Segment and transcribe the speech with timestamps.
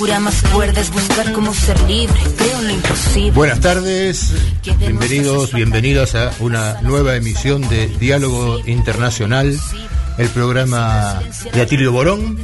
[0.00, 2.18] Que la locura más fuerte es buscar cómo ser libre.
[2.38, 3.30] Creo en lo imposible.
[3.32, 4.32] Buenas tardes,
[4.78, 9.58] bienvenidos, bienvenidas a una nueva emisión de Diálogo Internacional,
[10.16, 11.20] el programa
[11.52, 12.38] de Atilio Borón.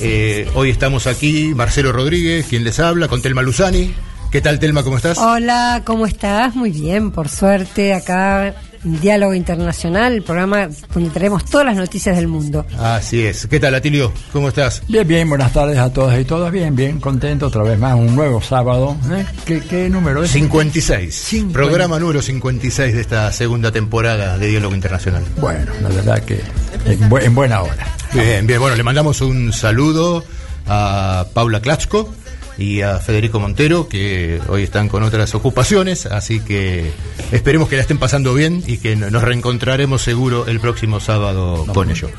[0.00, 3.94] Eh, hoy estamos aquí, Marcelo Rodríguez, quien les habla, con Telma Luzani.
[4.32, 4.82] ¿Qué tal, Telma?
[4.82, 5.18] ¿Cómo estás?
[5.18, 6.56] Hola, ¿cómo estás?
[6.56, 8.56] Muy bien, por suerte, acá
[9.00, 12.64] Diálogo Internacional, el programa donde traemos todas las noticias del mundo.
[12.78, 13.46] Así es.
[13.46, 14.12] ¿Qué tal, Atilio?
[14.32, 14.82] ¿Cómo estás?
[14.88, 16.50] Bien, bien, buenas tardes a todas y todos.
[16.50, 18.96] Bien, bien, contento otra vez más, un nuevo sábado.
[19.12, 19.24] ¿eh?
[19.44, 20.30] ¿Qué, qué número es?
[20.30, 21.14] 56.
[21.14, 21.52] 50.
[21.52, 25.24] Programa número 56 de esta segunda temporada de Diálogo Internacional.
[25.40, 26.40] Bueno, la verdad que
[26.86, 27.86] en, bu- en buena hora.
[28.14, 28.60] Bien, bien.
[28.60, 30.24] Bueno, le mandamos un saludo
[30.66, 32.12] a Paula Klatsko
[32.58, 36.90] y a Federico Montero, que hoy están con otras ocupaciones, así que
[37.32, 41.90] esperemos que la estén pasando bien y que nos reencontraremos seguro el próximo sábado con
[41.90, 42.10] ellos.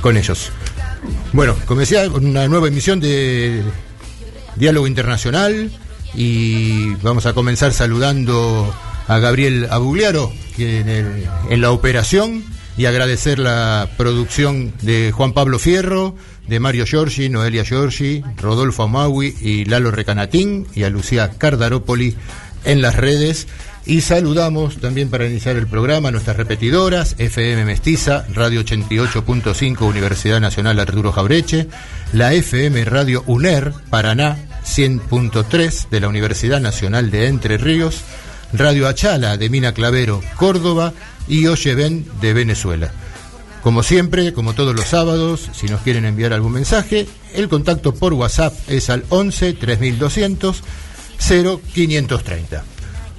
[0.00, 0.50] Con ellos.
[1.32, 3.62] Bueno, como decía, una nueva emisión de
[4.56, 5.70] Diálogo Internacional
[6.14, 8.74] y vamos a comenzar saludando
[9.08, 12.44] a Gabriel Abugliaro que en, el- en la operación
[12.76, 16.16] y agradecer la producción de Juan Pablo Fierro,
[16.46, 22.14] de Mario Giorgi, Noelia Giorgi, Rodolfo Amaui y Lalo Recanatín y a Lucía Cardarópoli
[22.64, 23.46] en las redes.
[23.86, 30.80] Y saludamos también para iniciar el programa nuestras repetidoras, FM Mestiza, Radio 88.5, Universidad Nacional
[30.80, 31.68] Arturo Jaureche,
[32.14, 38.00] la FM Radio UNER, Paraná 100.3 de la Universidad Nacional de Entre Ríos,
[38.54, 40.94] Radio Achala de Mina Clavero, Córdoba
[41.28, 42.90] y Oyeven de Venezuela.
[43.64, 48.12] Como siempre, como todos los sábados, si nos quieren enviar algún mensaje, el contacto por
[48.12, 50.62] WhatsApp es al 11 3200
[51.18, 52.73] 0530.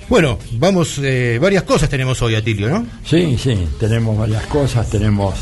[0.07, 2.85] Bueno, vamos, eh, varias cosas tenemos hoy, Atilio, ¿no?
[3.03, 4.87] Sí, sí, tenemos varias cosas.
[4.89, 5.33] Tenemos,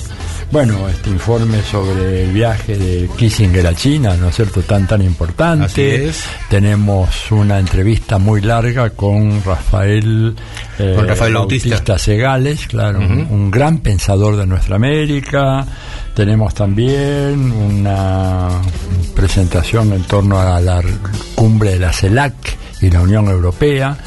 [0.51, 4.61] bueno, este informe sobre el viaje de Kissinger a China, ¿no es cierto?
[4.61, 5.65] Tan, tan importante.
[5.65, 6.23] Así es.
[6.49, 10.33] Tenemos una entrevista muy larga con Rafael,
[10.79, 11.97] eh, Con Rafael Bautista.
[11.97, 15.65] Segales, claro, un, un gran pensador de nuestra América.
[16.15, 18.47] Tenemos también una
[19.13, 20.81] presentación en torno a la
[21.35, 22.33] cumbre de la CELAC
[22.81, 23.97] y la Unión Europea.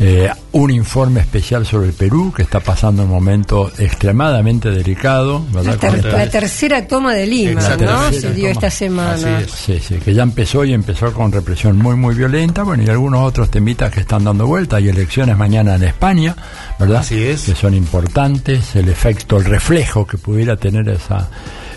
[0.00, 5.74] Eh, un informe especial sobre el Perú que está pasando un momento extremadamente delicado, ¿verdad?
[5.74, 7.86] La, ter- Con- la tercera toma de Lima, Se dio
[8.48, 8.50] toma.
[8.50, 9.12] esta semana.
[9.38, 9.50] Así es.
[9.50, 13.20] Sí, sí, que ya empezó y empezó con represión muy, muy violenta, bueno, y algunos
[13.22, 14.76] otros temitas que están dando vuelta.
[14.76, 16.34] Hay elecciones mañana en España,
[16.80, 17.00] ¿verdad?
[17.02, 17.42] Así es.
[17.42, 21.28] Que son importantes, el efecto, el reflejo que pudiera tener esa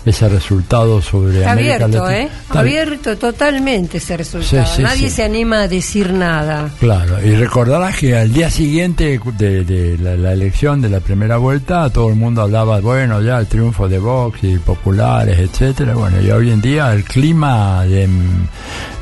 [0.06, 2.18] ese resultado sobre Está América abierto, Latina.
[2.22, 2.30] ¿eh?
[2.46, 4.64] Está abierto totalmente ese resultado.
[4.66, 5.16] Sí, sí, Nadie sí.
[5.16, 6.70] se anima a decir nada.
[6.80, 11.36] Claro, y recordarás que al día siguiente de, de la, la elección de la primera
[11.36, 15.94] vuelta, todo el mundo hablaba, bueno, ya el triunfo de Vox y populares, etcétera.
[15.94, 18.48] Bueno, y hoy en día el clima de mm,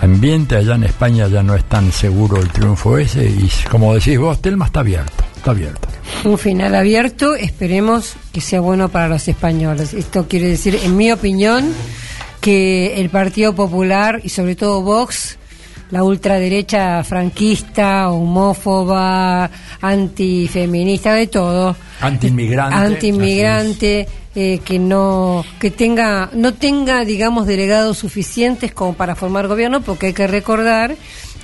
[0.02, 4.18] ambiente allá en España ya no es tan seguro el triunfo ese, y como decís
[4.18, 5.88] vos, Telma está abierto, está abierto.
[6.24, 9.92] Un final abierto, esperemos que sea bueno para los españoles.
[9.92, 11.70] Esto quiere decir, en mi opinión,
[12.40, 15.36] que el Partido Popular y sobre todo Vox,
[15.90, 19.50] la ultraderecha franquista, homófoba,
[19.82, 22.74] antifeminista, de todo, Antiinmigrante.
[22.74, 29.82] antiinmigrante, eh, que no que tenga no tenga digamos delegados suficientes como para formar gobierno,
[29.82, 30.96] porque hay que recordar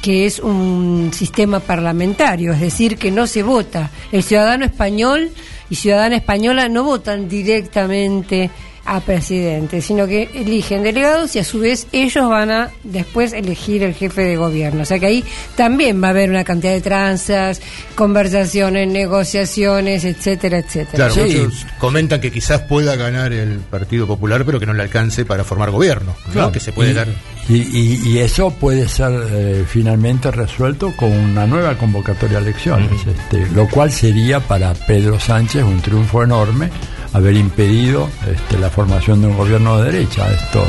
[0.03, 3.91] que es un sistema parlamentario, es decir, que no se vota.
[4.13, 5.31] El ciudadano español
[5.69, 8.51] y ciudadana española no votan directamente
[8.93, 13.85] a presidente, sino que eligen delegados y a su vez ellos van a después elegir
[13.85, 14.83] el jefe de gobierno.
[14.83, 15.25] O sea que ahí
[15.55, 17.61] también va a haber una cantidad de tranzas,
[17.95, 21.09] conversaciones, negociaciones, etcétera, etcétera.
[21.09, 21.21] Claro, Sí.
[21.39, 25.45] muchos comentan que quizás pueda ganar el Partido Popular, pero que no le alcance para
[25.45, 26.33] formar gobierno, ¿no?
[26.33, 26.51] Claro.
[26.53, 27.07] Que se puede y, dar.
[27.49, 32.91] Y, y- y eso puede ser eh, finalmente resuelto con una nueva convocatoria a elecciones,
[33.07, 36.71] este, lo cual sería para Pedro Sánchez un triunfo enorme
[37.13, 40.33] haber impedido este, la formación de un gobierno de derecha.
[40.33, 40.65] Esto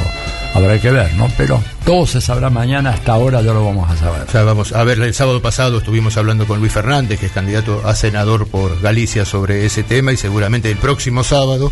[0.53, 1.29] habrá que ver, ¿no?
[1.37, 4.21] Pero todo se sabrá mañana, hasta ahora ya lo vamos a saber.
[4.27, 7.31] O sea, vamos a ver, el sábado pasado estuvimos hablando con Luis Fernández, que es
[7.31, 11.71] candidato a senador por Galicia sobre ese tema, y seguramente el próximo sábado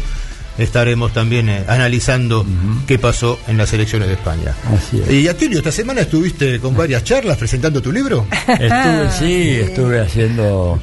[0.58, 2.46] estaremos también eh, analizando
[2.86, 4.54] qué pasó en las elecciones de España.
[4.76, 5.10] Así es.
[5.10, 8.26] Y Atilio, esta semana estuviste con varias charlas presentando tu libro.
[8.48, 10.80] Estuve, sí, estuve haciendo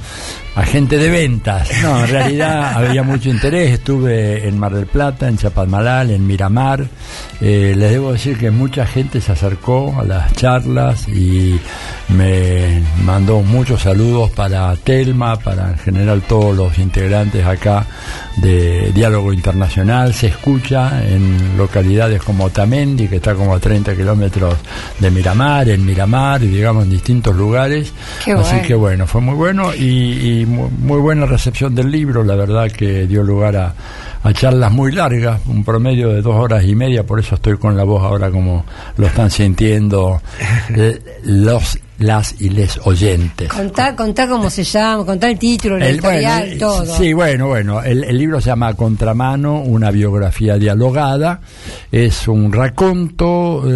[0.56, 1.70] agente de ventas.
[1.82, 3.74] No, en realidad había mucho interés.
[3.74, 6.86] Estuve en Mar del Plata, en Chapadmalal, en Miramar.
[7.40, 11.60] Eh, les debo decir que mucha gente se acercó a las charlas y
[12.08, 17.86] me mandó muchos saludos para Telma, para en general todos los integrantes acá
[18.36, 20.14] de Diálogo Internacional.
[20.14, 24.54] Se escucha en localidades como Tamendi, que está como a 30 kilómetros
[24.98, 27.92] de Miramar, en Miramar y digamos en distintos lugares.
[28.24, 32.24] Qué Así que bueno, fue muy bueno y, y mu- muy buena recepción del libro,
[32.24, 33.74] la verdad que dio lugar a,
[34.22, 37.76] a charlas muy largas, un promedio de dos horas y media, por eso estoy con
[37.76, 38.64] la voz ahora como
[38.96, 40.20] lo están sintiendo.
[40.74, 43.48] Eh, los las y les oyentes.
[43.48, 46.96] Contá, contá cómo se llama, contá el título, el, El- editorial, bueno, todo.
[46.96, 47.82] Sí, bueno, bueno.
[47.82, 51.40] El, el libro se llama Contramano, una biografía dialogada.
[51.90, 53.72] Es un raconto eh,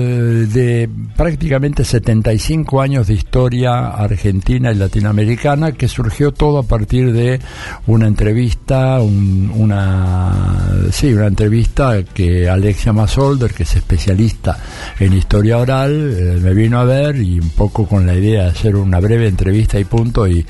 [0.46, 7.40] de prácticamente 75 años de historia argentina y latinoamericana que surgió todo a partir de
[7.86, 14.58] una entrevista, un- una sí, una entrevista que Alexia Masolder, que es especialista
[14.98, 18.50] en historia oral, eh, me vino a ver y un poco con la idea de
[18.50, 20.44] hacer una breve entrevista y punto y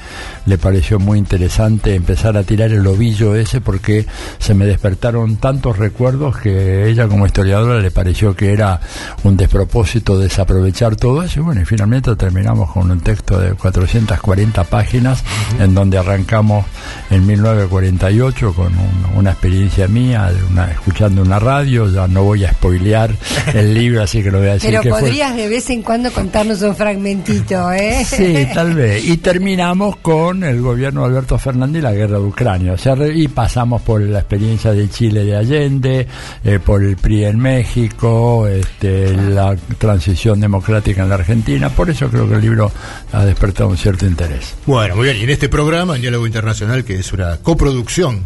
[0.47, 4.07] le pareció muy interesante empezar a tirar el ovillo ese porque
[4.39, 8.81] se me despertaron tantos recuerdos que ella como historiadora le pareció que era
[9.25, 11.41] un despropósito desaprovechar todo eso.
[11.41, 15.23] Y bueno y finalmente terminamos con un texto de 440 páginas
[15.59, 16.65] en donde arrancamos
[17.11, 21.89] en 1948 con un- una experiencia mía de una- escuchando una radio.
[21.91, 23.11] Ya no voy a spoilear
[23.55, 25.83] el libro así que lo voy a decir Pero que fue podrías de vez en
[25.83, 28.05] cuando contarnos un fragmentito, ¿eh?
[28.05, 29.05] Sí, tal vez.
[29.05, 32.73] Y terminamos con el gobierno de Alberto Fernández y la guerra de Ucrania.
[32.73, 36.07] O sea, re- y pasamos por la experiencia de Chile de Allende,
[36.45, 41.69] eh, por el PRI en México, este, la transición democrática en la Argentina.
[41.71, 42.71] Por eso creo que el libro
[43.13, 44.55] ha despertado un cierto interés.
[44.67, 45.17] Bueno, muy bien.
[45.19, 48.25] Y en este programa, en Diálogo Internacional, que es una coproducción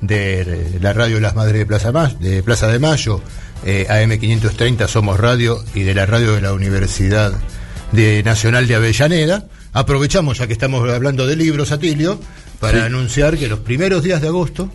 [0.00, 3.20] de eh, la radio Las Madres de Plaza, Ma- de, Plaza de Mayo,
[3.64, 7.32] eh, AM530 Somos Radio y de la radio de la Universidad
[7.92, 12.18] de Nacional de Avellaneda, aprovechamos, ya que estamos hablando de libros, Atilio,
[12.60, 14.70] para anunciar que los primeros días de agosto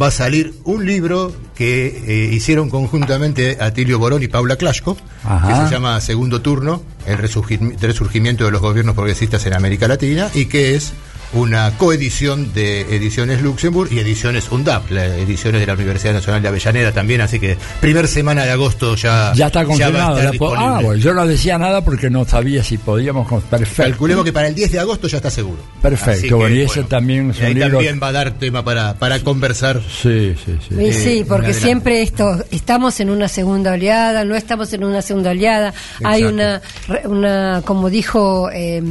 [0.00, 5.48] va a salir un libro que eh, hicieron conjuntamente Atilio Borón y Paula Clashko, Ajá.
[5.62, 10.28] que se llama Segundo Turno, el resurgim- resurgimiento de los gobiernos progresistas en América Latina,
[10.34, 10.92] y que es
[11.32, 16.48] una coedición de Ediciones Luxemburg y Ediciones UNDAP, las ediciones de la Universidad Nacional de
[16.48, 20.18] Avellaneda también, así que primer semana de agosto ya, Ya está va a confirmado.
[20.56, 23.26] ah, bueno, yo no decía nada porque no sabía si podíamos.
[23.44, 23.82] Perfecto.
[23.82, 25.58] Calculemos que para el 10 de agosto ya está seguro.
[25.82, 28.30] Perfecto, que, bueno, y ese también es y ahí un libro- también va a dar
[28.38, 29.80] tema para, para conversar.
[29.82, 30.74] Sí, sí, sí.
[30.80, 35.02] Y sí, Eh, porque siempre esto, estamos en una segunda oleada, no estamos en una
[35.02, 35.72] segunda oleada,
[36.04, 36.60] hay una,
[37.04, 38.82] una como dijo eh,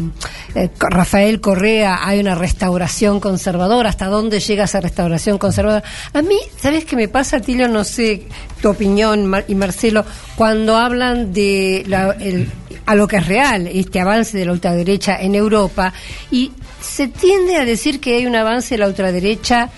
[0.55, 5.83] eh, Rafael Correa, hay una restauración conservadora, ¿hasta dónde llega esa restauración conservadora?
[6.13, 7.67] A mí, ¿sabes qué me pasa, Tilio?
[7.67, 8.23] No sé
[8.61, 10.03] tu opinión, y Marcelo,
[10.35, 12.49] cuando hablan de la- el-
[12.87, 15.93] a lo que es real, este avance de la ultraderecha en Europa,
[16.31, 16.51] y
[16.81, 19.69] se tiende a decir que hay un avance de la ultraderecha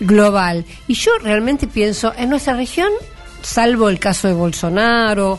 [0.00, 0.64] global.
[0.88, 2.88] Y yo realmente pienso, en nuestra región,
[3.42, 5.38] salvo el caso de Bolsonaro,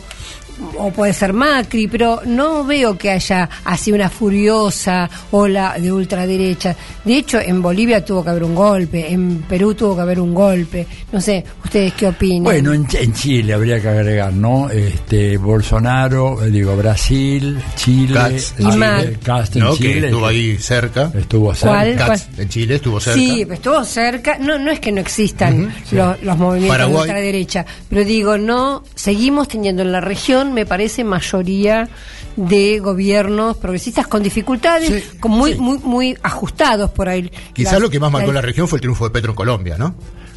[0.78, 6.76] o puede ser Macri, pero no veo que haya así una furiosa ola de ultraderecha.
[7.04, 10.34] De hecho, en Bolivia tuvo que haber un golpe, en Perú tuvo que haber un
[10.34, 10.86] golpe.
[11.12, 12.44] No sé, ¿ustedes qué opinan?
[12.44, 14.70] Bueno, en, en Chile habría que agregar, ¿no?
[14.70, 19.72] Este Bolsonaro, eh, digo Brasil, Chile, Katz, Y Chile, Katz en ¿no?
[19.72, 21.12] que Chile, estuvo ahí cerca.
[21.14, 21.76] estuvo cerca.
[21.76, 21.96] ¿Cuál?
[21.96, 23.20] Katz en Chile estuvo cerca.
[23.20, 24.38] Sí, estuvo cerca.
[24.40, 26.96] No, no es que no existan los, los movimientos Paraguay.
[26.96, 31.88] de ultraderecha, pero digo, no, seguimos teniendo en la región, me parece, mayoría
[32.36, 35.60] de gobiernos progresistas con dificultades, Sí, con muy, sí.
[35.60, 37.32] muy, muy ajustados por ahí.
[37.54, 39.78] Quizás lo que más marcó la- la región fue el triunfo de Petro en Colombia,
[39.78, 39.96] ¿no?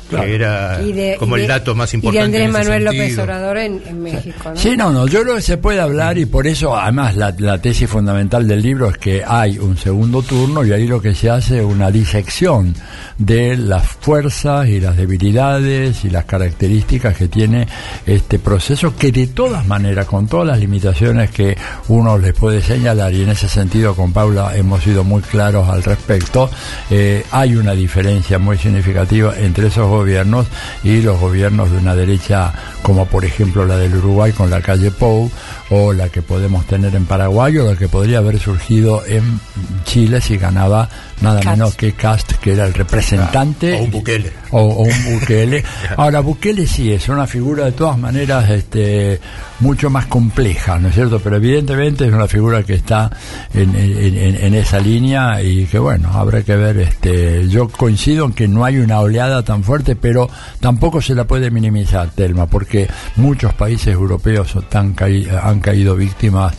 [0.08, 0.24] Claro.
[0.26, 2.18] Que era y de- como y de- el dato más Y importante.
[2.18, 3.22] de Andrés en ese Manuel López sentido.
[3.24, 4.56] Obrador en, en México, ¿no?
[4.56, 7.60] Sí, no, no, yo creo que se puede hablar y por eso, además, la, la
[7.60, 11.28] tesis fundamental del libro es que hay un segundo turno y ahí lo que se
[11.28, 12.74] hace es una disección
[13.18, 17.66] de las fuerzas y las debilidades y las características que tiene
[18.06, 21.56] este proceso que de todas maneras, con todas las limitaciones que
[21.88, 25.82] uno les puede señalar y en ese sentido con Paula hemos sido muy claros al
[25.82, 26.50] respecto,
[26.90, 30.46] eh, hay una diferencia muy significativa entre esos gobiernos
[30.84, 32.52] y los gobiernos de una derecha
[32.82, 35.30] como por ejemplo la del Uruguay con la calle Pou
[35.70, 39.38] o la que podemos tener en Paraguay o la que podría haber surgido en
[39.84, 40.88] Chile si ganaba
[41.20, 41.56] nada Cast.
[41.56, 43.74] menos que Cast, que era el representante.
[43.80, 44.32] O un Bukele.
[44.50, 45.62] O, o un Bukele.
[45.96, 49.20] Ahora, Bukele sí es una figura de todas maneras este,
[49.60, 51.20] mucho más compleja, ¿no es cierto?
[51.20, 53.10] Pero evidentemente es una figura que está
[53.52, 56.78] en, en- en- en esa línea y que bueno, habrá que ver.
[56.78, 61.24] Este, yo coincido en que no hay una oleada tan fuerte, pero tampoco se la
[61.24, 66.54] puede minimizar, Telma, porque muchos países europeos tan caí- han caído víctimas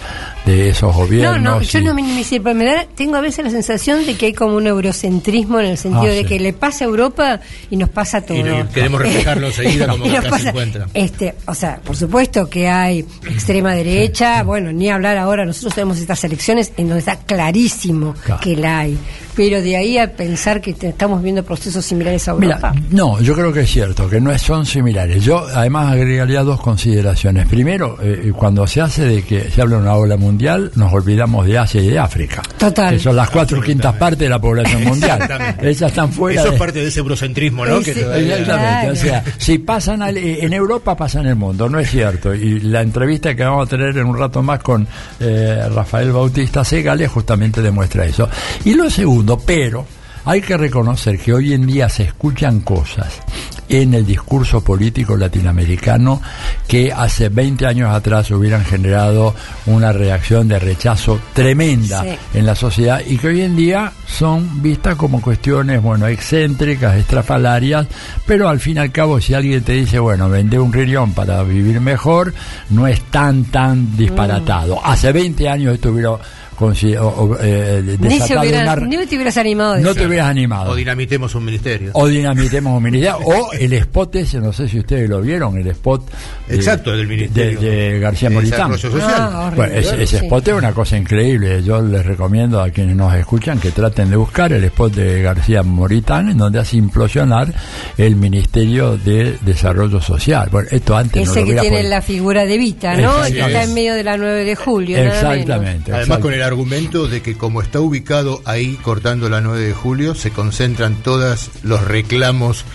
[0.46, 1.42] de esos No, gobiernos.
[1.44, 4.28] no, yo y- no minimicé, pero me da- tengo a veces la sensación de que
[4.28, 6.26] hay como un eurocentrismo en el sentido Ah, de sí.
[6.28, 7.40] que le pasa a Europa
[7.70, 8.38] y nos pasa todo.
[8.38, 10.88] Y no- queremos reflejarlo enseguida como Y que nos acá se encuentra.
[10.94, 16.00] Este, o sea, por supuesto que hay extrema derecha, bueno, ni hablar ahora, nosotros tenemos
[16.00, 18.42] estas elecciones en donde está clarísimo Claro.
[18.42, 18.98] que la hay,
[19.36, 22.74] pero de ahí a pensar que te- estamos viendo procesos similares a Europa.
[22.74, 25.24] Mira, no, yo creo que es cierto, que no son similares.
[25.24, 27.48] Yo además agregaría dos consideraciones.
[27.48, 31.46] Primero, eh, cuando se hace de que se habla de una ola mundial, nos olvidamos
[31.46, 32.42] de Asia y de África.
[32.58, 32.94] Total.
[32.96, 35.22] Que son las cuatro quintas partes de la población mundial.
[35.22, 35.70] Exactamente.
[35.70, 36.56] Esas están fuera Eso de...
[36.56, 37.80] es parte de ese eurocentrismo, ¿no?
[37.82, 38.92] Que todavía- Exactamente, Claro.
[38.94, 42.34] o sea, si pasan al- eh, en Europa pasa en el mundo, no es cierto.
[42.34, 44.88] Y la entrevista que vamos a tener en un rato más con
[45.20, 48.28] eh, Rafael Bautista Segales justamente demuestra eso.
[48.66, 49.86] Y lo segundo, pero
[50.30, 53.20] hay que reconocer que hoy en día se escuchan cosas
[53.68, 56.22] en el discurso político latinoamericano
[56.68, 59.34] que hace 20 años atrás hubieran generado
[59.66, 62.10] una reacción de rechazo tremenda Sí.
[62.36, 67.88] en la sociedad y que hoy en día son vistas como cuestiones, bueno, excéntricas, estrafalarias,
[68.28, 71.42] pero al fin y al cabo si alguien te dice, bueno, vende un riñón para
[71.42, 72.36] vivir mejor,
[72.70, 74.76] no es tan, tan disparatado.
[74.76, 74.80] Mm.
[74.84, 76.20] Hace 20 años estuvieron
[76.62, 80.06] o- o, eh, ni, se desatado hubieran- una- ni te hubieras animado de no te
[80.06, 80.72] hubieras animado.
[80.72, 81.92] O dinamitemos un ministerio.
[81.94, 83.18] O dinamitemos un ministerio.
[83.26, 86.10] O el spot ese, no sé si ustedes lo vieron, el spot
[86.48, 87.60] de- Exacto, del ministerio.
[87.60, 88.72] de, de García Moritán.
[89.02, 89.52] Ah.
[89.56, 90.26] Bueno, ese, ese Sí.
[90.26, 91.64] spot es una cosa increíble.
[91.64, 95.64] Yo les recomiendo a quienes nos escuchan que traten de buscar el spot de García
[95.64, 97.54] Moritán, en donde hace implosionar
[97.98, 100.50] el Ministerio de Desarrollo Social.
[100.52, 103.22] Bueno, esto antes no Ese lo que tiene la figura de Vita, ¿no?
[103.24, 104.98] Que está en medio de la 9 de julio.
[104.98, 105.24] nada menos.
[105.38, 105.94] Exactamente.
[105.94, 110.16] Además con el argumento de que como está ubicado ahí cortando la 9 de julio,
[110.16, 112.66] se concentran todos los reclamos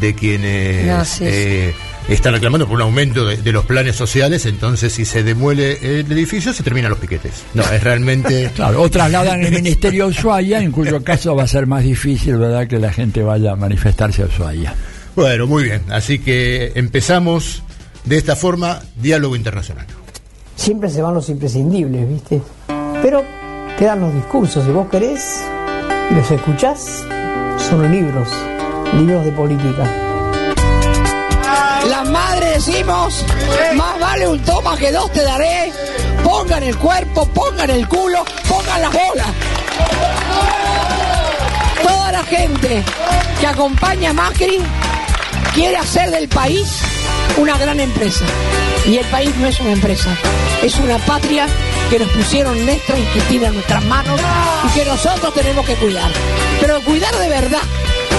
[0.00, 1.74] de quienes No, sí, eh,
[2.08, 6.10] están reclamando por un aumento de, de los planes sociales, entonces si se demuele el
[6.12, 7.44] edificio se terminan los piquetes.
[7.54, 8.50] No, es realmente...
[8.56, 12.36] Claro, o trasladan el Ministerio a Ushuaia, en cuyo caso va a ser más difícil,
[12.36, 14.74] ¿verdad?, que la gente vaya a manifestarse a Ushuaia.
[15.16, 17.62] Bueno, muy bien, así que empezamos
[18.04, 19.86] de esta forma, diálogo internacional.
[20.56, 22.42] siempre se van los imprescindibles, ¿viste?
[23.02, 23.24] Pero
[23.78, 25.44] quedan los discursos, si vos querés
[26.10, 27.04] y los escuchás,
[27.68, 28.28] son libros,
[28.94, 29.84] libros de política.
[31.88, 33.24] Las madres decimos,
[33.76, 35.72] más vale un toma que dos te daré.
[36.24, 39.26] Pongan el cuerpo, pongan el culo, pongan las bolas.
[41.82, 42.82] Toda la gente
[43.40, 44.58] que acompaña a Macri
[45.54, 46.80] quiere hacer del país
[47.36, 48.24] una gran empresa.
[48.88, 50.16] Y el país no es una empresa,
[50.62, 51.46] es una patria
[51.90, 52.76] que nos pusieron y
[53.12, 54.18] Cristina en nuestras manos
[54.64, 56.10] y que nosotros tenemos que cuidar.
[56.58, 57.60] Pero cuidar de verdad,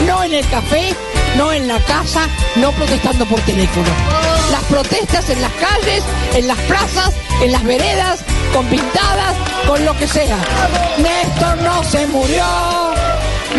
[0.05, 0.95] no en el café,
[1.37, 3.87] no en la casa, no protestando por teléfono.
[4.51, 6.03] Las protestas en las calles,
[6.35, 8.23] en las plazas, en las veredas,
[8.53, 9.35] con pintadas,
[9.65, 10.37] con lo que sea.
[10.99, 12.45] Néstor no se murió,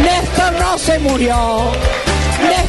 [0.00, 1.72] Néstor no se murió.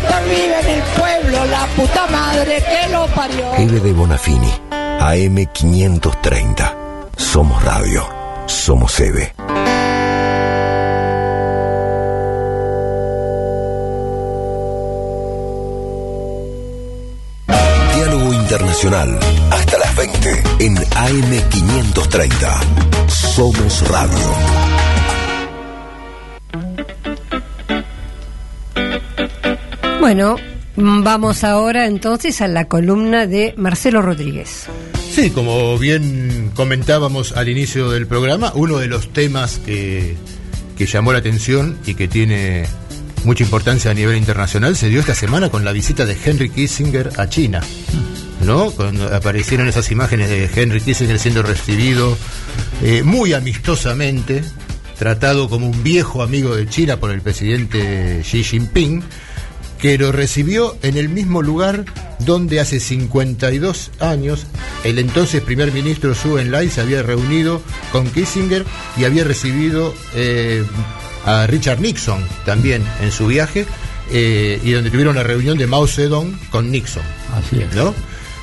[0.02, 3.54] Néstor vive en el pueblo, la puta madre que lo parió.
[3.58, 6.74] Eve de Bonafini, AM530.
[7.18, 8.08] Somos radio.
[8.48, 9.34] Somos Eve.
[17.96, 19.20] Diálogo Internacional.
[19.52, 23.08] Hasta las 20 en AM530.
[23.08, 24.81] Somos radio.
[30.02, 30.36] Bueno,
[30.78, 34.66] vamos ahora entonces a la columna de Marcelo Rodríguez.
[35.12, 40.16] Sí, como bien comentábamos al inicio del programa, uno de los temas que,
[40.76, 42.64] que llamó la atención y que tiene
[43.26, 47.12] mucha importancia a nivel internacional se dio esta semana con la visita de Henry Kissinger
[47.18, 47.62] a China.
[48.44, 48.72] ¿No?
[48.72, 52.18] Cuando aparecieron esas imágenes de Henry Kissinger siendo recibido
[52.82, 54.44] eh, muy amistosamente,
[54.98, 59.04] tratado como un viejo amigo de China por el presidente Xi Jinping,
[59.82, 61.86] que lo recibió en el mismo lugar
[62.20, 64.46] donde hace 52 años
[64.84, 67.62] el entonces primer ministro Zhou Enlai se había reunido
[67.92, 68.64] con Kissinger
[68.96, 70.64] y había recibido eh,
[71.26, 73.66] a Richard Nixon también en su viaje
[74.12, 77.04] eh, y donde tuvieron la reunión de Mao Zedong con Nixon.
[77.34, 77.74] Así es.
[77.76, 77.94] ¿no?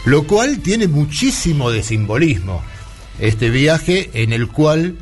[0.07, 2.63] Lo cual tiene muchísimo de simbolismo.
[3.21, 4.97] este viaje en el cual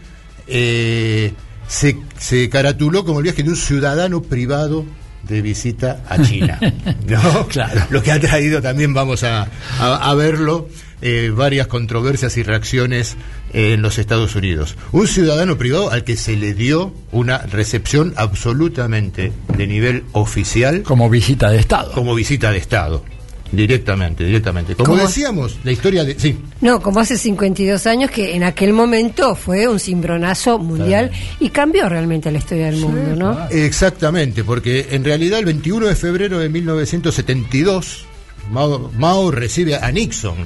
[0.47, 1.33] eh,
[1.69, 4.85] se, se caratuló como el viaje de un ciudadano privado
[5.29, 6.59] de visita a China.
[7.07, 7.47] ¿no?
[7.49, 7.83] Claro.
[7.91, 9.43] Lo que ha traído también, vamos a,
[9.79, 10.69] a- a verlo,
[11.03, 13.17] eh, varias controversias y reacciones
[13.53, 14.77] en los Estados Unidos.
[14.93, 21.09] Un ciudadano privado al que se le dio una recepción absolutamente de nivel oficial Como
[21.11, 21.93] visita de Estado.
[21.93, 23.05] como visita de Estado.
[23.53, 24.75] Directamente, directamente.
[24.75, 26.19] Como decíamos, la historia de...
[26.19, 31.11] Sí, No, como hace 52 años que en aquel momento fue un cimbronazo mundial
[31.41, 33.49] y cambió realmente la historia del mundo, ¿no?
[33.51, 38.07] Exactamente, porque en realidad el 21 de febrero de 1972
[38.51, 40.37] Mao, Mao recibe a Nixon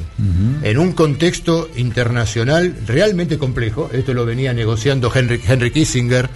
[0.63, 3.91] en un contexto internacional realmente complejo.
[3.93, 6.29] Esto lo venía negociando Henry, Henry Kissinger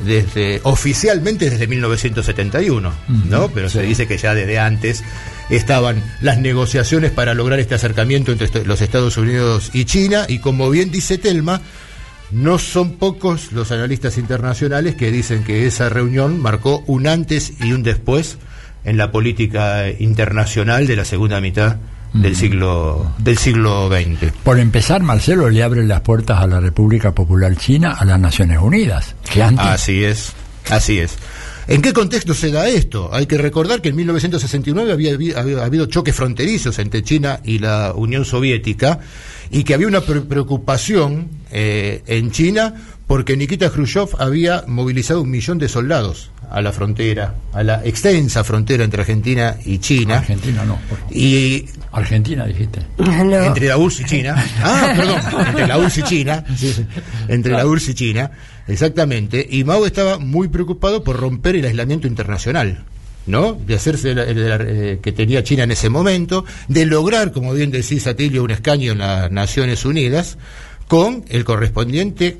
[0.00, 2.92] desde oficialmente desde 1971,
[3.30, 3.48] ¿no?
[3.50, 5.04] Pero se dice que ya desde antes
[5.50, 10.70] estaban las negociaciones para lograr este acercamiento entre los Estados Unidos y China y como
[10.70, 11.60] bien dice Telma,
[12.30, 17.72] no son pocos los analistas internacionales que dicen que esa reunión marcó un antes y
[17.72, 18.38] un después
[18.84, 21.76] en la política internacional de la segunda mitad
[22.12, 24.32] del siglo del siglo XX.
[24.44, 28.58] Por empezar, Marcelo le abre las puertas a la República Popular China a las Naciones
[28.60, 29.16] Unidas.
[29.30, 30.32] Que antes Así es,
[30.70, 31.16] así es.
[31.66, 33.08] ¿En qué contexto se da esto?
[33.12, 37.94] Hay que recordar que en 1969 había, había habido choques fronterizos entre China y la
[37.94, 39.00] Unión Soviética
[39.50, 42.74] y que había una pre- preocupación eh, en China
[43.06, 48.44] porque Nikita Khrushchev había movilizado un millón de soldados a la frontera, a la extensa
[48.44, 50.18] frontera entre Argentina y China.
[50.18, 50.78] Argentina no.
[50.88, 52.80] por- Y Argentina dijiste.
[52.98, 53.44] No.
[53.44, 54.44] entre la URSS y China.
[54.62, 56.44] Ah, perdón, entre la URSS y China.
[57.28, 58.30] Entre la URSS y China,
[58.68, 59.46] exactamente.
[59.50, 62.84] Y Mao estaba muy preocupado por romper el aislamiento internacional.
[63.26, 63.54] ¿no?
[63.54, 67.54] De hacerse el- el- el- eh, que tenía China en ese momento, de lograr, como
[67.54, 70.36] bien decís, Atilio, un escaño en las Naciones Unidas,
[70.88, 72.36] con el correspondiente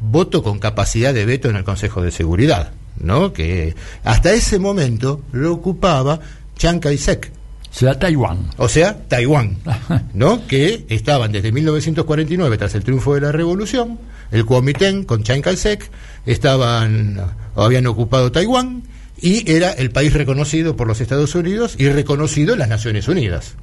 [0.00, 3.32] voto con capacidad de veto en el Consejo de Seguridad, ¿no?
[3.32, 6.20] Que hasta ese momento lo ocupaba
[6.56, 7.30] Chiang Kai-shek,
[7.70, 8.50] Será Taiwán.
[8.58, 9.56] o sea, Taiwán,
[10.14, 10.46] ¿no?
[10.46, 13.98] Que estaban desde 1949, tras el triunfo de la revolución,
[14.30, 15.90] el Kuomintang con Chiang Kai-shek,
[16.26, 17.20] estaban,
[17.56, 18.82] habían ocupado Taiwán
[19.20, 23.54] y era el país reconocido por los Estados Unidos y reconocido en las Naciones Unidas,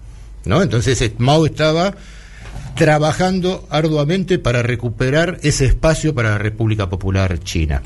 [0.46, 0.62] ¿no?
[0.62, 1.96] Entonces eh, Mao estaba
[2.76, 7.82] trabajando arduamente para recuperar ese espacio para la República Popular China.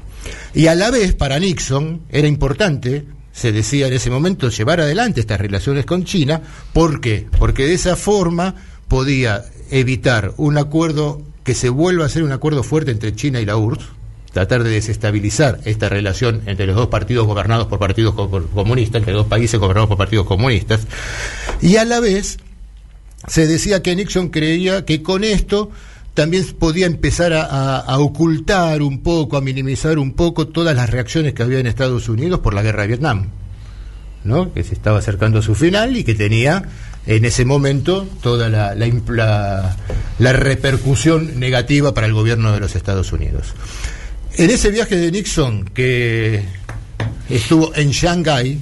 [0.53, 5.19] Y a la vez, para Nixon, era importante, se decía en ese momento, llevar adelante
[5.21, 6.41] estas relaciones con China.
[6.73, 7.27] ¿Por qué?
[7.39, 8.55] Porque de esa forma
[8.87, 13.45] podía evitar un acuerdo que se vuelva a ser un acuerdo fuerte entre China y
[13.45, 13.85] la URSS,
[14.31, 19.13] tratar de desestabilizar esta relación entre los dos partidos gobernados por partidos co- comunistas, entre
[19.13, 20.81] dos países gobernados por partidos comunistas,
[21.61, 22.37] y a la vez
[23.27, 25.71] se decía que Nixon creía que con esto
[26.13, 31.41] también podía empezar a, ocultar un poco, a minimizar un poco todas las reacciones que
[31.43, 33.29] había en Estados Unidos por la guerra de Vietnam,
[34.23, 34.53] ¿no?
[34.53, 36.63] que se estaba acercando a su final y que tenía
[37.07, 39.75] en ese momento toda la, la-
[40.19, 43.47] la repercusión negativa para el gobierno de los Estados Unidos.
[44.37, 46.43] En ese viaje de Nixon que
[47.29, 48.59] estuvo en Shanghái,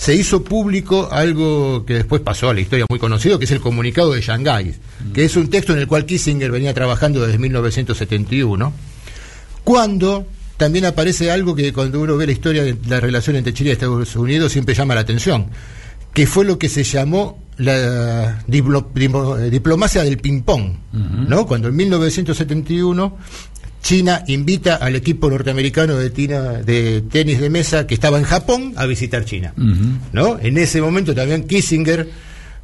[0.00, 3.60] se hizo público algo que después pasó a la historia muy conocido, que es el
[3.60, 4.74] comunicado de Shanghái,
[5.12, 8.72] que es un texto en el cual Kissinger venía trabajando desde 1971,
[9.62, 13.70] cuando también aparece algo que cuando uno ve la historia de la relación entre Chile
[13.70, 15.48] y Estados Unidos siempre llama la atención,
[16.14, 20.72] que fue lo que se llamó la diplo- diplo- eh, diplomacia del ping-pong,
[21.28, 21.46] ¿no?
[21.46, 23.18] Cuando en 1971
[23.82, 28.74] China invita al equipo norteamericano de, tina- de tenis de mesa que estaba en Japón
[28.76, 29.52] a visitar China.
[30.12, 30.38] ¿no?
[30.40, 32.08] En ese momento también Kissinger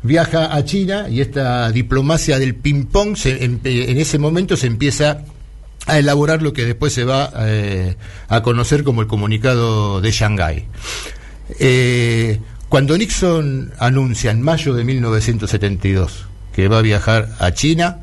[0.02, 5.22] viaja a China y esta diplomacia del ping-pong en, en ese momento se empieza
[5.86, 7.96] a elaborar lo que después se va eh,
[8.28, 10.64] a conocer como el comunicado de Shanghái.
[11.58, 17.98] Eh, cuando Nixon anuncia en mayo de 1972 que va a viajar a China,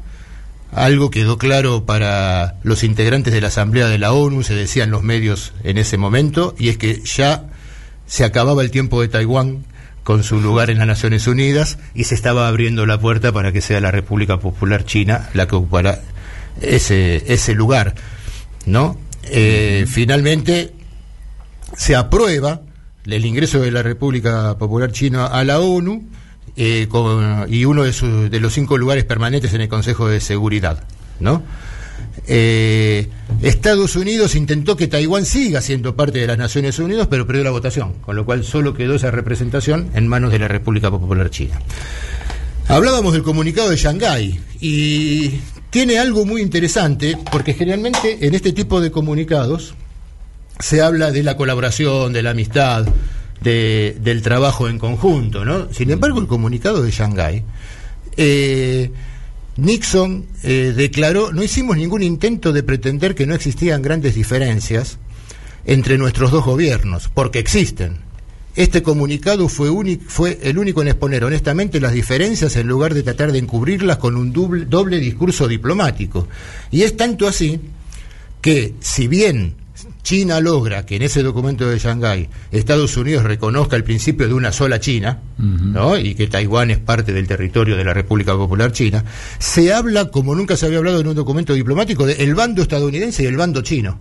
[0.75, 4.91] algo quedó claro para los integrantes de la Asamblea de la ONU, se decía en
[4.91, 7.45] los medios en ese momento, y es que ya
[8.07, 9.65] se acababa el tiempo de Taiwán
[10.03, 13.61] con su lugar en las Naciones Unidas y se estaba abriendo la puerta para que
[13.61, 16.01] sea la República Popular China la que ocupará
[16.61, 17.95] ese, ese lugar.
[18.65, 18.97] ¿no?
[19.23, 20.73] Eh, finalmente
[21.75, 22.61] se aprueba
[23.05, 26.03] el ingreso de la República Popular China a la ONU
[26.55, 26.87] eh,
[27.49, 30.83] y uno de, sus- de los cinco lugares permanentes en el Consejo de Seguridad.
[31.19, 31.43] ¿no?
[32.27, 33.09] Eh,
[33.41, 37.51] Estados Unidos intentó que Taiwán siga siendo parte de las Naciones Unidas, pero perdió la
[37.51, 41.59] votación, con lo cual solo quedó esa representación en manos de la República Popular China.
[42.67, 45.39] Hablábamos del comunicado de Shanghái y
[45.69, 49.73] tiene algo muy interesante, porque generalmente en este tipo de comunicados
[50.59, 52.85] se habla de la colaboración, de la amistad,
[53.43, 55.71] de- del trabajo en conjunto, ¿no?
[55.73, 57.43] Sin embargo, el comunicado de Shanghái,
[58.17, 58.91] eh,
[59.57, 64.97] Nixon eh, declaró, no hicimos ningún intento de pretender que no existían grandes diferencias
[65.65, 67.97] entre nuestros dos gobiernos, porque existen.
[68.55, 69.69] Este comunicado fue,
[70.07, 74.15] fue el único en exponer honestamente las diferencias en lugar de tratar de encubrirlas con
[74.15, 76.27] un doble, doble discurso diplomático.
[76.69, 77.59] Y es tanto así
[78.41, 79.55] que si bien
[80.03, 84.51] China logra que en ese documento de Shanghái Estados Unidos reconozca el principio de una
[84.51, 85.97] sola China, ¿no?
[85.97, 89.05] y que Taiwán es parte del territorio de la República Popular China,
[89.39, 93.23] se habla, como nunca se había hablado en un documento diplomático, de el bando estadounidense
[93.23, 93.97] y el bando chino,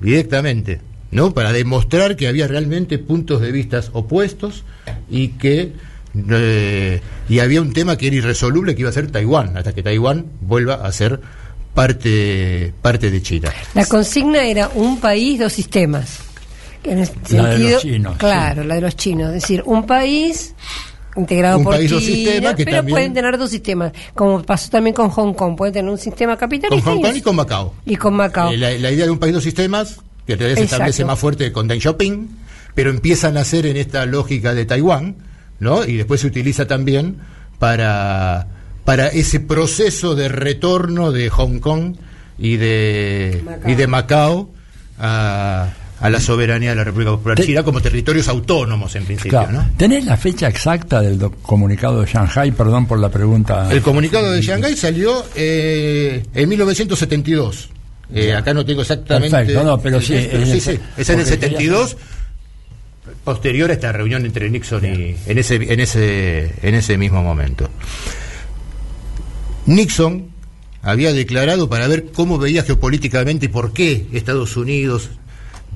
[0.00, 0.80] directamente,
[1.12, 1.32] ¿no?
[1.32, 4.64] para demostrar que había realmente puntos de vista opuestos
[5.08, 5.72] y que
[6.14, 9.82] eh, y había un tema que era irresoluble que iba a ser Taiwán, hasta que
[9.82, 11.20] Taiwán vuelva a ser
[11.74, 13.50] parte, parte de China.
[13.74, 16.18] La consigna era un país, dos sistemas.
[16.84, 19.28] En el La de los chinos, Claro, la de los chinos.
[19.28, 20.54] Es decir, un país
[21.16, 24.42] integrado Un por país, China, dos sistemas, que pero también- pueden tener dos sistemas, como
[24.42, 27.20] pasó también con Hong Kong, pueden tener un sistema Con capitalista Hong y- Kong y
[27.20, 27.74] con Macao.
[27.86, 28.50] y con Macao.
[28.50, 31.52] Eh, la, la idea de un país dos sistemas, que realidad se establece más fuerte
[31.52, 32.28] con Deng Xiaoping,
[32.74, 35.16] pero empieza a nacer en esta lógica de Taiwán,
[35.60, 35.84] ¿no?
[35.84, 37.18] Y después se utiliza también
[37.58, 38.48] para,
[38.84, 41.96] para ese proceso de retorno de Hong Kong
[42.38, 43.70] y de Macao.
[43.70, 44.50] y de Macao
[44.98, 45.68] a,
[46.00, 49.52] a la soberanía de la República Popular Te- China como territorios autónomos en principio, Claro.
[49.52, 49.70] ¿no?
[49.76, 52.50] ¿Tenés la fecha exacta del comunicado de Shanghai?
[52.52, 53.68] Perdón por la pregunta.
[53.72, 57.68] El comunicado de Shanghái salió eh, en 1972.
[58.14, 59.34] Eh, acá no tengo exactamente.
[59.36, 61.96] Perfecto, no, pero sí, Pero es sí, sí, es en el porque quería- 72,
[63.24, 65.16] posterior a esta reunión entre Nixon y.
[65.26, 67.68] en ese, en ese, en ese mismo momento.
[69.74, 70.26] Nixon
[70.82, 75.10] había declarado para ver cómo veía geopolíticamente y por qué Estados Unidos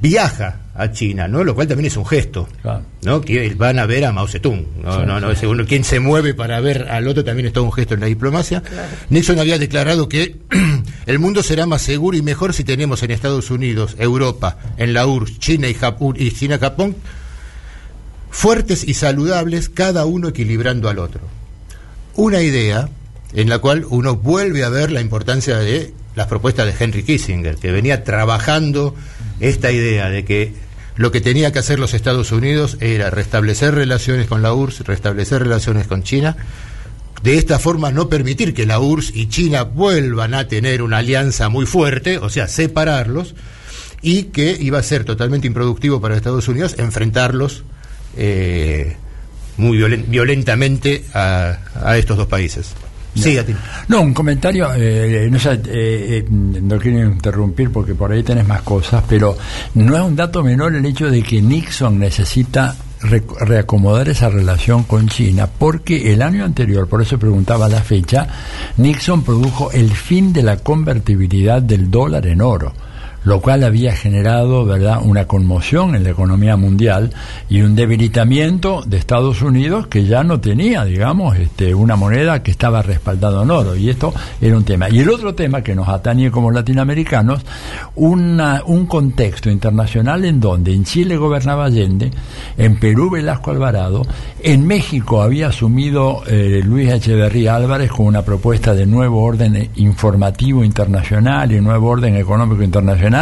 [0.00, 1.42] viaja a China, ¿no?
[1.42, 2.82] Lo cual también es un gesto, Claro.
[3.02, 3.20] ¿no?
[3.22, 5.00] Que van a ver a Mao Zedong, ¿no?
[5.00, 5.36] Sí, no, no, sí.
[5.40, 8.06] según quien se mueve para ver al otro también es todo un gesto en la
[8.06, 8.62] diplomacia.
[9.08, 10.36] Nixon había declarado que
[11.06, 15.06] el mundo será más seguro y mejor si tenemos en Estados Unidos, Europa, en la
[15.06, 16.94] URSS, China y Japón, y China, Japón,
[18.30, 21.22] fuertes y saludables, cada uno equilibrando al otro.
[22.16, 22.90] Una idea
[23.36, 27.56] en la cual uno vuelve a ver la importancia de las propuestas de Henry Kissinger,
[27.56, 28.96] que venía trabajando
[29.38, 30.54] esta idea de que
[30.96, 35.42] lo que tenía que hacer los Estados Unidos era restablecer relaciones con la URSS, restablecer
[35.42, 36.34] relaciones con China,
[37.22, 41.50] de esta forma no permitir que la URSS y China vuelvan a tener una alianza
[41.50, 43.34] muy fuerte, o sea, separarlos,
[44.00, 47.64] y que iba a ser totalmente improductivo para Estados Unidos enfrentarlos
[48.16, 48.96] eh,
[49.58, 52.74] muy violen- violentamente a estos dos países.
[53.22, 53.54] Sí, a ti.
[53.88, 58.46] No, un comentario, eh, no, sé, eh, eh, no quiero interrumpir porque por ahí tenés
[58.46, 59.36] más cosas, pero
[59.74, 64.84] no es un dato menor el hecho de que Nixon necesita re- reacomodar esa relación
[64.84, 68.26] con China, porque el año anterior, por eso preguntaba la fecha,
[68.76, 72.72] Nixon produjo el fin de la convertibilidad del dólar en oro
[73.26, 77.12] lo cual había generado verdad una conmoción en la economía mundial
[77.48, 82.52] y un debilitamiento de Estados Unidos que ya no tenía digamos este una moneda que
[82.52, 83.74] estaba respaldada en oro.
[83.74, 84.88] Y esto era un tema.
[84.90, 87.40] Y el otro tema que nos atañe como latinoamericanos
[87.96, 92.12] una, un contexto internacional en donde en Chile gobernaba Allende
[92.56, 94.02] en Perú Velasco Alvarado
[94.40, 100.62] en México había asumido eh, Luis Echeverría Álvarez con una propuesta de nuevo orden informativo
[100.62, 103.15] internacional y nuevo orden económico internacional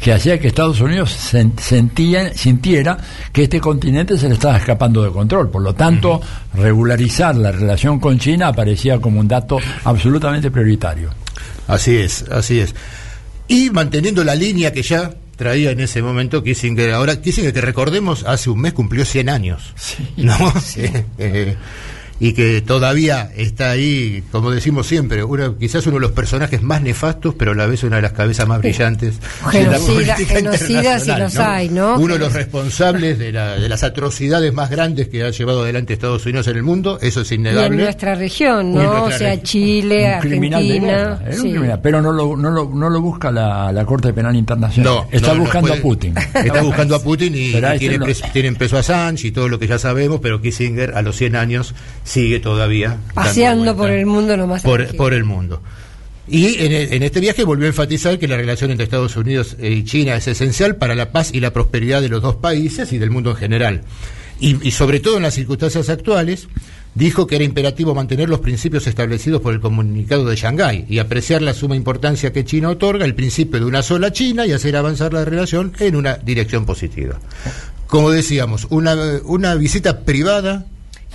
[0.00, 2.96] que hacía que Estados Unidos sen- sentía, sintiera
[3.32, 5.50] que este continente se le estaba escapando de control.
[5.50, 6.20] Por lo tanto,
[6.54, 11.10] regularizar la relación con China aparecía como un dato absolutamente prioritario.
[11.68, 12.74] Así es, así es.
[13.48, 16.92] Y manteniendo la línea que ya traía en ese momento Kissinger.
[16.92, 19.74] Ahora, Kissinger, que recordemos, hace un mes cumplió 100 años.
[20.16, 20.36] ¿no?
[21.18, 21.56] Eh,
[22.18, 26.80] y que todavía está ahí, como decimos siempre, uno, quizás uno de los personajes más
[26.82, 29.16] nefastos, pero a la vez una de las cabezas más brillantes
[29.50, 31.98] Genocida- genocidas internacional, los hay, ¿no?
[31.98, 35.92] Uno de los responsables de, la- de las atrocidades más grandes que ha llevado adelante
[35.92, 37.76] Estados Unidos en el mundo, eso es Y en innegable.
[37.84, 39.04] nuestra región, ¿no?
[39.04, 39.42] O sea, región.
[39.42, 40.96] Chile, un criminal de Argentina.
[40.96, 41.50] guerra, era un sí.
[41.50, 44.94] criminal, pero no lo, no lo, no lo busca la, la Corte Penal Internacional.
[44.94, 46.14] No, está no, no buscando puede- a Putin.
[46.46, 49.30] Está buscando a Putin y, y este tienen, lo- preso, tienen preso a Assange y
[49.32, 51.74] todo lo que ya sabemos, pero Kissinger a los 100 años
[52.06, 54.62] sigue todavía Paseando por el mundo nomás.
[54.62, 55.60] por, por el mundo.
[56.28, 59.56] Y en, e- en este viaje volvió a enfatizar que la relación entre Estados Unidos
[59.62, 62.98] y China es esencial para la paz y la prosperidad de los dos países y
[62.98, 63.82] del mundo en general.
[64.40, 66.48] Y, y sobre todo en las circunstancias actuales,
[66.94, 71.42] dijo que era imperativo mantener los principios establecidos por el comunicado de Shanghái y apreciar
[71.42, 75.12] la suma importancia que China otorga el principio de una sola China y hacer avanzar
[75.12, 77.18] la relación en una dirección positiva.
[77.86, 80.66] Como decíamos, una, una visita privada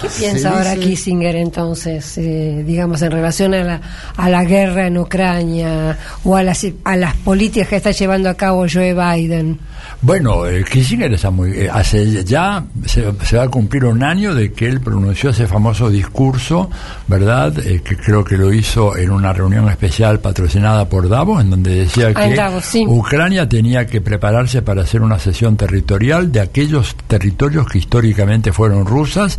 [0.01, 3.81] ¿Qué piensa ahora Kissinger entonces, eh, digamos, en relación a la,
[4.17, 8.33] a la guerra en Ucrania o a las, a las políticas que está llevando a
[8.33, 9.59] cabo Joe Biden?
[10.01, 13.03] Bueno, eh, Kissinger está muy, eh, hace ya se,
[13.37, 16.71] va a cumplir un año de que él pronunció ese famoso discurso,
[17.07, 17.59] ¿verdad?
[17.59, 21.75] Eh, que creo que lo hizo en una reunión especial patrocinada por Davos, en donde
[21.75, 22.83] decía Ah, que Davos, sí.
[22.87, 28.85] Ucrania tenía que prepararse para hacer una cesión territorial de aquellos territorios que históricamente fueron
[28.85, 29.37] rusas,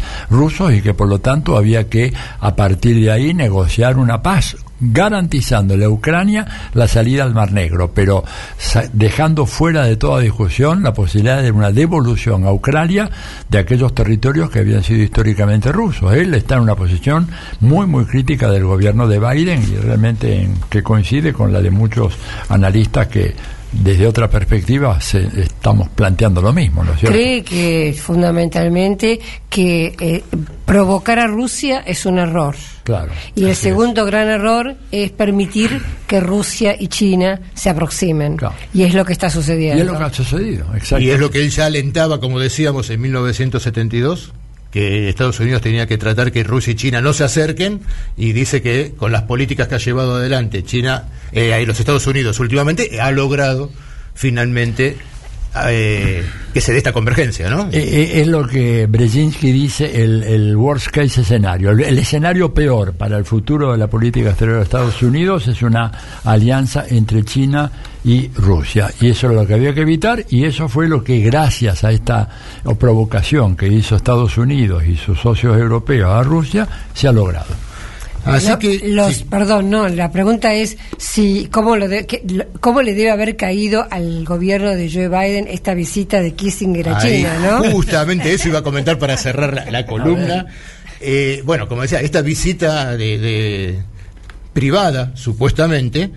[0.52, 4.56] rusos y que por lo tanto había que a partir de ahí negociar una paz
[4.84, 8.24] garantizándole a Ucrania la salida al Mar Negro, pero
[8.92, 13.08] dejando fuera de toda discusión la posibilidad de una devolución a Ucrania
[13.48, 16.12] de aquellos territorios que habían sido históricamente rusos.
[16.14, 17.28] Él está en una posición
[17.60, 21.70] muy, muy crítica del gobierno de Biden y realmente en- que coincide con la de
[21.70, 22.14] muchos
[22.48, 23.34] analistas que
[23.72, 27.16] desde otra perspectiva se, estamos planteando lo mismo, ¿no es cierto?
[27.16, 30.22] Cree que fundamentalmente que eh,
[30.64, 32.54] provocar a Rusia es un error.
[32.84, 33.12] Claro.
[33.34, 33.58] Y el así es.
[33.58, 38.36] segundo gran error es permitir que Rusia y China se aproximen.
[38.36, 38.54] Claro.
[38.74, 39.82] Y es lo que está Y sucediendo.
[39.84, 40.98] es lo que ha sucedido, exacto.
[41.04, 44.32] Y es lo que él ya alentaba, como decíamos, en 1972,
[44.72, 47.82] que Estados Unidos tenía que tratar que Rusia y China no se acerquen,
[48.16, 52.06] y dice que con las políticas que ha llevado adelante China, eh, y los Estados
[52.06, 53.70] Unidos últimamente, ha logrado
[54.14, 54.96] finalmente
[55.68, 57.68] eh, que se dé esta convergencia, ¿no?
[57.70, 61.70] Eh, eh, es lo que Brzezinski dice el, el worst case escenario.
[61.70, 65.62] El, el escenario peor para el futuro de la política exterior de Estados Unidos es
[65.62, 65.92] una
[66.24, 67.70] alianza entre China
[68.04, 68.90] y Rusia.
[69.00, 71.92] Y eso es lo que había que evitar y eso fue lo que gracias a
[71.92, 72.28] esta
[72.78, 77.71] provocación que hizo Estados Unidos y sus socios europeos a Rusia se ha logrado.
[78.24, 79.24] Así No, que los, sí.
[79.28, 83.36] perdón, no, la pregunta es si cómo, lo de- que- lo- cómo le debe haber
[83.36, 87.70] caído al gobierno de Joe Biden esta visita de Kissinger a Ahí, China, ¿no?
[87.72, 90.46] Justamente eso iba a comentar para cerrar la, la columna.
[91.00, 93.78] Eh, bueno, como decía, esta visita de, de-
[94.52, 96.10] privada, supuestamente,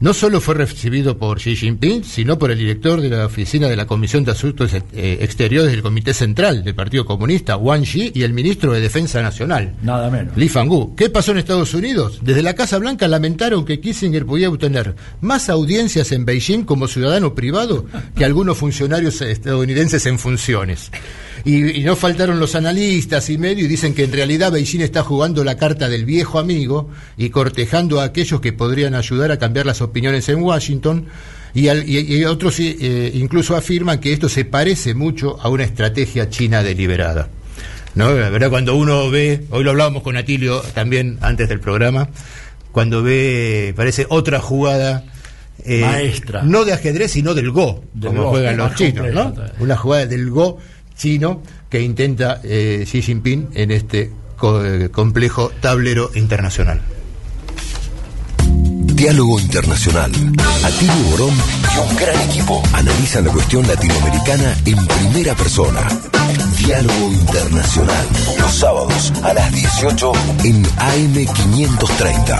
[0.00, 3.76] no solo fue recibido por Xi Jinping, sino por el director de la oficina de
[3.76, 8.22] la Comisión de Asuntos eh, Exteriores del Comité Central del Partido Comunista, Wang Yi, y
[8.22, 9.74] el ministro de Defensa Nacional.
[9.82, 10.36] Nada menos.
[10.36, 10.94] Li Fangu.
[10.94, 12.18] ¿Qué pasó en Estados Unidos?
[12.22, 17.34] Desde la Casa Blanca lamentaron que Kissinger podía obtener más audiencias en Beijing como ciudadano
[17.34, 20.90] privado que algunos funcionarios estadounidenses en funciones.
[21.44, 25.02] Y, y no faltaron los analistas y medios y dicen que en realidad Beijing está
[25.02, 29.66] jugando la carta del viejo amigo y cortejando a aquellos que podrían ayudar a cambiar
[29.66, 31.06] las opiniones en Washington.
[31.54, 35.64] Y, al- y- y otros eh, incluso afirman que esto se parece mucho a una
[35.64, 37.28] estrategia china deliberada.
[37.94, 38.12] ¿no?
[38.14, 42.10] La verdad, cuando uno ve, hoy lo hablábamos con Atilio también antes del programa,
[42.70, 45.04] cuando ve, parece otra jugada.
[45.64, 46.42] eh, Maestra.
[46.42, 49.34] No de ajedrez, sino del Go, Del como Go, juegan los chinos, ¿no?
[49.58, 50.58] Una jugada del Go
[50.98, 54.10] chino que intenta eh, Xi Jinping en este
[54.42, 56.82] eh, complejo tablero internacional.
[58.98, 60.10] Diálogo Internacional.
[60.64, 65.80] Atilio Borón y un gran equipo analizan la cuestión latinoamericana en primera persona.
[66.58, 68.06] Diálogo Internacional.
[68.40, 70.12] Los sábados a las 18
[70.44, 72.38] en AM530.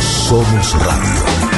[0.00, 1.57] Somos Radio.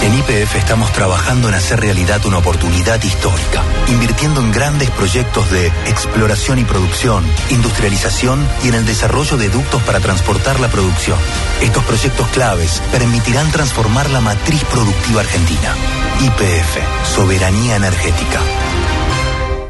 [0.00, 5.66] En IPF estamos trabajando en hacer realidad una oportunidad histórica, invirtiendo en grandes proyectos de
[5.86, 11.18] exploración y producción, industrialización y en el desarrollo de ductos para transportar la producción.
[11.60, 15.74] Estos proyectos claves permitirán transformar la matriz productiva argentina.
[16.20, 18.40] IPF, soberanía energética.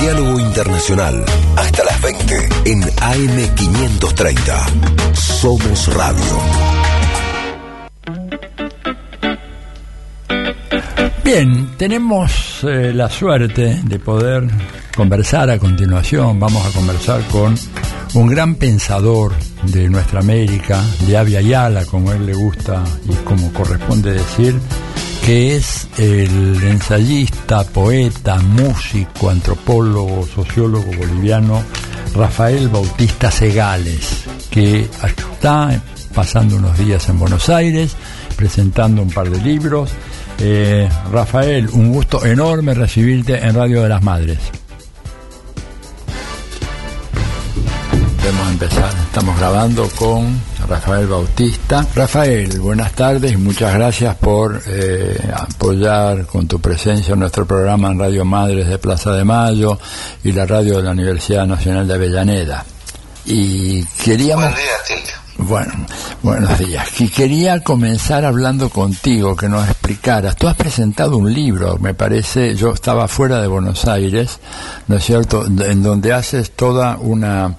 [0.00, 1.24] Diálogo Internacional.
[1.56, 5.14] Hasta las 20 en AM530.
[5.14, 6.22] Somos Radio.
[11.24, 14.44] Bien, tenemos eh, la suerte de poder
[14.96, 16.38] conversar a continuación.
[16.38, 17.56] Vamos a conversar con
[18.14, 19.32] un gran pensador
[19.64, 24.54] de nuestra América, de Avia Yala, como él le gusta y como corresponde decir,
[25.28, 31.62] que es el ensayista, poeta, músico, antropólogo, sociólogo boliviano
[32.14, 34.88] Rafael Bautista Segales, que
[35.34, 35.82] está
[36.14, 37.94] pasando unos días en Buenos Aires,
[38.36, 39.90] presentando un par de libros.
[40.38, 44.38] Eh, Rafael, un gusto enorme recibirte en Radio de las Madres.
[48.30, 48.94] Vamos a empezar.
[49.06, 50.38] Estamos grabando con
[50.68, 51.86] Rafael Bautista.
[51.94, 57.98] Rafael, buenas tardes y muchas gracias por eh, apoyar con tu presencia nuestro programa en
[57.98, 59.78] Radio Madres de Plaza de Mayo
[60.22, 62.66] y la radio de la Universidad Nacional de Avellaneda.
[63.24, 64.44] Y queríamos...
[64.44, 65.27] Buen día.
[65.38, 65.72] Bueno,
[66.20, 66.88] buenos días.
[67.14, 70.34] Quería comenzar hablando contigo, que nos explicaras.
[70.34, 74.40] Tú has presentado un libro, me parece, yo estaba fuera de Buenos Aires,
[74.88, 77.56] ¿no es cierto?, en donde haces toda una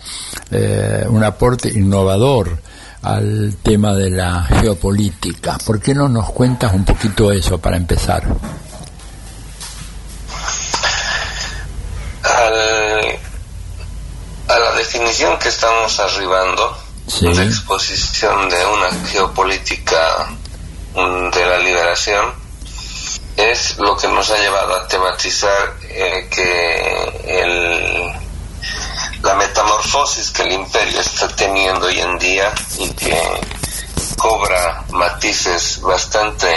[0.52, 2.60] eh, un aporte innovador
[3.02, 5.58] al tema de la geopolítica.
[5.66, 8.24] ¿Por qué no nos cuentas un poquito eso para empezar?
[12.24, 13.04] Al,
[14.50, 16.78] a la definición que estamos arribando,
[17.10, 17.34] Sí.
[17.34, 20.28] la exposición de una geopolítica
[20.94, 22.34] mm, de la liberación,
[23.36, 28.12] es lo que nos ha llevado a tematizar eh, que el,
[29.24, 33.18] la metamorfosis que el imperio está teniendo hoy en día y que
[34.18, 36.54] cobra matices bastante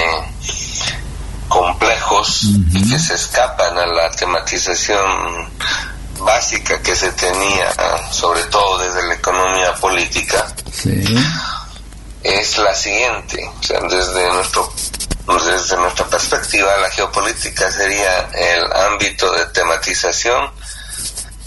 [1.49, 5.49] complejos y que se escapan a la tematización
[6.25, 7.73] básica que se tenía,
[8.11, 11.03] sobre todo desde la economía política, Sí.
[12.23, 13.51] es la siguiente.
[13.61, 14.73] O sea, desde nuestro
[15.27, 20.51] desde nuestra perspectiva, la geopolítica sería el ámbito de tematización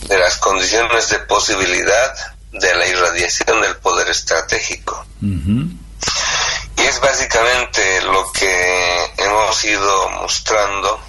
[0.08, 2.16] de las condiciones de posibilidad
[2.54, 5.06] de la irradiación del poder estratégico.
[5.22, 11.00] Y es básicamente lo que hemos ido mostrando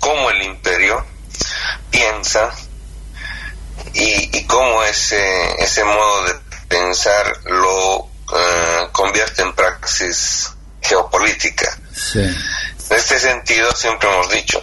[0.00, 1.04] cómo el imperio
[1.90, 2.50] piensa
[3.94, 6.34] y, y cómo ese, ese modo de
[6.68, 10.50] pensar lo eh, convierte en praxis
[10.80, 11.78] geopolítica.
[11.94, 12.20] Sí.
[12.20, 14.60] En este sentido, siempre hemos dicho,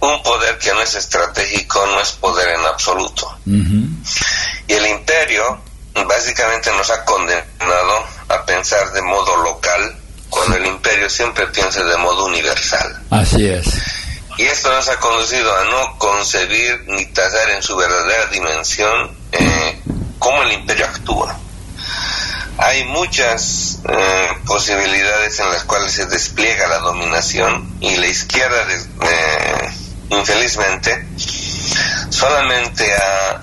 [0.00, 3.38] un poder que no es estratégico no es poder en absoluto.
[3.46, 5.60] Y el imperio
[6.06, 9.96] básicamente nos ha condenado a pensar de modo local
[10.28, 13.02] cuando el imperio siempre piensa de modo universal.
[13.10, 13.66] Así es.
[14.38, 19.82] Y esto nos ha conducido a no concebir ni tasar en su verdadera dimensión eh,
[20.20, 21.36] cómo el imperio actúa.
[22.56, 29.70] Hay muchas eh, posibilidades en las cuales se despliega la dominación y la izquierda, eh,
[30.10, 31.04] infelizmente,
[32.10, 33.42] solamente ha,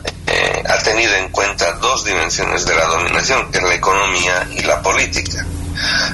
[0.70, 4.82] ha tenido en cuenta dos dimensiones de la dominación, que es la economía y la
[4.82, 5.46] política.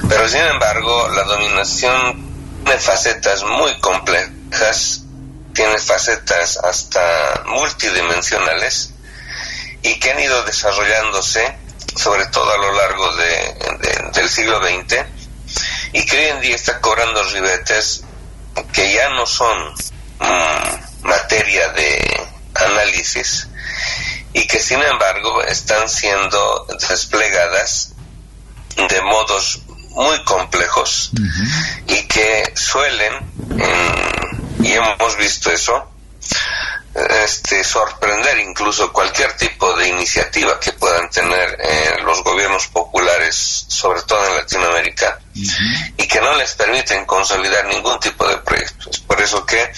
[0.08, 2.31] Pero sin embargo, la dominación
[2.64, 5.02] tiene facetas muy complejas,
[5.54, 8.90] tiene facetas hasta multidimensionales
[9.82, 11.56] y que han ido desarrollándose
[11.96, 15.04] sobre todo a lo largo de- de- del siglo XX
[15.92, 18.02] y que hoy en día está cobrando ribetes
[18.72, 19.74] que ya no son
[20.20, 23.48] mm, materia de análisis
[24.32, 27.90] y que sin embargo están siendo desplegadas
[28.76, 29.60] de modos
[29.94, 31.10] muy complejos
[31.86, 33.12] y que suelen,
[34.62, 35.88] y hemos visto eso,
[36.94, 44.02] este, sorprender incluso cualquier tipo de iniciativa que puedan tener eh, los gobiernos populares, sobre
[44.02, 49.00] todo en Latinoamérica, y que no les permiten consolidar ningún tipo de proyectos.
[49.00, 49.72] Por eso que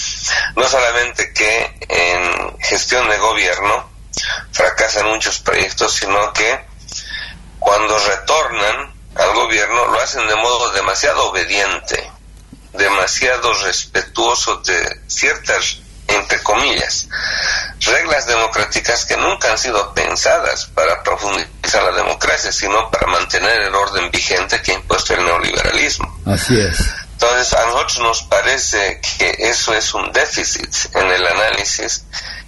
[0.57, 3.89] no solamente que en gestión de gobierno
[4.51, 6.65] fracasan muchos proyectos, sino que
[7.61, 12.11] cuando retornan al gobierno lo hacen de modo demasiado obediente,
[12.73, 17.09] demasiado respetuoso de ciertas entre comillas,
[17.81, 23.75] reglas democráticas que nunca han sido pensadas para profundizar la democracia, sino para mantener el
[23.75, 26.21] orden vigente que ha impuesto el neoliberalismo.
[26.27, 26.79] Así es.
[27.13, 32.05] Entonces, a nosotros nos parece que eso es un déficit en el análisis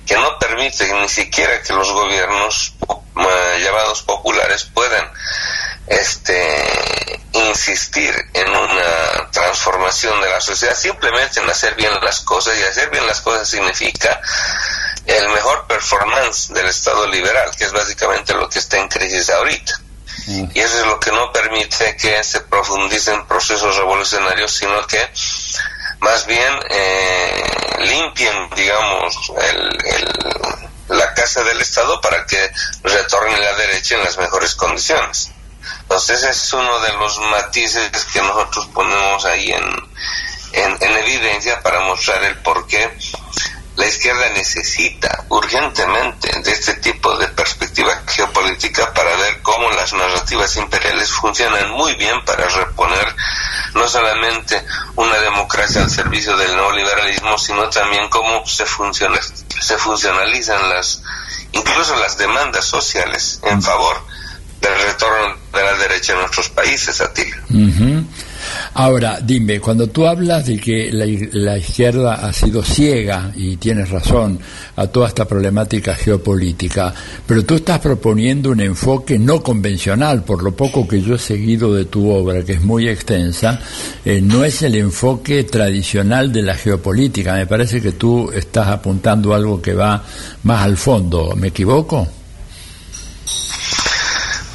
[0.06, 2.74] que no permite ni siquiera que los gobiernos
[3.58, 5.10] llamados populares puedan
[5.87, 12.62] este insistir en una transformación de la sociedad, simplemente en hacer bien las cosas, y
[12.62, 14.20] hacer bien las cosas significa
[15.07, 19.80] el mejor performance del Estado liberal, que es básicamente lo que está en crisis ahorita.
[20.26, 20.51] Mm.
[20.55, 25.09] Y eso es lo que no permite que se profundicen procesos revolucionarios, sino que
[26.01, 27.45] más bien eh,
[27.80, 29.32] limpien, digamos,
[30.89, 32.51] la casa del Estado para que
[32.82, 35.30] retorne la derecha en las mejores condiciones.
[35.89, 39.62] Entonces ese es uno de los matices que nosotros ponemos ahí en,
[40.53, 42.91] en, evidencia para mostrar el por qué
[43.76, 50.57] la izquierda necesita urgentemente de este tipo de perspectiva geopolítica para ver cómo las narrativas
[50.57, 53.14] imperiales funcionan muy bien para reponer
[53.74, 54.61] no solamente
[54.97, 59.20] una democracia al servicio del neoliberalismo, sino también cómo se funciona,
[59.61, 61.03] se funcionalizan las
[61.53, 64.15] incluso las demandas sociales en favor
[64.68, 67.22] del retorno de la derecha en nuestros países, a ti.
[68.74, 74.38] Ahora, dime, cuando tú hablas de que la, izquierda ha sido ciega, y tienes razón,
[74.76, 76.92] a toda esta problemática geopolítica,
[77.26, 81.72] pero tú estás proponiendo un enfoque no convencional, por lo poco que yo he seguido
[81.74, 83.60] de tu obra, que es muy extensa,
[84.04, 87.34] eh, no es el enfoque tradicional de la geopolítica.
[87.34, 90.04] Me parece que tú estás apuntando algo que va
[90.42, 91.34] más al fondo.
[91.34, 92.06] ¿Me equivoco?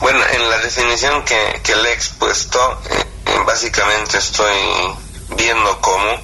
[0.01, 4.57] Bueno, en la definición que, que le he expuesto, eh, básicamente estoy
[5.37, 6.19] viendo cómo,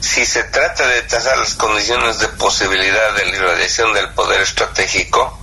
[0.00, 5.38] si se trata de tasar las condiciones de posibilidad de la irradiación del poder estratégico,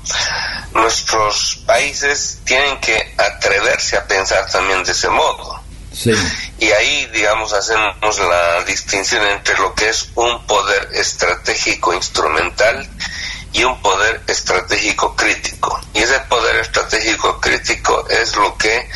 [0.74, 5.62] nuestros países tienen que atreverse a pensar también de ese modo.
[6.60, 12.88] Y ahí, digamos, hacemos la distinción entre lo que es un poder estratégico instrumental
[13.58, 15.82] y un poder estratégico crítico.
[15.95, 18.88] Y ese poder estratégico crítico es lo que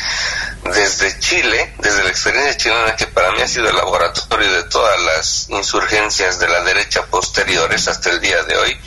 [0.62, 5.00] desde Chile, desde la experiencia chilena que para mí ha sido el laboratorio de todas
[5.00, 8.80] las insurgencias de la derecha posteriores hasta el día de hoy,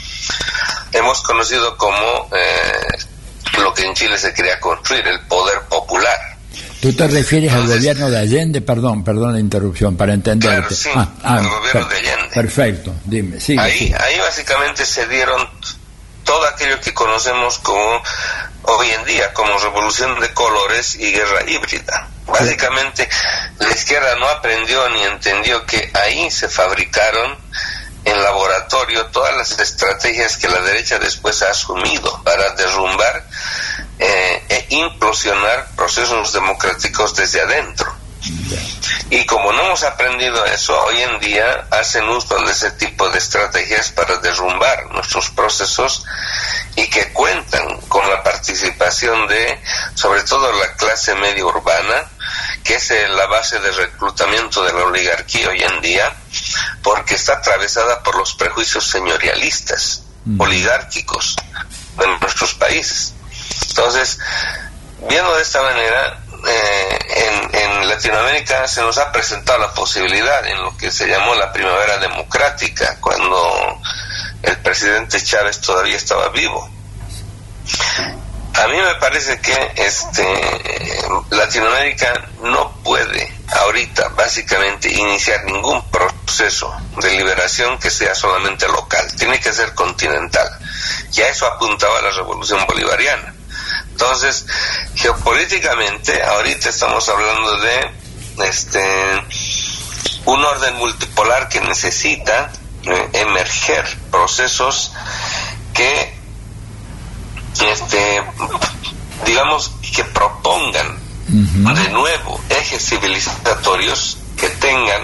[0.94, 2.98] hemos conocido como eh,
[3.58, 6.35] lo que en Chile se quería construir, el poder popular.
[6.86, 10.76] Tú te refieres al gobierno de Allende, perdón, perdón la interrupción, para entenderte.
[10.76, 12.30] sí, ah, ah, al gobierno de Allende.
[12.32, 15.50] Perfecto, dime, sigue, ahí, ahí básicamente se dieron
[16.24, 18.04] todo aquello que conocemos como
[18.62, 22.08] hoy en día como revolución de colores y guerra híbrida.
[22.28, 23.10] Básicamente
[23.58, 27.36] la izquierda no aprendió ni entendió que ahí se fabricaron
[28.04, 33.26] en laboratorio todas las estrategias que la derecha después ha asumido para derrumbar
[34.00, 37.96] eh, e implosionar procesos democráticos desde adentro.
[39.10, 43.20] Y como no hemos aprendido eso, hoy en día hacen uso de ese tipo de
[43.20, 46.04] estrategias para derrumbar nuestros procesos
[46.76, 49.62] y que cuentan con la participación de,
[49.94, 52.10] sobre todo, la clase media urbana,
[52.64, 56.12] que es eh, la base de reclutamiento de la oligarquía hoy en día,
[56.82, 60.42] porque está atravesada por los prejuicios señorialistas, mm.
[60.42, 61.36] oligárquicos
[61.98, 63.15] de nuestros países.
[63.70, 64.20] Entonces,
[65.08, 70.62] viendo de esta manera, eh, en, en, Latinoamérica se nos ha presentado la posibilidad en
[70.62, 73.80] lo que se llamó la primavera democrática, cuando
[74.44, 76.70] el presidente Chávez todavía estaba vivo.
[78.54, 80.24] A mí me parece que este
[81.30, 89.40] Latinoamérica no puede ahorita básicamente iniciar ningún proceso de liberación que sea solamente local, tiene
[89.40, 90.48] que ser continental.
[91.12, 93.35] Y a eso apuntaba la revolución bolivariana.
[93.96, 94.46] Entonces,
[94.96, 97.92] geopolíticamente, ahorita estamos hablando de
[98.46, 98.82] este
[100.26, 102.52] un orden multipolar que necesita
[102.84, 104.92] eh, emerger procesos
[105.74, 106.14] que
[107.72, 108.22] este,
[109.26, 115.04] digamos, que propongan de nuevo ejes civilizatorios que tengan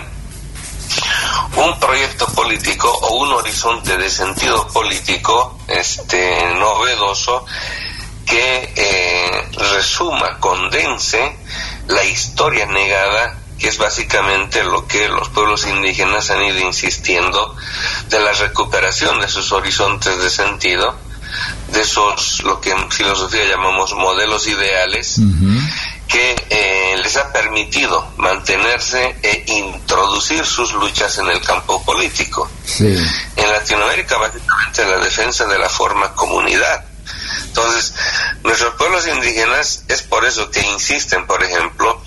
[1.55, 7.45] un proyecto político o un horizonte de sentido político este novedoso
[8.31, 11.35] que eh, resuma, condense
[11.89, 17.55] la historia negada que es básicamente lo que los pueblos indígenas han ido insistiendo
[18.09, 20.95] de la recuperación de sus horizontes de sentido,
[21.67, 25.19] de esos, lo que en filosofía llamamos modelos ideales,
[26.07, 32.49] que eh, les ha permitido mantenerse e introducir sus luchas en el campo político.
[32.79, 36.90] En Latinoamérica, básicamente, la defensa de la forma comunidad.
[37.51, 37.93] Entonces,
[38.43, 42.01] nuestros pueblos indígenas es por eso que insisten, por ejemplo,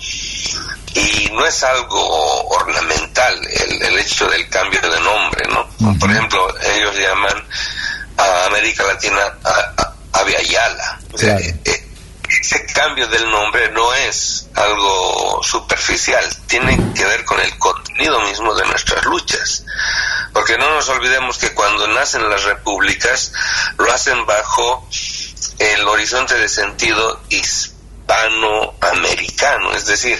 [0.95, 5.99] y no es algo ornamental el, el hecho del cambio de nombre, ¿no?
[5.99, 7.45] Por ejemplo, ellos llaman
[8.17, 10.99] a América Latina a, Aviala.
[11.21, 11.87] Eh, eh,
[12.41, 18.55] ese cambio del nombre no es algo superficial, tiene que ver con el contenido mismo
[18.55, 19.63] de nuestras luchas.
[20.33, 23.31] Porque no nos olvidemos que cuando nacen las repúblicas
[23.77, 24.87] lo hacen bajo
[25.59, 30.19] el horizonte de sentido hispanoamericano, es decir,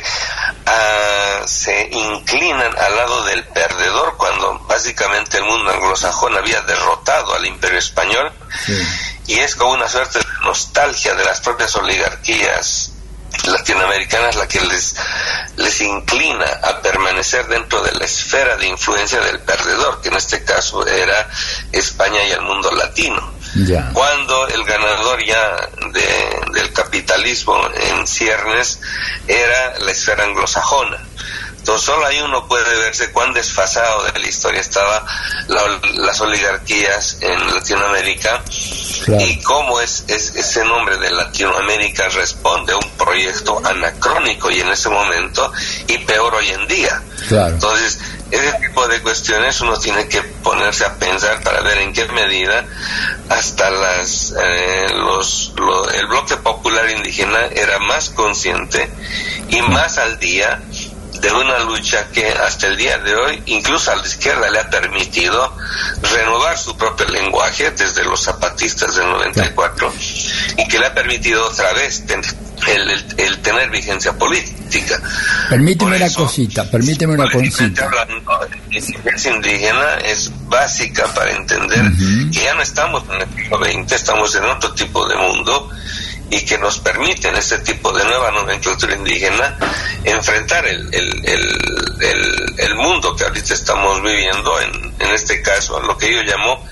[0.66, 7.46] ah, se inclinan al lado del perdedor cuando básicamente el mundo anglosajón había derrotado al
[7.46, 8.32] imperio español
[9.28, 12.92] y es como una suerte de nostalgia de las propias oligarquías
[13.44, 14.96] latinoamericanas la que les,
[15.58, 20.44] les inclina a permanecer dentro de la esfera de influencia del perdedor, que en este
[20.44, 21.30] caso era
[21.72, 23.35] España y el mundo latino.
[23.94, 25.70] Cuando el ganador ya
[26.52, 28.82] del capitalismo en ciernes
[29.28, 31.00] era la esfera anglosajona.
[31.66, 35.04] Entonces solo ahí uno puede verse cuán desfasado de la historia estaba
[35.96, 38.44] las oligarquías en Latinoamérica
[39.08, 44.90] y cómo es, ese nombre de Latinoamérica responde a un proyecto anacrónico y en ese
[44.90, 45.52] momento
[45.88, 47.02] y peor hoy en día.
[47.32, 47.98] Entonces,
[48.30, 52.64] ese tipo de cuestiones uno tiene que ponerse a pensar para ver en qué medida
[53.30, 55.54] hasta las eh, los,
[55.94, 58.88] el bloque popular indígena era más consciente
[59.50, 60.62] y más al día
[61.22, 64.70] de una lucha que hasta el día de hoy, incluso a la izquierda le ha
[64.70, 65.56] permitido
[66.14, 69.94] renovar su propio lenguaje desde los zapatistas del 94
[70.58, 72.04] y que le ha permitido otra vez
[72.68, 75.00] el, tener vigencia política.
[75.50, 77.90] Permíteme una cosita, permíteme una cosita.
[77.90, 81.92] La indígena es básica para entender
[82.32, 85.70] que ya no estamos en el siglo XX, estamos en otro tipo de mundo
[86.30, 89.58] y que nos permiten este tipo de nueva nomenclatura indígena
[90.04, 95.98] enfrentar el, el, el, el, mundo que ahorita estamos viviendo, en, en este caso, lo
[95.98, 96.64] que yo llamo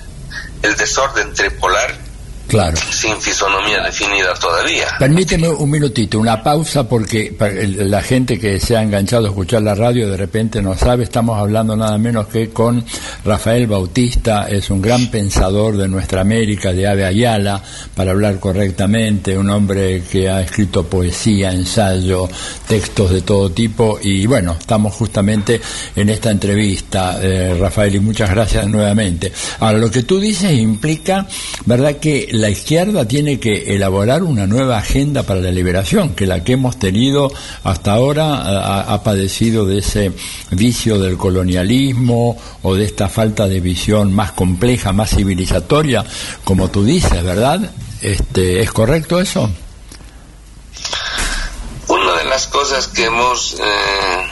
[0.63, 2.02] el desorden tripolar
[2.47, 2.77] Claro.
[2.91, 4.87] Sin fisonomía definida todavía.
[4.99, 7.35] Permíteme un minutito, una pausa, porque
[7.77, 11.39] la gente que se ha enganchado a escuchar la radio de repente no sabe, estamos
[11.39, 12.83] hablando nada menos que con
[13.25, 17.61] Rafael Bautista, es un gran pensador de nuestra América, de Ave Ayala,
[17.95, 22.29] para hablar correctamente, un hombre que ha escrito poesía, ensayo,
[22.67, 25.59] textos de todo tipo, y bueno, estamos justamente
[25.95, 29.31] en esta entrevista, eh, Rafael, y muchas gracias nuevamente.
[29.59, 31.25] Ahora, lo que tú dices implica,
[31.65, 36.43] ¿verdad?, que la izquierda tiene que elaborar una nueva agenda para la liberación, que la
[36.43, 37.31] que hemos tenido
[37.63, 40.11] hasta ahora ha, padecido de ese
[40.51, 46.03] vicio del colonialismo o de esta falta de visión más compleja, más civilizatoria,
[46.43, 47.61] como tú dices, ¿verdad?
[48.01, 49.49] Este, ¿Es correcto eso?
[51.87, 54.27] Una de las cosas que hemos, eh,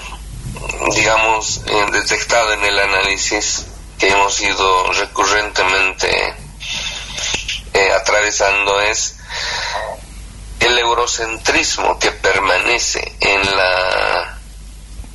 [0.96, 6.10] digamos, eh, detectado en el análisis que hemos ido recurrentemente
[7.82, 9.16] eh, atravesando es
[10.60, 14.38] el eurocentrismo que permanece en la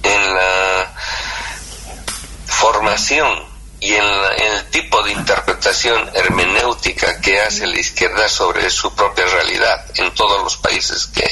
[0.02, 0.92] en la
[2.46, 3.46] formación
[3.78, 9.84] y en, el tipo de interpretación hermenéutica que hace la izquierda sobre su propia realidad
[9.94, 11.28] en todos los países que,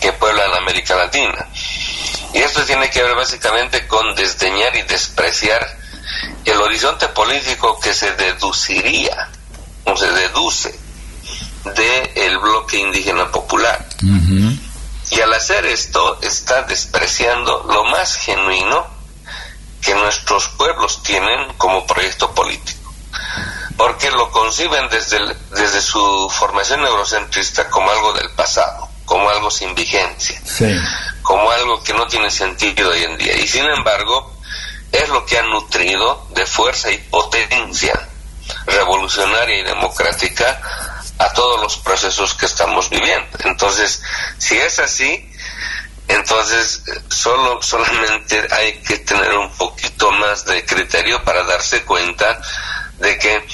[0.00, 1.48] que pueblan América Latina.
[2.32, 5.83] Y esto tiene que ver básicamente con desdeñar y despreciar
[6.44, 9.28] el horizonte político que se deduciría
[9.84, 10.78] o se deduce
[11.64, 13.86] del el bloque indígena popular.
[15.10, 18.86] Y al hacer esto está despreciando lo más genuino
[19.80, 22.92] que nuestros pueblos tienen como proyecto político.
[23.76, 25.18] Porque lo conciben desde,
[25.50, 30.40] desde su formación eurocentrista como algo del pasado, como algo sin vigencia,
[31.22, 33.36] como algo que no tiene sentido hoy en día.
[33.36, 34.33] Y sin embargo,
[34.94, 38.08] es lo que ha nutrido de fuerza y potencia
[38.66, 40.60] revolucionaria y democrática
[41.18, 43.38] a todos los procesos que estamos viviendo.
[43.44, 44.02] Entonces,
[44.38, 45.30] si es así,
[46.08, 52.40] entonces solo solamente hay que tener un poquito más de criterio para darse cuenta
[52.98, 53.46] de que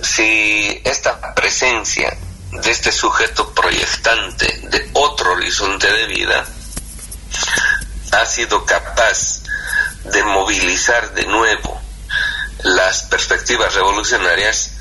[0.00, 2.16] si esta presencia
[2.52, 6.46] de este sujeto proyectante de otro horizonte de vida
[8.12, 9.42] ha sido capaz
[10.12, 11.80] de movilizar de nuevo
[12.64, 14.72] las perspectivas revolucionarias,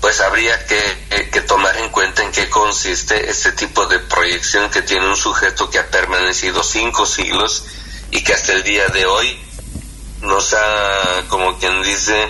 [0.00, 4.82] pues habría que, que, tomar en cuenta en qué consiste este tipo de proyección que
[4.82, 7.64] tiene un sujeto que ha permanecido cinco siglos
[8.10, 9.40] y que hasta el día de hoy
[10.22, 12.28] nos ha, como quien dice,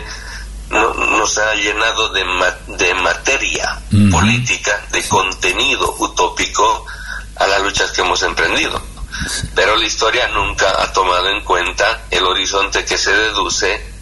[0.71, 2.25] nos ha llenado de,
[2.67, 6.87] de materia política, de contenido utópico
[7.37, 8.92] a las luchas que hemos emprendido.
[9.55, 13.93] Pero la historia nunca ha tomado en cuenta el horizonte que se deduce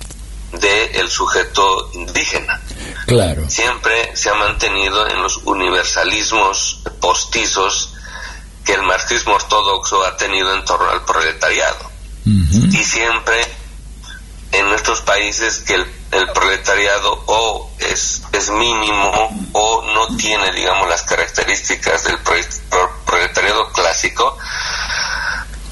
[0.53, 2.61] del el sujeto indígena.
[3.07, 3.49] Claro.
[3.49, 7.95] Siempre se ha mantenido en los universalismos postizos
[8.65, 11.91] que el marxismo ortodoxo ha tenido en torno al proletariado.
[12.25, 13.41] Y siempre
[14.53, 21.03] en nuestros países que el, proletariado o es, es mínimo o no tiene, digamos, las
[21.03, 22.19] características del
[23.07, 24.37] proletariado clásico,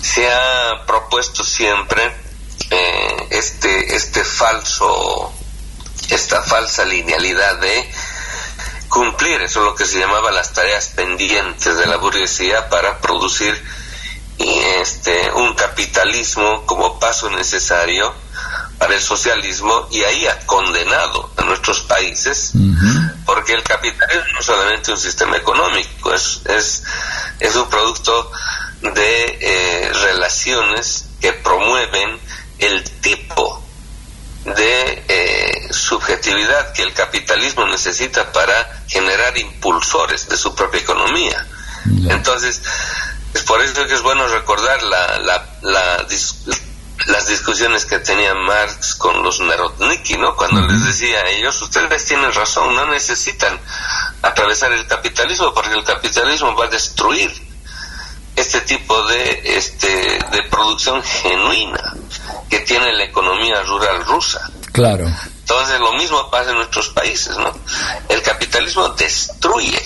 [0.01, 2.03] se ha propuesto siempre
[2.71, 5.33] eh, este, este falso,
[6.11, 7.91] esta falsa linealidad de
[8.89, 13.63] cumplir, eso es lo que se llamaba las tareas pendientes de la burguesía para producir
[14.39, 18.15] este, un capitalismo como paso necesario
[18.79, 22.53] para el socialismo y ahí ha condenado a nuestros países
[23.27, 26.85] porque el capitalismo no es solamente un sistema económico, es, es,
[27.41, 28.31] es un producto
[28.83, 32.19] de eh, relaciones que promueven
[32.59, 33.63] el tipo
[34.45, 41.47] de eh, subjetividad que el capitalismo necesita para generar impulsores de su propia economía.
[42.09, 42.63] Entonces,
[43.35, 45.19] es por eso que es bueno recordar la,
[45.63, 46.07] la,
[47.07, 50.37] las discusiones que tenía Marx con los Narodniki, ¿no?
[50.37, 53.59] Cuando les decía a ellos, ustedes tienen razón, no necesitan
[54.23, 57.48] atravesar el capitalismo porque el capitalismo va a destruir
[58.39, 59.89] este tipo de, este,
[60.31, 61.95] de producción genuina
[62.49, 64.51] que tiene la economía rural rusa.
[64.73, 65.07] Claro.
[65.41, 67.53] Entonces lo mismo pasa en nuestros países, ¿no?
[68.09, 69.81] El capitalismo destruye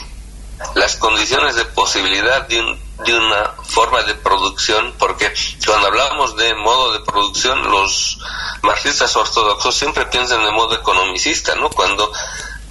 [0.74, 5.32] las condiciones de posibilidad de, un, de una forma de producción, porque
[5.66, 8.18] cuando hablamos de modo de producción, los
[8.62, 11.70] marxistas ortodoxos siempre piensan de modo economicista, ¿no?
[11.70, 12.12] Cuando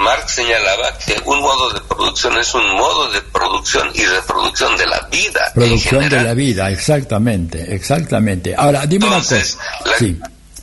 [0.02, 4.88] Marx señalaba que un modo de producción es un modo de producción y reproducción de
[4.88, 5.52] la vida.
[5.54, 8.56] Producción de la vida, exactamente, exactamente.
[8.56, 9.42] Ahora, dime una cosa.
[9.98, 10.20] Sí.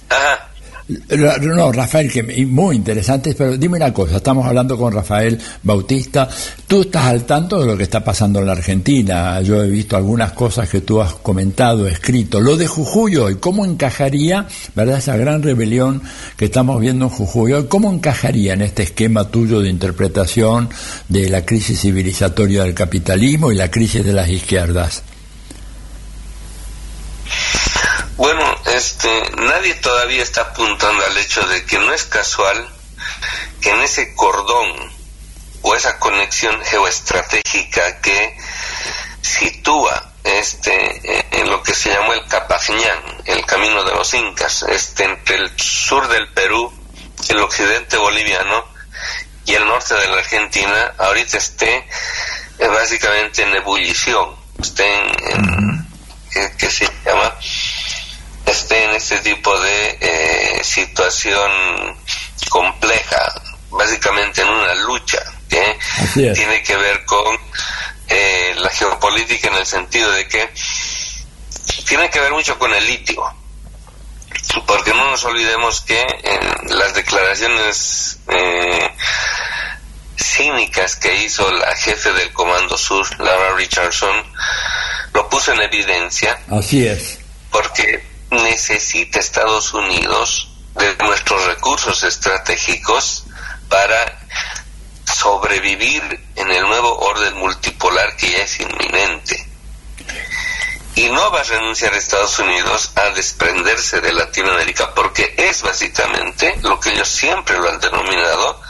[0.09, 0.48] Ajá.
[0.89, 6.26] No, Rafael, que muy interesante, pero dime una cosa, estamos hablando con Rafael Bautista,
[6.66, 9.99] tú estás al tanto de lo que está pasando en la Argentina, yo he visto
[9.99, 15.18] algunas cosas que tú has comentado, escrito, lo de Jujuy hoy, ¿cómo encajaría, verdad, esa
[15.18, 16.01] gran rebelión
[16.39, 20.70] que estamos viendo en Jujuy hoy, cómo encajaría en este esquema tuyo de interpretación
[21.09, 25.03] de la crisis civilizatoria del capitalismo y la crisis de las izquierdas?
[28.19, 32.69] Bueno, este, nadie todavía está apuntando al hecho de que no es casual
[33.61, 34.93] que en ese cordón
[35.62, 38.37] o esa conexión geoestratégica que
[39.23, 45.05] sitúa este en lo que se llamó el Capajñán, el camino de los incas, este
[45.05, 46.73] entre el sur del Perú,
[47.29, 48.64] el occidente boliviano
[49.47, 51.87] y el norte de la Argentina, ahorita esté
[52.59, 55.87] eh, básicamente en ebullición, esté en,
[56.59, 57.33] que se llama
[58.51, 61.51] esté en este tipo de eh, situación
[62.49, 65.19] compleja, básicamente en una lucha
[65.49, 65.79] que
[66.35, 67.37] tiene que ver con
[68.09, 70.51] eh, la geopolítica en el sentido de que
[71.87, 73.23] tiene que ver mucho con el litio,
[74.67, 78.91] porque no nos olvidemos que en las declaraciones eh,
[80.17, 84.25] cínicas que hizo la jefe del Comando Sur, Laura Richardson,
[85.13, 86.39] lo puso en evidencia.
[86.51, 87.19] Así es.
[87.51, 93.24] Porque necesita Estados Unidos de nuestros recursos estratégicos
[93.68, 94.18] para
[95.05, 96.03] sobrevivir
[96.37, 99.45] en el nuevo orden multipolar que ya es inminente.
[100.95, 106.81] Y no va a renunciar Estados Unidos a desprenderse de Latinoamérica porque es básicamente lo
[106.81, 108.61] que ellos siempre lo han denominado,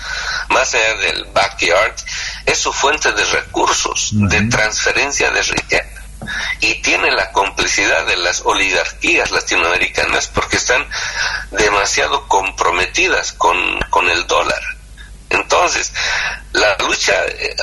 [0.51, 1.95] más allá del backyard,
[2.45, 5.98] es su fuente de recursos, de transferencia de riqueza
[6.61, 10.89] y tiene la complicidad de las oligarquías latinoamericanas porque están
[11.51, 13.57] demasiado comprometidas con,
[13.91, 14.63] con el dólar.
[15.31, 15.93] Entonces,
[16.53, 17.55] la lucha, eh,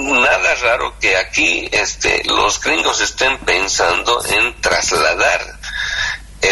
[0.00, 5.58] nada raro que aquí este, los gringos estén pensando en trasladar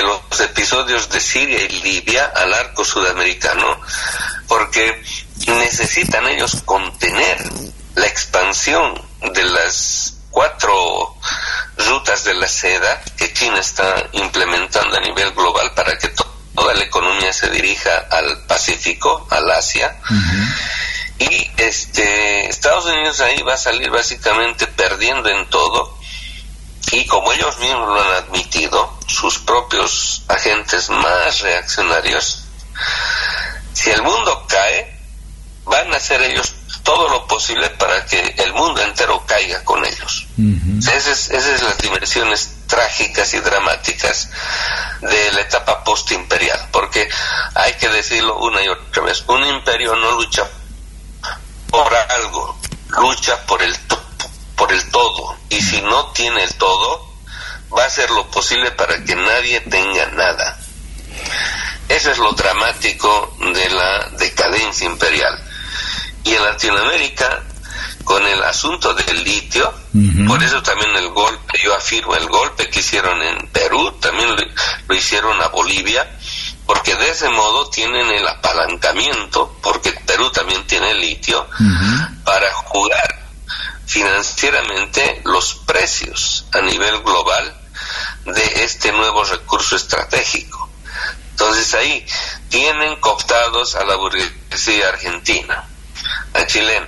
[0.02, 3.80] los episodios de Siria y Libia al arco sudamericano,
[4.48, 5.02] porque
[5.46, 7.38] necesitan ellos contener
[7.94, 9.00] la expansión
[9.32, 11.14] de las cuatro
[11.78, 16.84] rutas de la seda que China está implementando a nivel global para que toda la
[16.84, 19.96] economía se dirija al Pacífico, al Asia.
[21.18, 25.96] Y este Estados Unidos ahí va a salir básicamente perdiendo en todo.
[26.90, 32.44] Y como ellos mismos lo han admitido, sus propios agentes más reaccionarios,
[33.72, 34.98] si el mundo cae,
[35.64, 36.54] van a hacer ellos
[36.84, 40.26] todo lo posible para que el mundo entero caiga con ellos.
[40.78, 44.30] esas, esas son las dimensiones trágicas y dramáticas
[45.00, 47.08] de la etapa postimperial, porque
[47.54, 50.48] hay que decirlo una y otra vez, un imperio no lucha
[51.70, 52.56] por algo,
[53.00, 53.74] lucha por el,
[54.54, 57.14] por el todo, y si no tiene el todo,
[57.76, 60.60] va a hacer lo posible para que nadie tenga nada.
[61.88, 65.42] Eso es lo dramático de la decadencia imperial.
[66.24, 67.42] Y en Latinoamérica,
[68.04, 69.72] con el asunto del litio,
[70.26, 74.28] por eso también el golpe, yo afirmo, el golpe que hicieron en Perú, también
[74.86, 76.08] lo hicieron a Bolivia,
[76.66, 81.46] porque de ese modo tienen el apalancamiento, porque Perú también tiene litio,
[82.24, 83.24] para jugar
[83.86, 87.54] financieramente los precios a nivel global
[88.24, 90.68] de este nuevo recurso estratégico.
[91.30, 92.06] Entonces ahí
[92.48, 95.68] tienen cooptados a la burguesía argentina,
[96.46, 96.86] chilena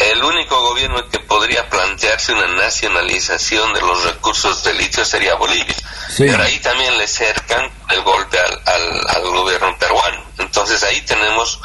[0.00, 5.76] el único gobierno que podría plantearse una nacionalización de los recursos de litio sería Bolivia.
[6.16, 10.24] Pero ahí también le cercan el golpe al, al, gobierno peruano.
[10.38, 11.60] Entonces ahí tenemos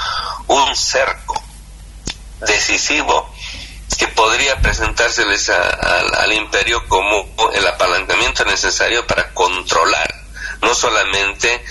[0.47, 1.41] un cerco
[2.45, 3.33] decisivo
[3.97, 10.13] que podría presentárseles al imperio como el apalancamiento necesario para controlar
[10.61, 11.63] no solamente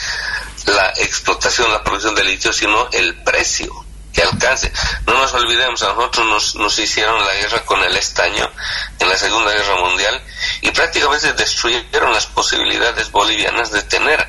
[0.67, 3.84] la explotación, la producción de litio, sino el precio
[4.15, 4.73] que alcance.
[5.07, 8.49] No nos olvidemos, a nosotros nos, nos hicieron la guerra con el estaño
[8.99, 10.23] en la Segunda Guerra Mundial
[10.63, 14.27] y prácticamente destruyeron las posibilidades bolivianas de tener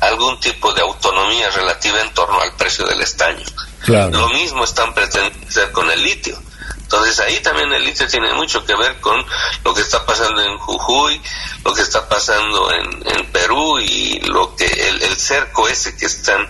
[0.00, 3.44] algún tipo de autonomía relativa en torno al precio del estaño.
[3.86, 6.38] Lo mismo están pretendiendo hacer con el litio.
[6.78, 9.24] Entonces ahí también el litio tiene mucho que ver con
[9.64, 11.20] lo que está pasando en Jujuy,
[11.64, 16.06] lo que está pasando en, en Perú y lo que el, el cerco ese que
[16.06, 16.46] están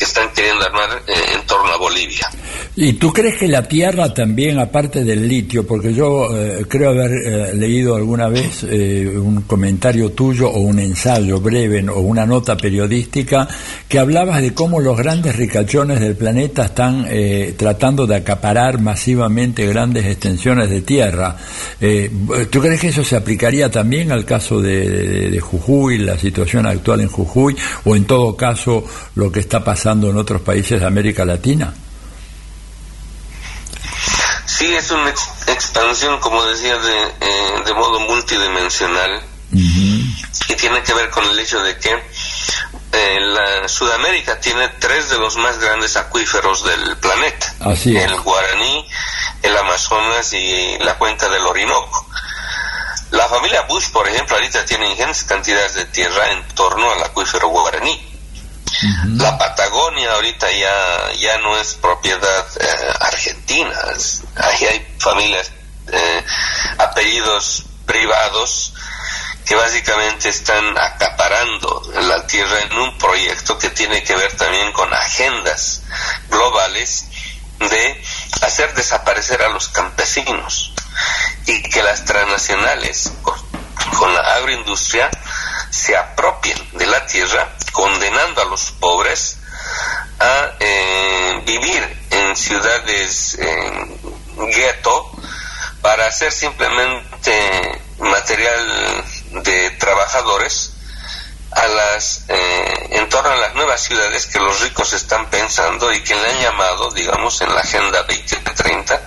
[0.00, 2.26] que están queriendo armar eh, en torno a Bolivia.
[2.74, 7.10] ¿Y tú crees que la tierra también, aparte del litio, porque yo eh, creo haber
[7.10, 13.46] eh, leído alguna vez un comentario tuyo o un ensayo breve o una nota periodística
[13.86, 17.06] que hablabas de cómo los grandes ricachones del planeta están
[17.56, 21.36] tratando de acaparar masivamente grandes extensiones de tierra?
[22.50, 27.00] ¿Tú crees que eso se aplicaría también al caso de, de Jujuy, la situación actual
[27.00, 28.84] en Jujuy, o en todo caso
[29.14, 29.89] lo que está pasando?
[29.92, 31.74] En otros países de América Latina?
[34.46, 35.10] Sí, es una
[35.46, 39.22] expansión, como decía, de, eh, de modo multidimensional
[39.52, 41.90] y tiene que ver con el hecho de que
[42.92, 47.54] eh, la Sudamérica tiene tres de los más grandes acuíferos del planeta.
[47.84, 48.86] El Guaraní,
[49.42, 52.06] el Amazonas y la cuenca del Orinoco.
[53.10, 57.48] La familia Bush, por ejemplo, ahorita tiene ingentes cantidades de tierra en torno al acuífero
[57.48, 58.09] Guaraní.
[59.04, 63.76] La Patagonia ahorita ya, ya no es propiedad eh, argentina,
[64.36, 65.50] ahí hay familias,
[65.92, 66.24] eh,
[66.78, 68.72] apellidos privados
[69.44, 74.92] que básicamente están acaparando la tierra en un proyecto que tiene que ver también con
[74.94, 75.82] agendas
[76.28, 77.06] globales
[77.58, 78.02] de
[78.42, 80.72] hacer desaparecer a los campesinos
[81.46, 83.12] y que las transnacionales
[83.98, 85.10] con la agroindustria
[85.70, 89.38] se apropien de la tierra, condenando a los pobres
[90.18, 93.98] a eh, vivir en ciudades en
[94.50, 95.10] gueto
[95.80, 99.04] para hacer simplemente material
[99.44, 100.72] de trabajadores
[101.52, 106.02] a las eh, en torno a las nuevas ciudades que los ricos están pensando y
[106.02, 109.02] que le han llamado, digamos, en la Agenda 2030,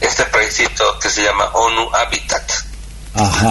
[0.00, 2.52] este proyecto que se llama ONU Habitat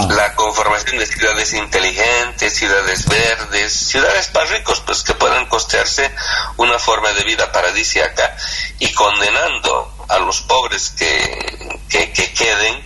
[0.09, 6.09] la conformación de ciudades inteligentes, ciudades verdes, ciudades para ricos, pues que puedan costearse
[6.57, 8.35] una forma de vida paradisiaca
[8.79, 12.81] y condenando a los pobres que, que, queden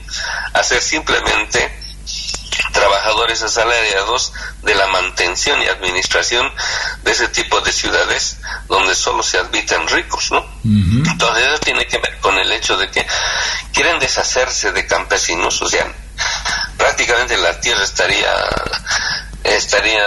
[0.53, 1.79] a ser simplemente
[2.71, 6.51] trabajadores asalariados de la mantención y administración
[7.03, 10.45] de ese tipo de ciudades donde solo se admiten ricos, ¿no?
[10.63, 13.05] Entonces eso tiene que ver con el hecho de que
[13.73, 15.91] quieren deshacerse de campesinos, o sea,
[16.81, 18.33] prácticamente la tierra estaría
[19.43, 20.03] estaría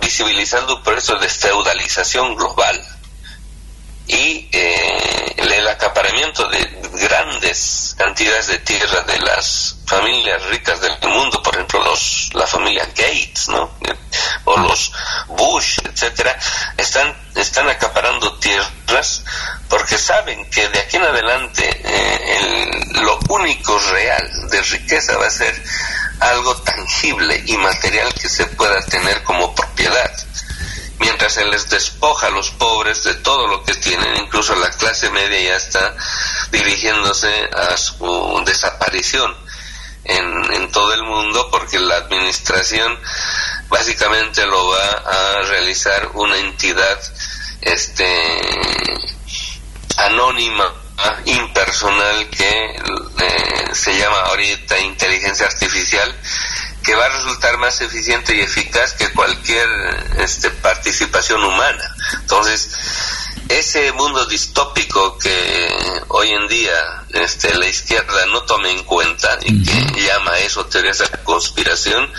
[0.00, 2.84] visibilizando un proceso de feudalización global
[4.08, 6.58] y eh, el acaparamiento de
[6.94, 12.86] grandes cantidades de tierra de las familias ricas del mundo, por ejemplo los la familia
[12.86, 13.70] Gates, ¿no?
[14.44, 14.92] o los
[15.28, 16.36] Bush, etcétera,
[16.76, 19.22] están están acaparando tierras
[19.68, 25.30] porque saben que de aquí en adelante eh, lo único real de riqueza va a
[25.30, 25.54] ser
[26.20, 30.12] algo tangible y material que se pueda tener como propiedad.
[30.98, 35.10] Mientras se les despoja a los pobres de todo lo que tienen, incluso la clase
[35.10, 35.94] media ya está
[36.50, 39.36] dirigiéndose a su desaparición
[40.04, 42.98] en, en todo el mundo porque la administración
[43.68, 46.98] básicamente lo va a realizar una entidad
[47.60, 48.06] este
[49.96, 50.72] anónima
[51.26, 56.14] impersonal que eh, se llama ahorita inteligencia artificial
[56.82, 59.68] que va a resultar más eficiente y eficaz que cualquier
[60.18, 61.84] este, participación humana.
[62.20, 62.70] Entonces,
[63.48, 69.62] ese mundo distópico que hoy en día este, la izquierda no toma en cuenta y
[69.62, 72.10] que llama a eso teorías de conspiración,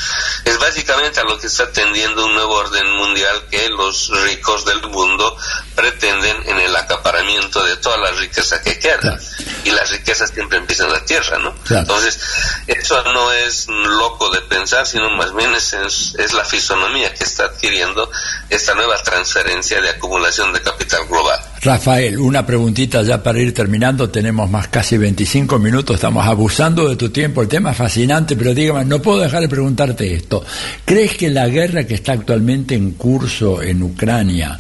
[0.45, 4.81] es básicamente a lo que está tendiendo un nuevo orden mundial que los ricos del
[4.89, 5.35] mundo
[5.75, 9.19] pretenden en el acaparamiento de toda la riqueza que queda.
[9.63, 11.53] Y las riquezas siempre empiezan en la tierra, ¿no?
[11.69, 12.19] Entonces,
[12.67, 17.45] eso no es loco de pensar, sino más bien es, es, la fisonomía que está
[17.45, 18.09] adquiriendo
[18.49, 21.16] esta nueva transferencia de acumulación de capital global.
[21.61, 26.95] Rafael, una preguntita ya para ir terminando, tenemos más casi 25 minutos, estamos abusando de
[26.95, 30.45] tu tiempo, el tema es fascinante, pero dígame, no puedo dejar de preguntarte esto.
[30.85, 34.57] ¿Crees que la guerra que está actualmente en curso en Ucrania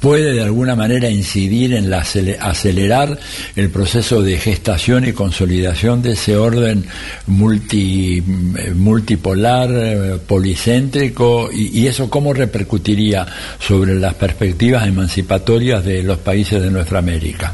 [0.00, 1.98] puede de alguna manera incidir en la
[2.40, 3.18] acelerar
[3.54, 6.88] el proceso de gestación y consolidación de ese orden
[7.26, 8.22] multi,
[8.74, 13.26] multipolar, eh, policéntrico, y, y, eso cómo repercutiría
[13.58, 17.52] sobre las perspectivas emancipatorias de los países de nuestra América?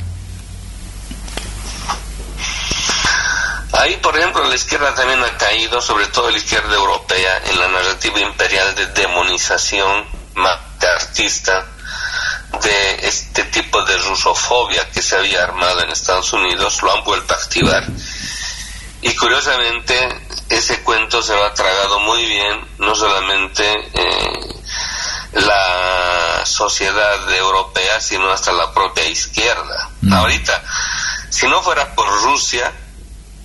[3.72, 7.68] Ahí, por ejemplo, la izquierda también ha caído, sobre todo la izquierda europea, en la
[7.68, 10.16] narrativa imperial de demonización
[11.16, 11.66] artista
[12.60, 17.34] de este tipo de rusofobia que se había armado en Estados Unidos, lo han vuelto
[17.34, 17.86] a activar.
[19.02, 20.08] Y curiosamente,
[20.48, 24.54] ese cuento se lo ha tragado muy bien, no solamente eh,
[25.32, 29.90] la sociedad europea, sino hasta la propia izquierda.
[30.00, 30.12] Mm.
[30.12, 30.62] Ahorita,
[31.30, 32.72] si no fuera por Rusia,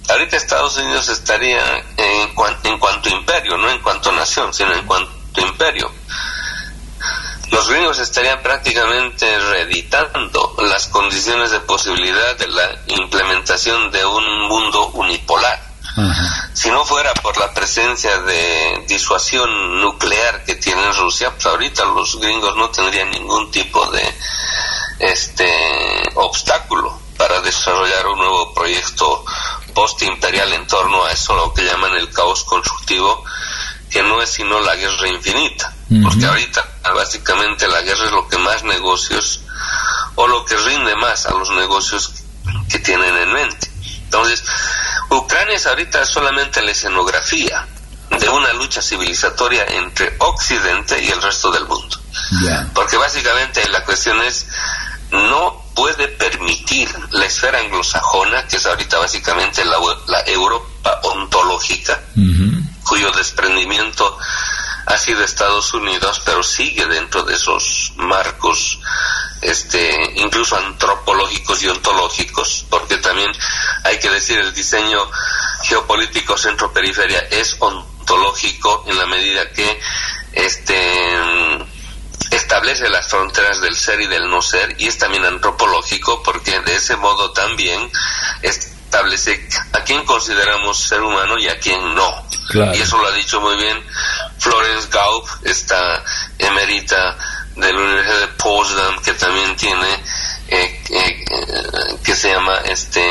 [0.09, 2.33] ahorita Estados Unidos estaría en,
[2.63, 5.91] en cuanto imperio, no en cuanto nación, sino en cuanto imperio
[7.51, 14.87] los gringos estarían prácticamente reeditando las condiciones de posibilidad de la implementación de un mundo
[14.93, 15.71] unipolar.
[16.53, 22.17] Si no fuera por la presencia de disuasión nuclear que tiene Rusia, pues ahorita los
[22.17, 24.01] gringos no tendrían ningún tipo de
[24.99, 25.51] este
[26.15, 29.25] obstáculo para desarrollar un nuevo proyecto
[29.73, 33.23] post-imperial en torno a eso, lo que llaman el caos constructivo,
[33.89, 36.65] que no es sino la guerra infinita, porque ahorita
[36.95, 39.41] básicamente la guerra es lo que más negocios
[40.15, 42.13] o lo que rinde más a los negocios
[42.69, 43.71] que tienen en mente.
[44.03, 44.43] Entonces,
[45.09, 47.67] Ucrania es ahorita solamente la escenografía
[48.19, 51.97] de una lucha civilizatoria entre Occidente y el resto del mundo.
[52.73, 54.47] Porque básicamente la cuestión es,
[55.11, 59.77] no puede permitir la esfera anglosajona, que es ahorita básicamente la,
[60.07, 61.99] la Europa ontológica,
[62.83, 64.17] cuyo desprendimiento
[64.85, 68.79] ha sido Estados Unidos, pero sigue dentro de esos marcos,
[69.41, 73.31] este, incluso antropológicos y ontológicos, porque también
[73.83, 74.99] hay que decir el diseño
[75.63, 79.79] geopolítico centro-periferia es ontológico en la medida que
[80.33, 81.59] este
[82.31, 86.75] establece las fronteras del ser y del no ser y es también antropológico porque de
[86.75, 87.91] ese modo también
[88.91, 92.27] establece a quién consideramos ser humano y a quién no.
[92.53, 93.81] Y eso lo ha dicho muy bien
[94.37, 96.03] Florence Gaup, esta
[96.37, 97.17] emerita
[97.55, 100.03] de la Universidad de Potsdam, que también tiene,
[100.53, 101.25] eh, eh,
[102.03, 103.01] que se llama, este,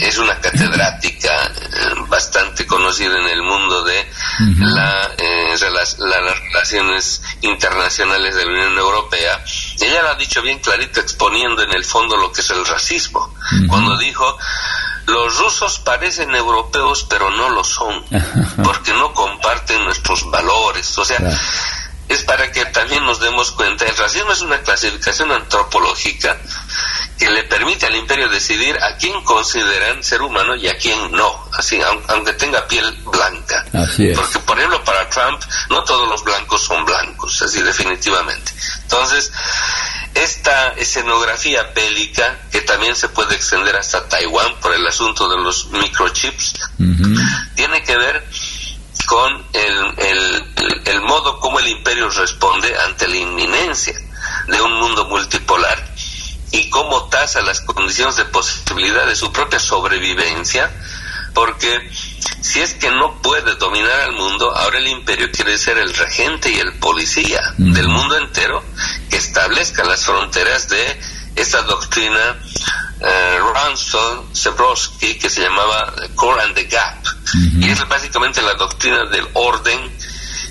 [0.00, 4.04] es una catedrática eh, bastante conocida en el mundo de
[4.58, 5.96] la, las
[6.40, 9.44] relaciones internacionales de la Unión Europea.
[9.80, 13.32] Ella lo ha dicho bien clarito, exponiendo en el fondo lo que es el racismo.
[13.68, 14.36] Cuando dijo,
[15.06, 18.04] los rusos parecen europeos pero no lo son,
[18.64, 20.98] porque no comparten nuestros valores.
[20.98, 21.18] O sea,
[22.08, 26.38] es para que también nos demos cuenta, el racismo es una clasificación antropológica
[27.18, 31.48] que le permite al imperio decidir a quién consideran ser humano y a quién no,
[31.52, 33.64] así aunque tenga piel blanca.
[33.72, 35.40] Porque por ejemplo para Trump
[35.70, 38.52] no todos los blancos son blancos, así definitivamente.
[38.82, 39.32] Entonces,
[40.14, 45.68] esta escenografía bélica que también se puede extender hasta Taiwán por el asunto de los
[45.70, 46.54] microchips,
[47.54, 48.24] tiene que ver
[49.06, 50.44] con el, el,
[50.84, 53.94] el modo como el imperio responde ante la inminencia
[54.48, 55.94] de un mundo multipolar
[56.50, 60.70] y cómo tasa las condiciones de posibilidad de su propia sobrevivencia,
[61.34, 61.90] porque
[62.40, 66.50] si es que no puede dominar al mundo, ahora el imperio quiere ser el regente
[66.50, 68.62] y el policía del mundo entero
[69.10, 71.00] que establezca las fronteras de
[71.34, 72.38] esta doctrina
[73.06, 77.04] eh, Ransel que se llamaba Core and the Gap.
[77.58, 79.90] Y es básicamente la doctrina del orden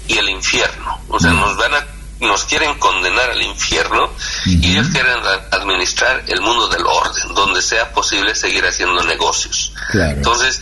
[0.08, 1.02] y el infierno.
[1.10, 1.88] O sea nos van a
[2.20, 4.10] nos quieren condenar al infierno
[4.46, 5.18] y ellos quieren
[5.52, 9.74] administrar el mundo del orden, donde sea posible seguir haciendo negocios.
[9.94, 10.62] Entonces,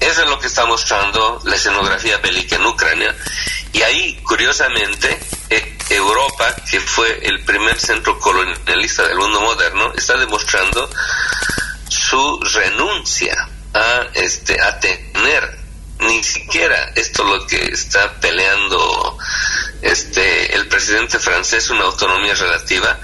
[0.00, 3.14] eso es lo que está mostrando la escenografía bélica en Ucrania.
[3.72, 5.20] Y ahí, curiosamente,
[5.90, 10.90] Europa, que fue el primer centro colonialista del mundo moderno, está demostrando
[11.88, 15.66] su renuncia a, este, a tener
[16.00, 19.18] ni siquiera esto lo que está peleando
[19.82, 22.98] este el presidente francés una autonomía relativa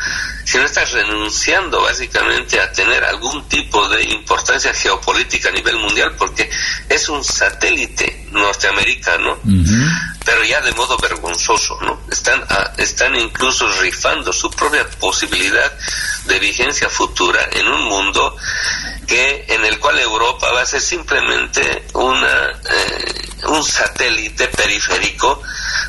[0.44, 6.48] sino está renunciando básicamente a tener algún tipo de importancia geopolítica a nivel mundial porque
[6.88, 9.38] es un satélite norteamericano
[10.24, 12.42] pero ya de modo vergonzoso no están
[12.76, 15.72] están incluso rifando su propia posibilidad
[16.26, 18.36] de vigencia futura en un mundo
[19.06, 25.42] que en el cual Europa va a ser simplemente una eh, un satélite periférico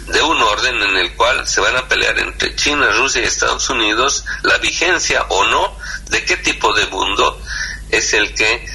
[0.08, 3.70] de un orden en el cual se van a pelear entre China, Rusia y Estados
[3.70, 5.78] Unidos la vigencia o no
[6.10, 7.42] de qué tipo de mundo
[7.90, 8.66] es el que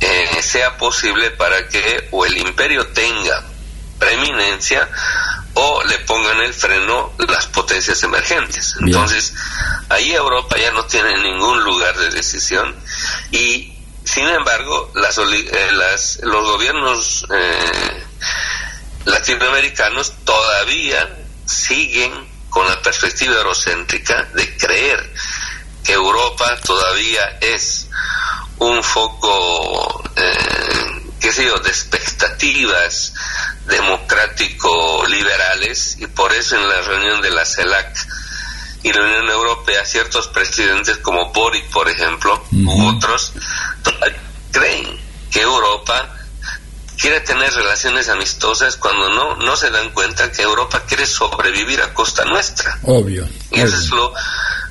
[0.00, 3.42] eh, sea posible para que o el imperio tenga
[3.98, 4.88] preeminencia
[5.54, 8.76] o le pongan el freno las potencias emergentes.
[8.80, 9.32] Entonces,
[9.88, 12.76] ahí Europa ya no tiene ningún lugar de decisión
[13.30, 13.72] y
[14.06, 18.05] sin embargo, las, eh, las, los gobiernos eh,
[19.06, 22.12] latinoamericanos todavía siguen
[22.50, 25.12] con la perspectiva eurocéntrica de creer
[25.84, 27.86] que Europa todavía es
[28.58, 33.14] un foco, eh, qué sé yo, de expectativas
[33.66, 37.96] democrático-liberales y por eso en la reunión de la CELAC
[38.82, 43.32] y la Unión Europea ciertos presidentes como Boric, por ejemplo, u otros,
[44.50, 44.98] creen
[45.30, 46.15] que Europa
[46.98, 51.92] quiere tener relaciones amistosas cuando no, no se dan cuenta que Europa quiere sobrevivir a
[51.94, 52.78] costa nuestra.
[52.82, 53.28] Obvio.
[53.50, 54.12] Y eso es lo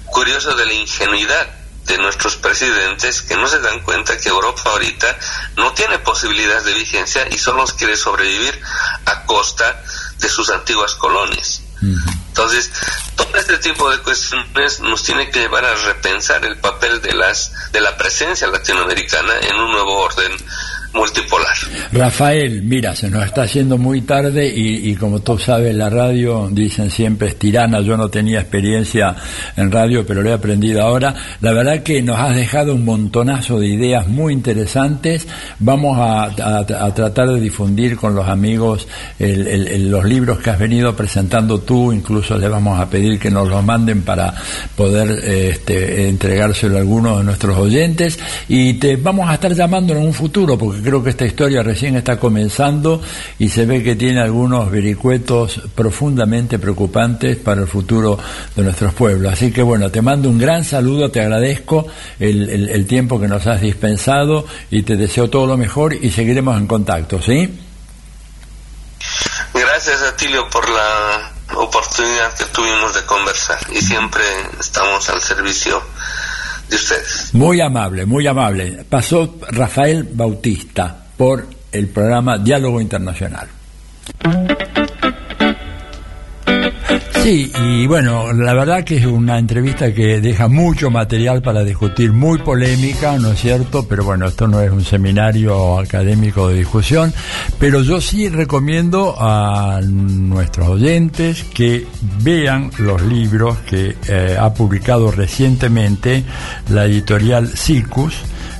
[0.05, 1.47] curioso de la ingenuidad
[1.85, 5.17] de nuestros presidentes que no se dan cuenta que Europa ahorita
[5.57, 8.59] no tiene posibilidades de vigencia y solo quiere sobrevivir
[9.05, 9.83] a costa
[10.17, 11.61] de sus antiguas colonias.
[12.27, 12.71] Entonces,
[13.15, 17.71] todo este tipo de cuestiones nos tiene que llevar a repensar el papel de las
[17.71, 20.31] de la presencia latinoamericana en un nuevo orden
[20.95, 21.55] multipolar.
[21.91, 26.89] Rafael, mira, se nos está haciendo muy tarde y, como tú sabes, la radio, dicen
[26.89, 27.81] siempre, es tirana.
[27.81, 29.15] Yo no tenía experiencia
[29.55, 31.13] en radio, pero lo he aprendido ahora.
[31.41, 35.27] La verdad que nos has dejado un montonazo de ideas muy interesantes.
[35.59, 38.87] Vamos a, tratar de difundir con los amigos
[39.19, 41.91] los libros que has venido presentando tú.
[41.91, 44.33] Incluso le vamos a pedir que nos los manden para
[44.75, 48.17] poder este, entregárselo a algunos de nuestros oyentes.
[48.47, 51.95] Y te vamos a estar llamando en un futuro, porque creo que esta historia recién
[51.95, 53.01] está comenzando
[53.39, 58.17] y se ve que tiene algunos vericuetos profundamente preocupantes para el futuro
[58.55, 59.33] de nuestros pueblos.
[59.33, 61.87] Así que bueno, te mando un gran saludo, te agradezco
[62.19, 66.57] el, el, tiempo que nos has dispensado y te deseo todo lo mejor y seguiremos
[66.57, 67.59] en contacto, ¿sí?
[69.53, 74.23] Gracias, Atilio, por la oportunidad que tuvimos de conversar y siempre
[74.59, 75.81] estamos al servicio
[77.33, 78.85] Muy amable, muy amable.
[78.89, 83.47] Pasó Rafael Bautista por el programa Diálogo Internacional.
[87.25, 92.11] Sí, y bueno, la verdad que es una entrevista que deja mucho material para discutir,
[92.13, 93.87] muy polémica, ¿no es cierto?
[93.87, 97.11] Pero bueno, esto no es un seminario académico de discusión,
[97.57, 101.87] pero yo sí recomiendo a nuestros oyentes que
[102.21, 106.23] vean los libros que eh, ha publicado recientemente
[106.69, 108.13] la editorial Circus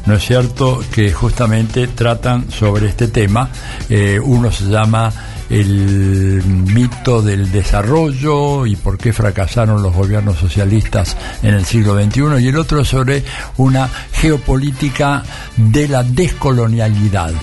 [0.07, 3.49] ¿no es cierto?, que justamente tratan sobre este tema.
[3.89, 5.11] Eh, uno se llama
[5.49, 12.39] el mito del desarrollo y por qué fracasaron los gobiernos socialistas en el siglo XXI
[12.39, 13.23] y el otro sobre
[13.57, 15.23] una geopolítica
[15.57, 17.33] de la descolonialidad.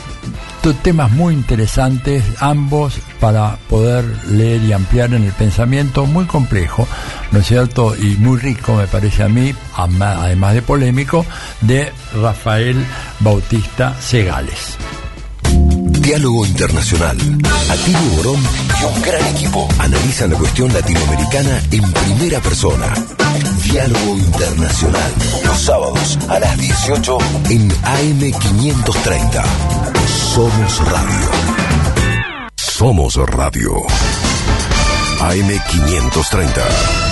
[0.82, 6.86] Temas muy interesantes, ambos para poder leer y ampliar en el pensamiento, muy complejo,
[7.32, 7.96] ¿no es cierto?
[7.96, 11.26] Y muy rico, me parece a mí, además de polémico,
[11.60, 12.76] de Rafael
[13.20, 14.78] Bautista Segales.
[16.02, 17.16] Diálogo Internacional.
[17.70, 18.42] Atilio Borón
[18.80, 22.92] y un gran equipo analizan la cuestión latinoamericana en primera persona.
[23.62, 25.12] Diálogo Internacional.
[25.44, 27.18] Los sábados a las 18
[27.50, 29.44] en AM530.
[30.34, 31.28] Somos Radio.
[32.56, 33.72] Somos Radio.
[35.20, 37.11] AM530.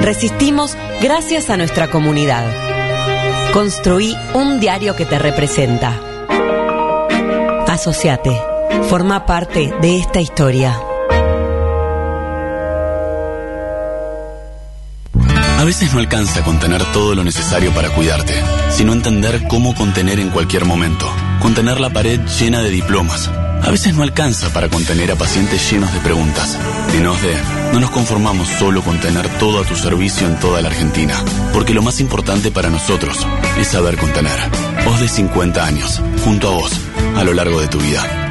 [0.00, 2.44] Resistimos gracias a nuestra comunidad.
[3.52, 6.00] Construí un diario que te representa.
[7.68, 8.40] Asociate.
[8.88, 10.78] Forma parte de esta historia.
[15.58, 18.34] A veces no alcanza contener todo lo necesario para cuidarte,
[18.70, 21.08] sino entender cómo contener en cualquier momento.
[21.40, 23.30] Contener la pared llena de diplomas
[23.62, 26.58] a veces no alcanza para contener a pacientes llenos de preguntas.
[26.94, 27.36] En OSDE,
[27.72, 31.14] no nos conformamos solo con tener todo a tu servicio en toda la Argentina,
[31.52, 33.26] porque lo más importante para nosotros
[33.58, 34.38] es saber contener.
[34.86, 36.72] OSDE 50 años, junto a vos,
[37.16, 38.22] a lo largo de tu vida.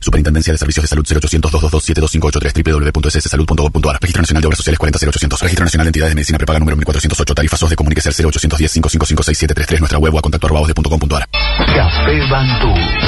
[0.00, 5.42] Superintendencia de Servicios de Salud 0800 222 722583 www.sssalud.gov.ar Registro Nacional de Obras Sociales 40800
[5.42, 8.72] Registro Nacional de Entidades de Medicina Prepaga número 1408 Tarifas SOS de Comuníquese al 0810
[8.72, 10.66] 555 Nuestra web o a contacto arroba
[11.68, 13.07] Café Bantú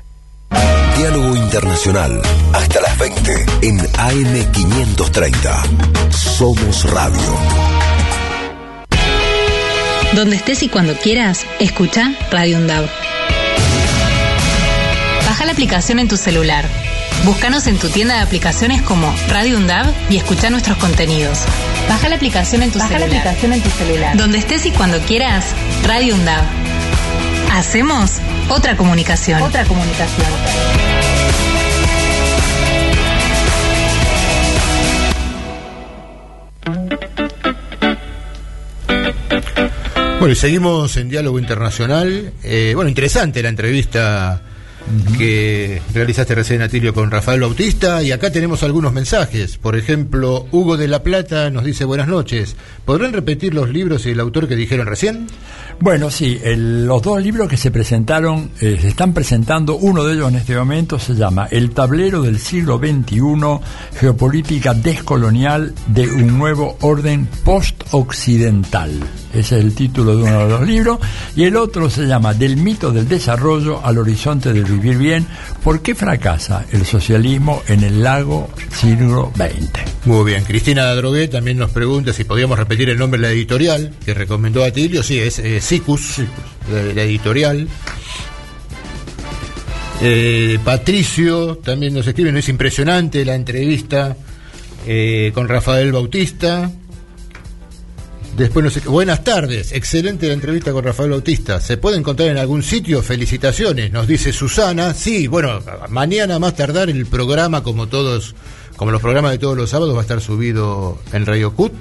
[0.97, 2.21] Diálogo Internacional.
[2.53, 6.11] Hasta las 20 en AM530.
[6.11, 7.37] Somos Radio.
[10.13, 12.85] Donde estés y cuando quieras, escucha Radio UNDAV.
[15.25, 16.65] Baja la aplicación en tu celular.
[17.23, 21.39] Búscanos en tu tienda de aplicaciones como Radio UNDAV y escucha nuestros contenidos.
[21.87, 22.99] Baja la aplicación en tu celular.
[22.99, 24.17] la aplicación en tu celular.
[24.17, 25.45] Donde estés y cuando quieras,
[25.85, 26.43] Radio UNDAV.
[27.51, 29.41] Hacemos otra comunicación.
[29.41, 30.27] Otra comunicación.
[40.17, 42.31] Bueno, y seguimos en diálogo internacional.
[42.41, 44.41] Eh, bueno, interesante la entrevista
[45.17, 48.01] que realizaste recién, Atilio, con Rafael Bautista.
[48.03, 49.57] Y acá tenemos algunos mensajes.
[49.57, 52.55] Por ejemplo, Hugo de la Plata nos dice buenas noches.
[52.85, 55.27] ¿Podrán repetir los libros y el autor que dijeron recién?
[55.79, 60.29] Bueno, sí, los dos libros que se presentaron, eh, se están presentando, uno de ellos
[60.29, 63.59] en este momento se llama El tablero del siglo XXI,
[63.99, 68.91] geopolítica descolonial de un nuevo orden post-occidental.
[69.33, 70.99] Ese es el título de uno de los libros.
[71.35, 75.27] Y el otro se llama Del mito del desarrollo al horizonte del vivir bien,
[75.63, 80.05] ¿por qué fracasa el socialismo en el lago siglo XX?
[80.05, 83.93] Muy bien, Cristina Drogué también nos pregunta si podíamos repetir el nombre de la editorial
[84.03, 85.03] que recomendó a Tilio.
[85.03, 86.17] Sí, es eh, Sicus,
[86.71, 87.67] la, editorial.
[90.01, 94.17] Eh, Patricio también nos escribe, no es impresionante la entrevista
[94.87, 96.71] eh, con Rafael Bautista.
[98.35, 101.59] Después no sé, buenas tardes, excelente la entrevista con Rafael Bautista.
[101.59, 103.03] ¿Se puede encontrar en algún sitio?
[103.03, 104.93] Felicitaciones, nos dice Susana.
[104.93, 105.59] Sí, bueno,
[105.89, 108.33] mañana más tardar el programa, como todos,
[108.77, 111.73] como los programas de todos los sábados, va a estar subido en Radio CUT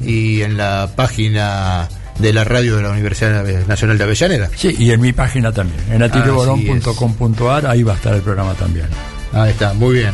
[0.00, 1.88] y en la página
[2.18, 4.50] de la radio de la Universidad Nacional de Avellaneda.
[4.56, 8.86] Sí, y en mi página también, en atilioborón.com.ar, ahí va a estar el programa también.
[9.32, 10.12] Ahí está, muy bien.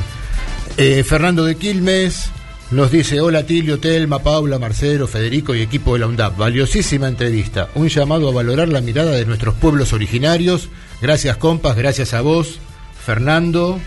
[0.76, 2.30] Eh, Fernando de Quilmes
[2.72, 6.38] nos dice, hola Tilio, Telma, Paula, Marcelo, Federico y equipo de la UNDAP.
[6.38, 7.68] Valiosísima entrevista.
[7.74, 10.70] Un llamado a valorar la mirada de nuestros pueblos originarios.
[11.02, 12.58] Gracias compas, gracias a vos,
[13.04, 13.78] Fernando.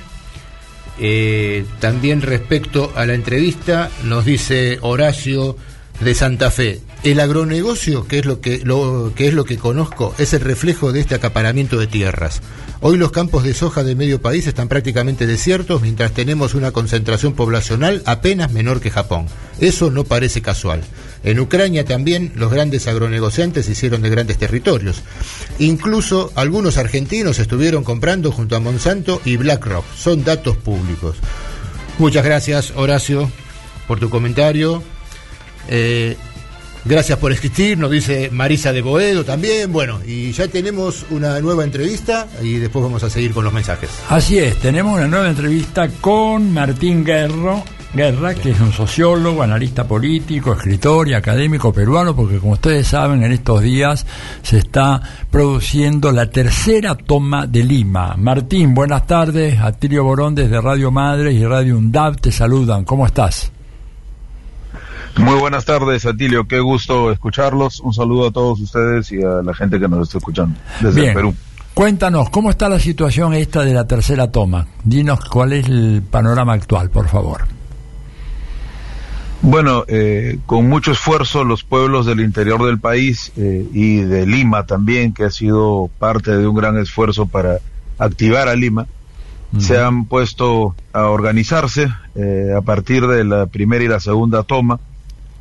[0.99, 5.57] Eh, también respecto a la entrevista, nos dice Horacio
[5.99, 6.80] de Santa Fe.
[7.06, 11.14] El agronegocio, que es lo que, es lo que conozco, es el reflejo de este
[11.14, 12.41] acaparamiento de tierras.
[12.82, 17.34] Hoy los campos de soja de medio país están prácticamente desiertos, mientras tenemos una concentración
[17.34, 19.27] poblacional apenas menor que Japón.
[19.60, 20.82] Eso no parece casual.
[21.23, 25.03] En Ucrania también los grandes agronegociantes hicieron de grandes territorios.
[25.60, 29.86] Incluso algunos argentinos estuvieron comprando junto a Monsanto y BlackRock.
[29.95, 31.18] Son datos públicos.
[31.99, 33.30] Muchas gracias, Horacio,
[33.88, 34.82] por tu comentario.
[35.68, 36.18] Eh,
[36.86, 39.72] gracias por existir, nos dice Marisa de Boedo también.
[39.72, 43.90] Bueno, y ya tenemos una nueva entrevista y después vamos a seguir con los mensajes.
[44.10, 47.64] Así es, tenemos una nueva entrevista con Martín Guerro.
[47.95, 53.24] Guerra, que es un sociólogo, analista político, escritor y académico peruano, porque como ustedes saben,
[53.24, 54.06] en estos días
[54.41, 55.02] se está
[55.32, 58.16] produciendo la tercera toma de Lima.
[58.18, 59.62] Martín, buenas tardes.
[59.62, 62.84] Atilio Borón desde Radio Madre y Radio UNDAV te saludan.
[62.84, 63.53] ¿Cómo estás?
[65.18, 66.48] Muy buenas tardes, Atilio.
[66.48, 67.80] Qué gusto escucharlos.
[67.80, 71.34] Un saludo a todos ustedes y a la gente que nos está escuchando desde Perú.
[71.74, 74.68] Cuéntanos, ¿cómo está la situación esta de la tercera toma?
[74.84, 77.46] Dinos cuál es el panorama actual, por favor.
[79.42, 84.66] Bueno, eh, con mucho esfuerzo los pueblos del interior del país eh, y de Lima
[84.66, 87.60] también, que ha sido parte de un gran esfuerzo para
[88.00, 88.88] activar a Lima,
[89.58, 94.80] se han puesto a organizarse eh, a partir de la primera y la segunda toma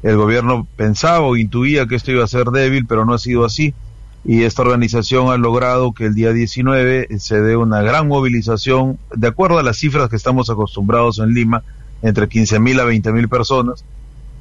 [0.04, 3.44] el gobierno pensaba o intuía que esto iba a ser débil, pero no ha sido
[3.44, 3.74] así.
[4.22, 9.28] Y esta organización ha logrado que el día 19 se dé una gran movilización, de
[9.28, 11.62] acuerdo a las cifras que estamos acostumbrados en Lima,
[12.02, 13.84] entre 15.000 a 20.000 personas,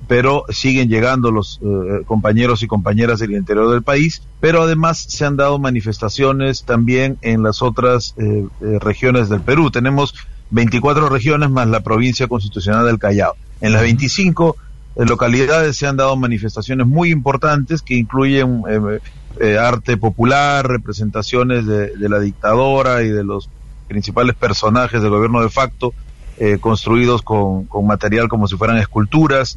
[0.10, 5.24] pero siguen llegando los eh, compañeros y compañeras del interior del país, pero además se
[5.24, 9.72] han dado manifestaciones también en las otras eh, eh, regiones del Perú.
[9.72, 10.14] Tenemos
[10.52, 13.36] 24 regiones más la provincia constitucional del Callao.
[13.62, 19.00] En las 25 en localidades se han dado manifestaciones muy importantes que incluyen eh,
[19.40, 23.50] eh, arte popular, representaciones de, la dictadora y de los
[23.88, 25.94] principales personajes del gobierno de facto,
[26.38, 29.56] eh, construidos con, material como si fueran esculturas,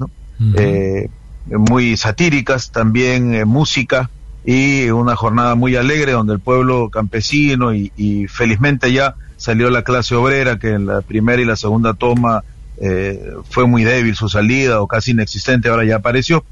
[1.48, 4.10] muy satíricas, también música
[4.44, 9.82] y una jornada muy alegre donde el pueblo campesino y, y felizmente ya salió la
[9.82, 12.42] clase obrera que en la primera y la segunda toma
[12.78, 16.44] eh, fue muy débil su salida o casi inexistente, ahora ya apareció.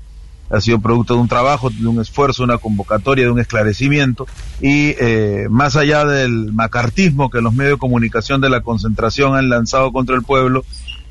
[0.51, 4.27] Ha sido producto de un trabajo, de un esfuerzo, una convocatoria, de un esclarecimiento.
[4.61, 9.49] Y eh, más allá del macartismo que los medios de comunicación de la concentración han
[9.49, 10.65] lanzado contra el pueblo,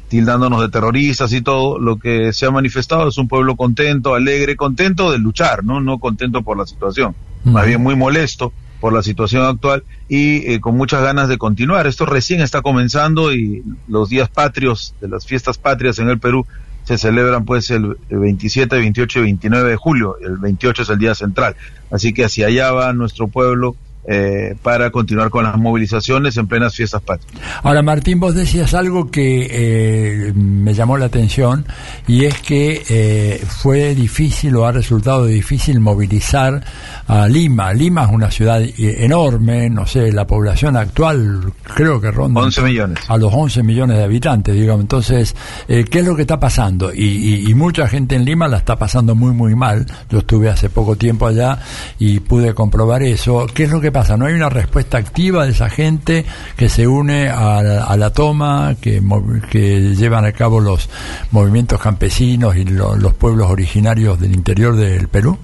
[0.07, 4.55] tildándonos de terroristas y todo, lo que se ha manifestado es un pueblo contento, alegre,
[4.55, 8.53] contento de luchar, no, no contento por la situación, más bien muy molesto
[8.83, 11.87] por la situación actual y eh, con muchas ganas de continuar.
[11.87, 16.45] Esto recién está comenzando y los días patrios de las fiestas patrias en el Perú
[16.83, 20.17] se celebran pues el 27, 28 y 29 de julio.
[20.21, 21.55] El 28 es el día central.
[21.91, 26.75] Así que hacia allá va nuestro pueblo eh, para continuar con las movilizaciones en plenas
[26.75, 27.41] fiestas patrias.
[27.63, 31.65] Ahora, Martín, vos decías algo que eh, me llamó la atención
[32.05, 36.65] y es que eh, fue difícil o ha resultado difícil movilizar
[37.07, 37.71] a Lima.
[37.71, 42.99] Lima es una ciudad enorme, no sé, la población actual creo que ronda 11 millones.
[43.07, 44.81] a los 11 millones de habitantes, digamos.
[44.81, 45.33] Entonces,
[45.65, 46.93] ¿qué es lo que está pasando?
[46.93, 49.85] Y, y mucha gente en Lima la está pasando muy, muy mal.
[50.09, 51.57] Yo estuve hace poco tiempo allá
[51.99, 53.47] y pude comprobar eso.
[53.53, 54.17] ¿Qué es lo que pasa?
[54.17, 56.25] ¿No hay una respuesta activa de esa gente
[56.57, 59.01] que se une a, la toma, que,
[59.49, 60.89] que, llevan a cabo los
[61.31, 65.37] movimientos campesinos y los pueblos originarios del interior del Perú?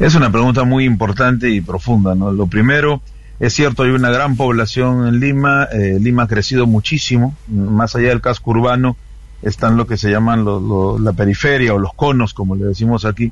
[0.00, 2.14] Es una pregunta muy importante y profunda.
[2.14, 2.32] ¿no?
[2.32, 3.02] Lo primero,
[3.38, 5.64] es cierto, hay una gran población en Lima.
[5.64, 7.34] Eh, Lima ha crecido muchísimo.
[7.48, 8.96] Más allá del casco urbano,
[9.42, 10.44] están lo que se llaman
[11.04, 13.30] la periferia o los conos, como le decimos aquí,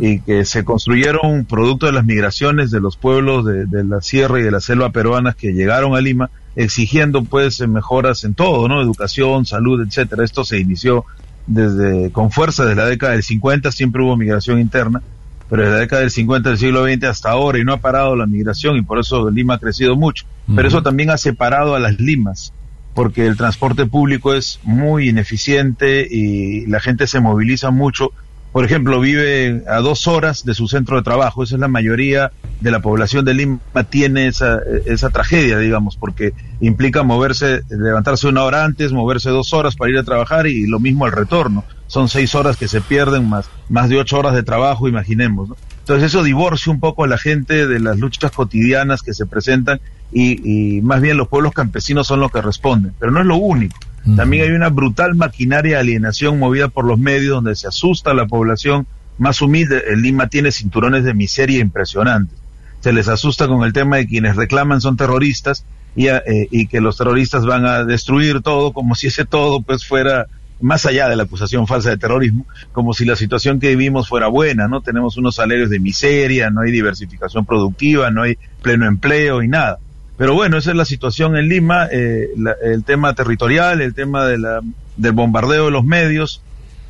[0.00, 4.42] y que se construyeron producto de las migraciones de los pueblos de, la sierra y
[4.42, 8.82] de la selva peruanas que llegaron a Lima exigiendo pues mejoras en todo, ¿no?
[8.82, 10.24] Educación, salud, etcétera.
[10.24, 11.04] Esto se inició
[11.46, 15.02] desde con fuerza desde la década del 50, siempre hubo migración interna,
[15.48, 18.16] pero desde la década del 50 del siglo XX hasta ahora y no ha parado
[18.16, 20.26] la migración y por eso Lima ha crecido mucho.
[20.54, 22.52] Pero eso también ha separado a las Limas,
[22.94, 28.12] porque el transporte público es muy ineficiente y la gente se moviliza mucho
[28.52, 31.42] por ejemplo, vive a dos horas de su centro de trabajo.
[31.42, 36.34] Esa es la mayoría de la población de Lima tiene esa, esa tragedia, digamos, porque
[36.60, 40.80] implica moverse, levantarse una hora antes, moverse dos horas para ir a trabajar y lo
[40.80, 41.64] mismo al retorno.
[41.86, 45.48] Son seis horas que se pierden más, más de ocho horas de trabajo, imaginemos.
[45.80, 49.80] Entonces eso divorcia un poco a la gente de las luchas cotidianas que se presentan
[50.12, 52.92] y, y más bien los pueblos campesinos son los que responden.
[52.98, 53.76] Pero no es lo único.
[54.16, 58.14] También hay una brutal maquinaria de alienación movida por los medios donde se asusta a
[58.14, 58.86] la población
[59.18, 59.84] más humilde.
[59.88, 62.36] El Lima tiene cinturones de miseria impresionantes.
[62.80, 65.64] Se les asusta con el tema de quienes reclaman son terroristas
[65.94, 69.86] y, eh, y que los terroristas van a destruir todo como si ese todo pues
[69.86, 70.26] fuera
[70.62, 74.28] más allá de la acusación falsa de terrorismo, como si la situación que vivimos fuera
[74.28, 74.80] buena, ¿no?
[74.80, 79.78] Tenemos unos salarios de miseria, no hay diversificación productiva, no hay pleno empleo y nada.
[80.16, 82.28] Pero bueno, esa es la situación en Lima, eh,
[82.62, 84.60] el tema territorial, el tema de la,
[84.96, 86.42] del bombardeo de los medios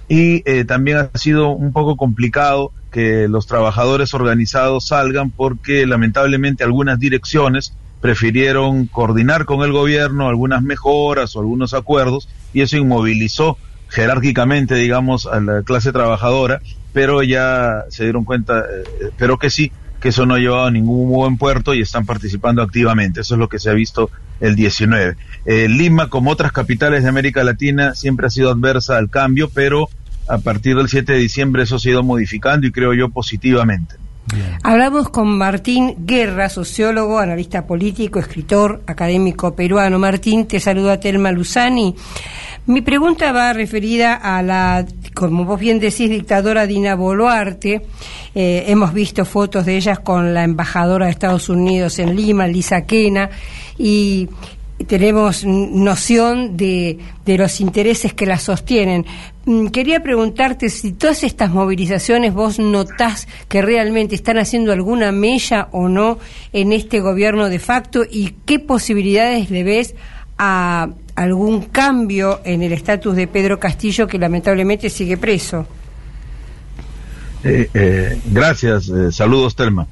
[0.08, 6.64] y eh, también ha sido un poco complicado que los trabajadores organizados salgan porque lamentablemente
[6.64, 13.56] algunas direcciones prefirieron coordinar con el gobierno algunas mejoras o algunos acuerdos y eso inmovilizó
[13.88, 16.60] jerárquicamente, digamos, a la clase trabajadora,
[16.92, 19.70] pero ya se dieron cuenta, eh, pero que sí,
[20.02, 23.20] que eso no ha llevado a ningún buen puerto y están participando activamente.
[23.20, 24.10] Eso es lo que se ha visto
[24.40, 25.16] el 19.
[25.46, 29.88] Eh, Lima, como otras capitales de América Latina, siempre ha sido adversa al cambio, pero
[30.28, 33.94] a partir del 7 de diciembre eso se ha ido modificando y creo yo positivamente.
[34.62, 39.98] Hablamos con Martín Guerra, sociólogo, analista político, escritor, académico peruano.
[39.98, 41.94] Martín, te saluda Telma Luzani.
[42.64, 47.82] Mi pregunta va referida a la, como vos bien decís, dictadora Dina Boluarte.
[48.36, 52.82] Eh, hemos visto fotos de ellas con la embajadora de Estados Unidos en Lima, Lisa
[52.82, 53.30] Kena,
[53.78, 54.28] y
[54.86, 59.06] tenemos noción de, de los intereses que la sostienen.
[59.44, 65.66] Mm, quería preguntarte si todas estas movilizaciones vos notás que realmente están haciendo alguna mella
[65.72, 66.20] o no
[66.52, 69.96] en este gobierno de facto y qué posibilidades le ves
[70.38, 75.66] a algún cambio en el estatus de Pedro Castillo que lamentablemente sigue preso.
[77.44, 79.86] Eh, eh, gracias, eh, saludos Telma.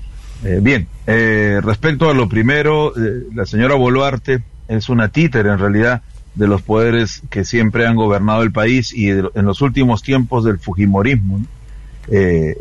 [0.62, 2.94] bien, respecto a lo primero,
[3.34, 6.02] la señora Boluarte es una títere en realidad
[6.34, 10.58] de los poderes que siempre han gobernado el país y en los últimos tiempos del
[10.58, 11.40] Fujimorismo,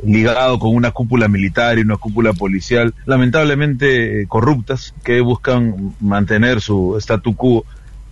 [0.03, 6.97] ligado con una cúpula militar y una cúpula policial lamentablemente corruptas que buscan mantener su
[6.97, 7.65] statu quo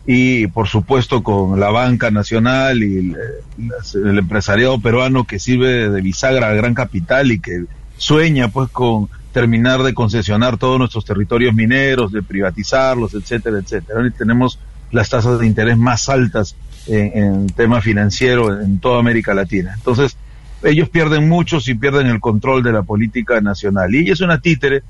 [0.09, 3.13] y por supuesto con la banca nacional y
[3.93, 7.65] el, empresariado peruano que sirve de bisagra al gran capital y que
[7.97, 14.07] sueña pues con terminar de concesionar todos nuestros territorios mineros, de privatizarlos, etcétera, etcétera.
[14.07, 14.59] Y tenemos
[14.91, 16.55] las tasas de interés más altas
[16.87, 19.73] en, en tema financiero en toda América Latina.
[19.75, 20.15] Entonces,
[20.63, 23.93] ellos pierden mucho si pierden el control de la política nacional.
[23.93, 24.83] Y ella es una títere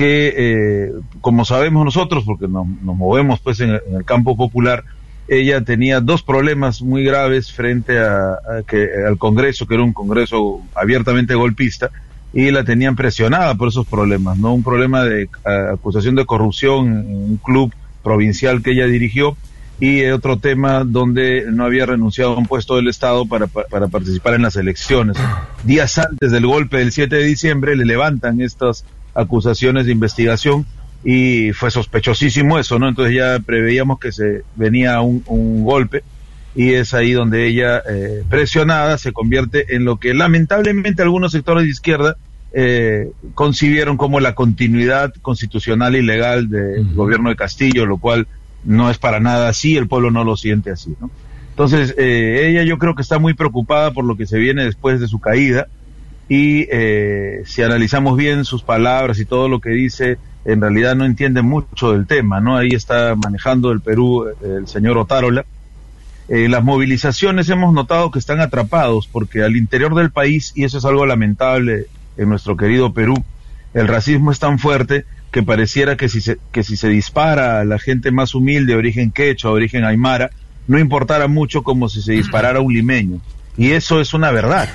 [0.00, 4.82] que, eh, como sabemos nosotros, porque nos, movemos pues en, el campo popular,
[5.28, 10.62] ella tenía dos problemas muy graves frente a, que, al Congreso, que era un Congreso
[10.74, 11.90] abiertamente golpista,
[12.32, 14.54] y la tenían presionada por esos problemas, ¿no?
[14.54, 15.28] Un problema de
[15.70, 17.70] acusación de corrupción en un club
[18.02, 19.36] provincial que ella dirigió
[19.80, 24.32] y otro tema donde no había renunciado a un puesto del Estado para, para participar
[24.32, 25.18] en las elecciones.
[25.64, 30.66] Días antes del golpe del 7 de diciembre le levantan estas acusaciones de investigación
[31.04, 32.88] y fue sospechosísimo eso, ¿no?
[32.88, 36.02] Entonces ya preveíamos que se venía un, un golpe
[36.54, 41.64] y es ahí donde ella, eh, presionada, se convierte en lo que lamentablemente algunos sectores
[41.64, 42.16] de izquierda
[42.52, 48.26] eh, concibieron como la continuidad constitucional y legal del gobierno de Castillo, lo cual
[48.64, 51.10] no es para nada así, el pueblo no lo siente así, ¿no?
[51.50, 54.98] Entonces, eh, ella yo creo que está muy preocupada por lo que se viene después
[54.98, 55.68] de su caída
[56.30, 61.04] y eh, si analizamos bien sus palabras y todo lo que dice, en realidad no
[61.04, 62.56] entiende mucho del tema, ¿no?
[62.56, 65.44] Ahí está manejando el Perú eh, el señor Otárola.
[66.28, 70.78] Eh, las movilizaciones hemos notado que están atrapados porque al interior del país, y eso
[70.78, 71.86] es algo lamentable
[72.16, 73.16] en nuestro querido Perú,
[73.74, 77.64] el racismo es tan fuerte que pareciera que si se, que si se dispara a
[77.64, 80.30] la gente más humilde, de origen quechua, origen aymara,
[80.68, 83.20] no importara mucho como si se disparara a un limeño.
[83.56, 84.68] Y eso es una verdad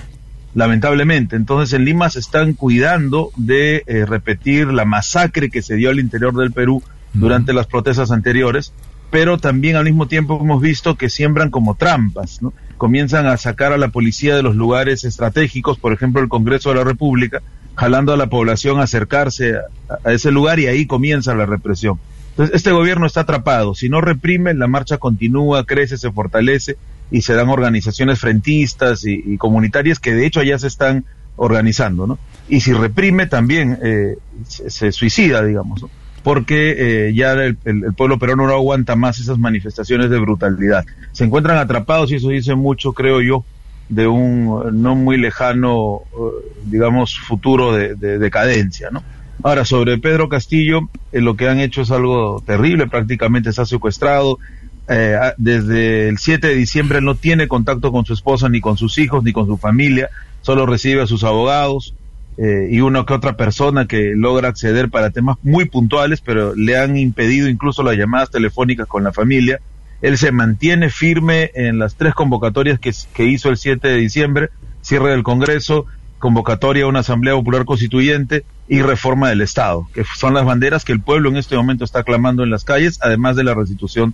[0.56, 1.36] lamentablemente.
[1.36, 6.00] Entonces en Lima se están cuidando de eh, repetir la masacre que se dio al
[6.00, 6.82] interior del Perú
[7.14, 8.74] durante las protestas anteriores,
[9.12, 12.54] pero también al mismo tiempo hemos visto que siembran como trampas, ¿no?
[12.78, 16.76] Comienzan a sacar a la policía de los lugares estratégicos, por ejemplo el Congreso de
[16.76, 17.42] la República,
[17.76, 19.62] jalando a la población a acercarse a,
[20.04, 22.00] a ese lugar y ahí comienza la represión.
[22.36, 23.76] Entonces, este gobierno está atrapado.
[23.76, 26.76] Si no reprime, la marcha continúa, crece, se fortalece
[27.10, 31.06] y se dan organizaciones frentistas y, comunitarias que de hecho ya se están
[31.38, 32.20] organizando, ¿no?
[32.50, 34.18] Y si reprime también eh,
[34.48, 35.90] se, se, suicida, digamos, ¿no?
[36.26, 36.76] porque
[37.08, 37.56] eh, ya el,
[37.96, 40.84] pueblo peruano no aguanta más esas manifestaciones de brutalidad.
[41.12, 43.46] Se encuentran atrapados y eso dice mucho, creo yo,
[43.90, 49.04] de un no muy lejano, eh, digamos, futuro de, de, decadencia, ¿no?
[49.44, 54.40] Ahora, sobre Pedro Castillo, eh, lo que han hecho es algo terrible, prácticamente está secuestrado.
[54.88, 58.98] Eh, desde el 7 de diciembre no tiene contacto con su esposa, ni con sus
[58.98, 60.10] hijos, ni con su familia,
[60.42, 61.96] solo recibe a sus abogados
[62.38, 66.78] eh, y una que otra persona que logra acceder para temas muy puntuales, pero le
[66.78, 69.60] han impedido incluso las llamadas telefónicas con la familia.
[70.02, 74.50] Él se mantiene firme en las tres convocatorias que, que hizo el 7 de diciembre,
[74.82, 75.86] cierre del Congreso,
[76.20, 80.92] convocatoria a una Asamblea Popular Constituyente y reforma del Estado, que son las banderas que
[80.92, 84.14] el pueblo en este momento está clamando en las calles, además de la restitución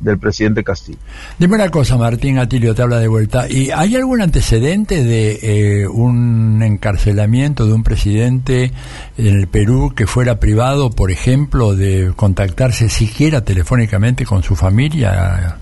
[0.00, 0.98] del presidente Castillo.
[1.38, 3.48] Dime una cosa, Martín Atilio, te habla de vuelta.
[3.48, 5.38] ¿Y hay algún antecedente de
[5.82, 8.72] eh, un encarcelamiento de un presidente
[9.18, 15.58] en el Perú que fuera privado, por ejemplo, de contactarse siquiera telefónicamente con su familia?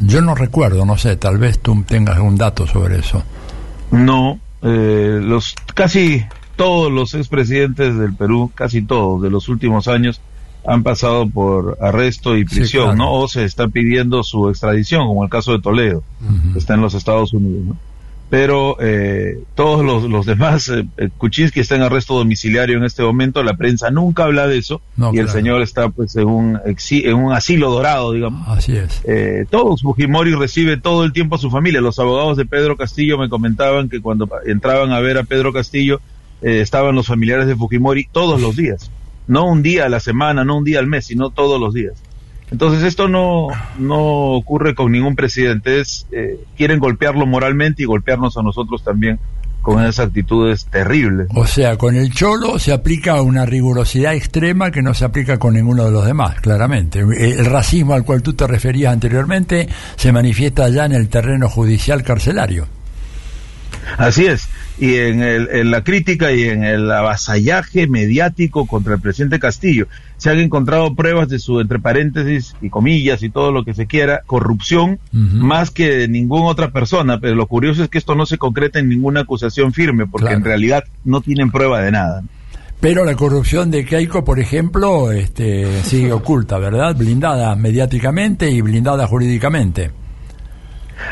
[0.00, 3.22] Yo no recuerdo, no sé, tal vez tú tengas algún dato sobre eso.
[3.90, 6.24] No, eh, los casi
[6.56, 10.20] todos los expresidentes del Perú, casi todos de los últimos años,
[10.66, 12.96] han pasado por arresto y prisión, sí, claro.
[12.96, 13.12] ¿no?
[13.12, 16.52] O se está pidiendo su extradición, como el caso de Toledo, uh -huh.
[16.54, 17.76] que está en los Estados Unidos, ¿no?
[18.28, 23.42] Pero eh, todos los, los demás, eh, Kuczynski está en arresto domiciliario en este momento,
[23.44, 25.28] la prensa nunca habla de eso, no, y claro.
[25.28, 28.48] el señor está pues en un, en un asilo dorado, digamos.
[28.48, 29.00] Así es.
[29.04, 31.80] Eh, todos, Fujimori recibe todo el tiempo a su familia.
[31.80, 36.00] Los abogados de Pedro Castillo me comentaban que cuando entraban a ver a Pedro Castillo,
[36.42, 38.90] eh, estaban los familiares de Fujimori todos los días
[39.26, 41.94] no un día a la semana, no un día al mes, sino todos los días.
[42.50, 43.48] Entonces esto no,
[43.78, 44.00] no
[44.32, 49.18] ocurre con ningún presidente, es, eh, quieren golpearlo moralmente y golpearnos a nosotros también
[49.66, 51.26] con esas actitudes terribles.
[51.34, 55.54] O sea, con el cholo se aplica una rigurosidad extrema que no se aplica con
[55.54, 57.00] ninguno de los demás, claramente.
[57.00, 62.04] El racismo al cual tú te referías anteriormente se manifiesta ya en el terreno judicial
[62.04, 62.68] carcelario.
[63.98, 64.48] Así es,
[64.78, 69.86] y en, el, en, la crítica y en el avasallaje mediático contra el presidente Castillo
[70.18, 73.86] se han encontrado pruebas de su, entre paréntesis y comillas y todo lo que se
[73.86, 75.32] quiera, corrupción uh -huh.
[75.40, 78.78] más que de ninguna otra persona, pero lo curioso es que esto no se concreta
[78.78, 80.38] en ninguna acusación firme, porque claro.
[80.38, 82.22] en realidad no tienen prueba de nada.
[82.80, 86.94] Pero la corrupción de Keiko, por ejemplo, este, sigue oculta, ¿verdad?
[86.94, 89.90] Blindada mediáticamente y blindada jurídicamente.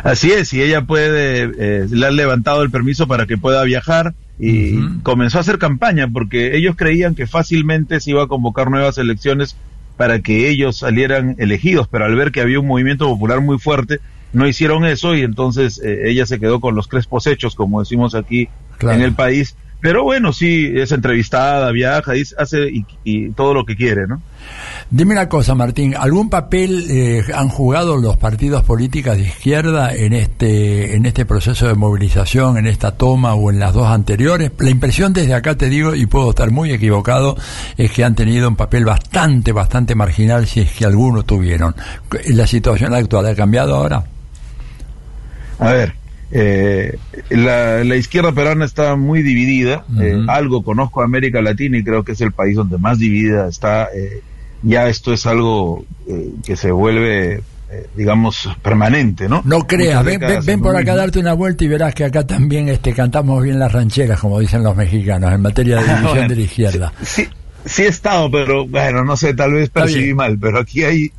[0.02, 4.15] Así es, y ella puede, eh, le han levantado el permiso para que pueda viajar
[4.39, 5.02] y uh -huh.
[5.02, 9.56] comenzó a hacer campaña porque ellos creían que fácilmente se iba a convocar nuevas elecciones
[9.97, 14.01] para que ellos salieran elegidos, pero al ver que había un movimiento popular muy fuerte,
[14.32, 18.15] no hicieron eso y entonces eh, ella se quedó con los crespos hechos, como decimos
[18.15, 18.48] aquí
[18.78, 18.98] claro.
[18.98, 19.56] en el país.
[19.85, 24.23] Pero bueno, sí, es entrevistada, viaja, hace y, y todo lo que quiere, ¿no?
[24.89, 30.15] Dime una cosa, Martín, ¿algún papel eh, han jugado los partidos políticos de izquierda en
[30.15, 34.52] este, en este proceso de movilización, en esta toma o en las dos anteriores?
[34.59, 37.36] La impresión desde acá, te digo, y puedo estar muy equivocado,
[37.77, 41.74] es que han tenido un papel bastante, bastante marginal, si es que alguno tuvieron.
[42.28, 44.02] ¿La situación actual ha cambiado ahora?
[45.59, 45.94] A ver,
[46.36, 46.98] eh,
[47.31, 49.85] la, la, izquierda peruana está muy dividida.
[49.89, 50.02] Uh -huh.
[50.02, 53.48] eh, algo conozco a América Latina y creo que es el país donde más dividida
[53.48, 53.89] está.
[53.94, 54.20] Eh,
[54.62, 57.43] ya esto es algo eh, que se vuelve,
[57.94, 59.43] digamos, permanente, ¿no?
[59.44, 62.69] No creas, ven, ven, ven, por acá darte una vuelta y verás que acá también
[62.69, 66.36] este, cantamos bien las rancheras, como dicen los mexicanos, en materia de división bueno, de
[66.36, 66.93] la izquierda.
[67.02, 67.28] Sí,
[67.65, 71.12] sí, he estado, pero bueno, no sé, tal vez percibí mal, pero aquí hay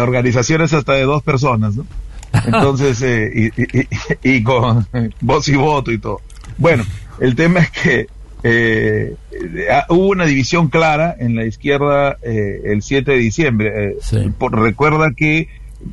[0.00, 1.86] organizaciones hasta de dos personas, ¿no?
[2.44, 3.88] Entonces, eh, y, y,
[4.22, 4.86] y, con
[5.20, 6.20] voz y voto y todo.
[6.58, 6.84] Bueno,
[7.20, 8.06] el tema es que
[8.46, 9.16] eh,
[9.88, 13.72] hubo una división clara en la izquierda eh, el 7 de diciembre.
[13.74, 14.32] Eh, sí.
[14.38, 15.48] por, recuerda que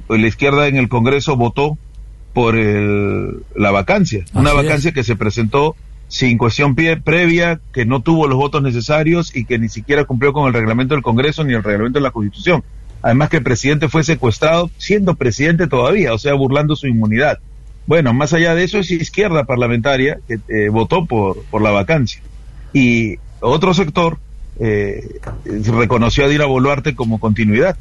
[0.10, 1.78] la izquierda en el Congreso votó
[2.34, 4.94] por el, la vacancia, Así una vacancia es.
[4.94, 5.76] que se presentó
[6.10, 10.46] sin cuestión previa, que no tuvo los votos necesarios y que ni siquiera cumplió con
[10.48, 12.64] el reglamento del Congreso ni el reglamento de la Constitución.
[13.02, 17.40] Además que el presidente fue secuestrado siendo presidente todavía, o sea, burlando su inmunidad.
[17.88, 22.22] Bueno, más allá de eso es izquierda parlamentaria que eh, votó por, por la vacancia.
[22.74, 24.20] Y otro sector
[24.60, 27.78] eh, reconoció a Dina Boluarte como continuidad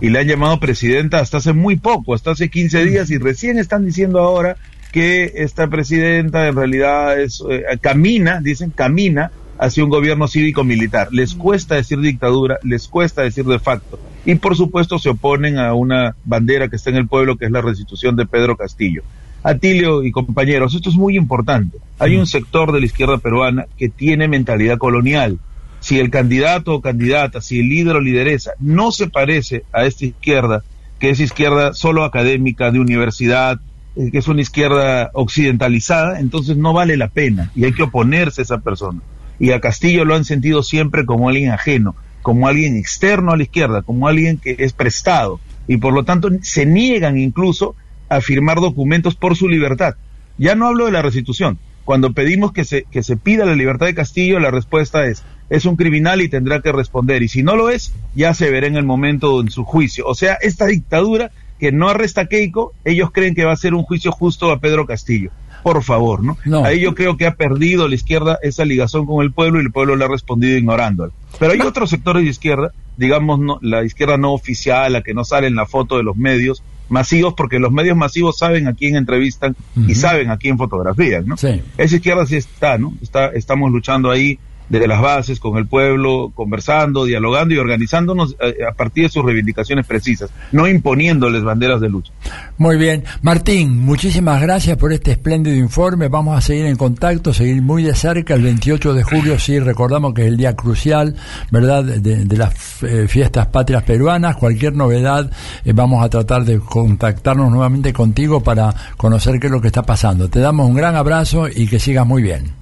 [0.00, 3.58] y le han llamado presidenta hasta hace muy poco, hasta hace 15 días y recién
[3.58, 4.56] están diciendo ahora
[4.90, 9.30] que esta presidenta en realidad es eh, camina, dicen camina
[9.62, 11.08] hacia un gobierno cívico-militar.
[11.12, 13.96] Les cuesta decir dictadura, les cuesta decir de facto.
[14.24, 17.50] Y por supuesto se oponen a una bandera que está en el pueblo, que es
[17.52, 19.04] la restitución de Pedro Castillo.
[19.44, 21.78] Atilio y compañeros, esto es muy importante.
[22.00, 25.38] Hay un sector de la izquierda peruana que tiene mentalidad colonial.
[25.78, 30.06] Si el candidato o candidata, si el líder o lideresa no se parece a esta
[30.06, 30.64] izquierda,
[30.98, 33.60] que es izquierda solo académica, de universidad,
[33.94, 38.40] eh, que es una izquierda occidentalizada, entonces no vale la pena y hay que oponerse
[38.40, 39.00] a esa persona
[39.42, 43.42] y a Castillo lo han sentido siempre como alguien ajeno, como alguien externo a la
[43.42, 47.74] izquierda, como alguien que es prestado y por lo tanto se niegan incluso
[48.08, 49.96] a firmar documentos por su libertad.
[50.38, 51.58] Ya no hablo de la restitución.
[51.84, 55.64] Cuando pedimos que se, que se pida la libertad de Castillo, la respuesta es, es
[55.64, 57.24] un criminal y tendrá que responder.
[57.24, 60.06] Y si no lo es, ya se verá en el momento en su juicio.
[60.06, 63.74] O sea, esta dictadura que no arresta a Keiko, ellos creen que va a ser
[63.74, 65.32] un juicio justo a Pedro Castillo
[65.62, 66.36] por favor, ¿no?
[66.64, 69.72] Ahí yo creo que ha perdido la izquierda esa ligación con el pueblo y el
[69.72, 71.12] pueblo le ha respondido ignorándolo.
[71.38, 75.24] Pero hay otros sectores de izquierda, digamos no, la izquierda no oficial, la que no
[75.24, 78.96] sale en la foto de los medios masivos, porque los medios masivos saben a quién
[78.96, 79.56] entrevistan
[79.88, 81.36] y saben a quién fotografían, ¿no?
[81.78, 82.92] Esa izquierda sí está, ¿no?
[83.00, 88.64] Está, estamos luchando ahí desde las bases, con el pueblo, conversando, dialogando y organizándonos eh,
[88.68, 92.12] a, partir de sus reivindicaciones precisas, no imponiéndoles banderas de lucha.
[92.58, 93.04] Muy bien.
[93.22, 96.08] Martín, muchísimas gracias por este espléndido informe.
[96.08, 98.34] Vamos a seguir en contacto, seguir muy de cerca.
[98.34, 101.16] El 28 de julio, sí, recordamos que es el día crucial,
[101.50, 104.36] ¿verdad?, de, las eh, fiestas patrias peruanas.
[104.36, 105.30] Cualquier novedad,
[105.64, 109.82] eh, vamos a tratar de contactarnos nuevamente contigo para conocer qué es lo que está
[109.82, 110.28] pasando.
[110.28, 112.61] Te damos un gran abrazo y que sigas muy bien.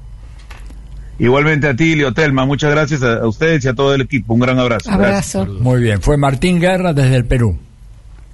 [1.21, 4.33] Igualmente a ti, Telma, muchas gracias a, ustedes y a todo el equipo.
[4.33, 4.91] Un gran abrazo.
[4.91, 5.45] Abrazo.
[5.45, 7.59] Muy bien, fue Martín Guerra desde el Perú.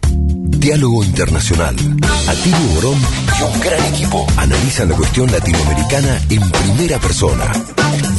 [0.09, 1.75] Diálogo Internacional.
[2.29, 2.99] Atilio Borón
[3.39, 7.45] y un gran equipo analizan la cuestión latinoamericana en primera persona.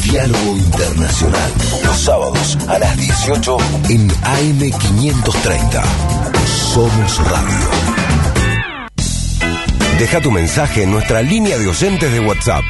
[0.03, 1.52] Diálogo Internacional.
[1.85, 3.57] Los sábados a las 18
[3.89, 5.84] en AM530.
[6.45, 7.69] Somos Radio.
[9.98, 12.64] Deja tu mensaje en nuestra línea de oyentes de WhatsApp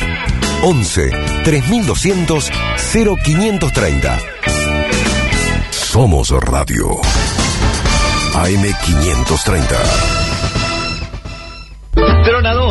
[0.64, 1.12] 11
[1.44, 4.20] 3200 0530.
[5.70, 7.00] Somos Radio.
[8.34, 10.18] AM530.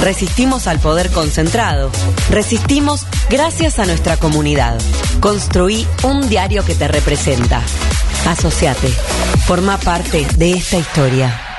[0.00, 1.90] Resistimos al poder concentrado.
[2.30, 4.80] Resistimos gracias a nuestra comunidad.
[5.20, 7.62] Construí un diario que te representa.
[8.26, 8.88] Asociate.
[9.46, 11.49] Forma parte de esta historia.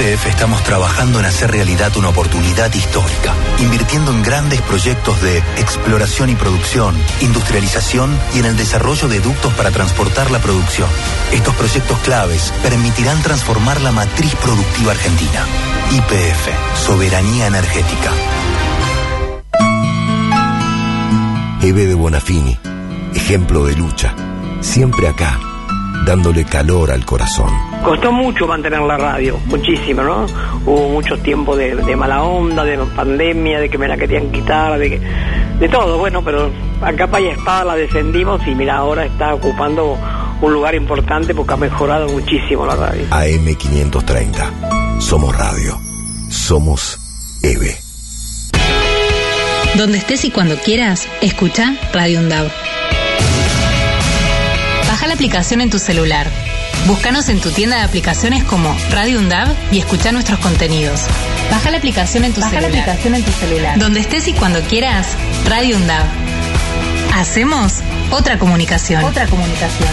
[0.00, 6.30] IPF estamos trabajando en hacer realidad una oportunidad histórica, invirtiendo en grandes proyectos de exploración
[6.30, 10.88] y producción, industrialización y en el desarrollo de ductos para transportar la producción.
[11.32, 15.44] Estos proyectos claves permitirán transformar la matriz productiva argentina.
[15.90, 18.10] IPF, Soberanía Energética.
[21.60, 22.58] Eve de Bonafini,
[23.14, 24.14] ejemplo de lucha,
[24.62, 25.38] siempre acá
[26.06, 27.69] dándole calor al corazón.
[27.84, 30.26] Costó mucho mantener la radio, muchísimo, ¿no?
[30.66, 35.00] Hubo mucho tiempo de, mala onda, de pandemia, de que me la querían quitar, de,
[35.58, 36.50] de todo, bueno, pero
[36.82, 39.96] a capa y espada la descendimos y mira, ahora está ocupando
[40.42, 43.06] un lugar importante porque ha mejorado muchísimo la radio.
[43.10, 45.78] AM530, somos radio,
[46.28, 46.98] somos
[47.42, 47.76] EVE.
[49.76, 52.50] Donde estés y cuando quieras, escucha Radio Undab.
[54.88, 56.26] Baja la aplicación en tu celular.
[56.86, 61.02] Búscanos en tu tienda de aplicaciones como Radio Undab y escucha nuestros contenidos.
[61.50, 62.62] Baja la aplicación en tu celular.
[62.62, 63.78] la aplicación en tu celular.
[63.78, 65.08] Donde estés y cuando quieras,
[65.46, 66.06] Radio Undab.
[67.14, 67.74] Hacemos
[68.10, 69.04] otra comunicación.
[69.04, 69.88] Otra comunicación.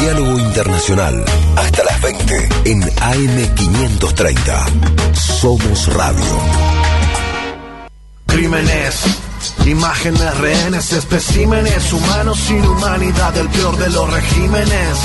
[0.00, 1.24] Diálogo Internacional.
[1.56, 5.14] Hasta las 20 en AM530.
[5.14, 6.76] Somos Radio
[8.36, 9.02] crímenes.
[9.66, 14.98] Imágenes rehenes, especímenes humanos sin humanidad, el peor de los regímenes.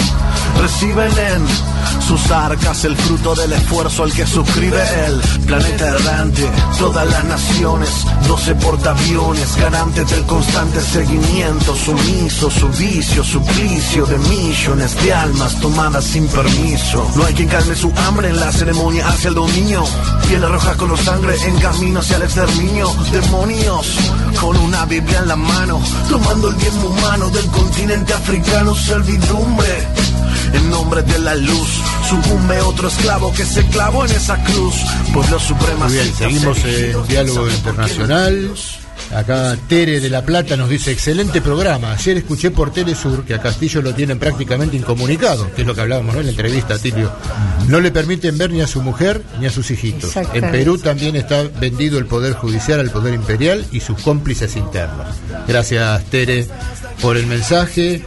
[0.60, 1.48] Reciben en
[2.08, 7.90] sus arcas, el fruto del esfuerzo al que suscribe el planeta errante, todas las naciones,
[8.28, 16.04] 12 portaaviones, garantes del constante seguimiento, sumiso, su vicio, suplicio de millones de almas tomadas
[16.04, 17.10] sin permiso.
[17.16, 19.84] No hay quien calme su hambre en la ceremonia hacia el dominio,
[20.28, 23.88] piel roja con sangre en camino hacia el exterminio, demonios
[24.40, 29.88] con una Biblia en la mano, tomando el bien humano del continente africano, servidumbre.
[30.54, 31.70] En nombre de la luz,
[32.10, 34.76] sucumbe otro esclavo que se clavó en esa cruz.
[35.14, 35.86] Pueblo supremo.
[35.86, 38.52] Muy bien, seguimos en diálogo internacional.
[39.14, 41.92] Acá Tere de La Plata nos dice, excelente programa.
[41.92, 45.82] Ayer escuché por Telesur que a Castillo lo tienen prácticamente incomunicado, que es lo que
[45.82, 46.22] hablábamos ¿no?
[46.22, 47.12] en la entrevista, Tilio.
[47.68, 50.16] No le permiten ver ni a su mujer ni a sus hijitos.
[50.16, 50.52] En.
[50.52, 55.08] Perú también está vendido el poder judicial al poder imperial y sus cómplices internos.
[55.48, 56.48] Gracias, Tere,
[57.02, 58.04] por el mensaje.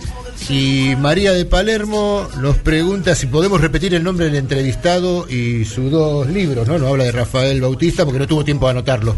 [0.51, 5.91] Y María de Palermo nos pregunta si podemos repetir el nombre del entrevistado y sus
[5.91, 6.79] dos libros, ¿no?
[6.79, 9.17] Nos habla de Rafael Bautista porque no tuvo tiempo de anotarlo.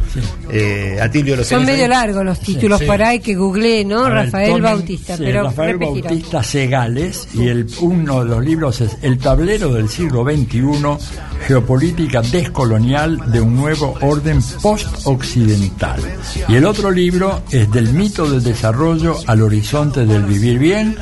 [0.50, 2.84] Eh, Atilio, lo Son medio largos los títulos Sí.
[2.86, 4.04] por ahí que googleé, ¿no?
[4.04, 6.10] Ver, Rafael tomen- Bautista, sí, pero Rafael repetirá.
[6.10, 10.62] Bautista Segales y el, uno de los libros es El tablero del siglo XXI,
[11.46, 16.00] geopolítica descolonial de un nuevo orden post-occidental.
[16.48, 20.96] Y el otro libro es Del mito del desarrollo al horizonte del vivir bien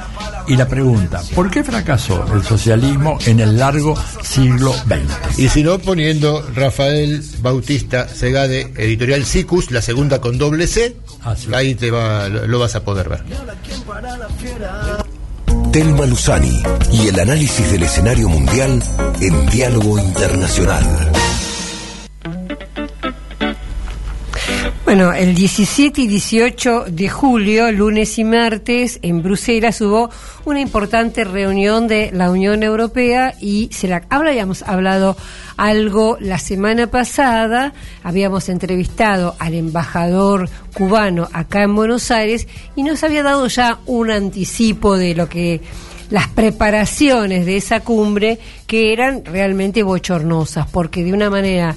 [0.46, 5.38] y la pregunta, ¿por qué fracasó el socialismo en el largo siglo XX?
[5.38, 10.96] Y si no, poniendo Rafael Bautista Segade, editorial Sicus, la segunda con doble C,
[11.52, 13.24] ahí te va, lo lo vas a poder ver.
[15.72, 16.62] Telma Luzani
[16.92, 18.82] y el análisis del escenario mundial
[19.20, 20.84] en diálogo internacional.
[24.96, 30.08] Bueno, el 17 y 18 de julio, lunes y martes, en Bruselas hubo
[30.44, 35.16] una importante reunión de la Unión Europea y se la habíamos hablado
[35.56, 42.46] algo la semana pasada, habíamos entrevistado al embajador cubano acá en Buenos Aires
[42.76, 45.60] y nos había dado ya un anticipo de lo que
[46.10, 48.38] las preparaciones de esa cumbre
[48.68, 51.74] que eran realmente bochornosas, porque de una manera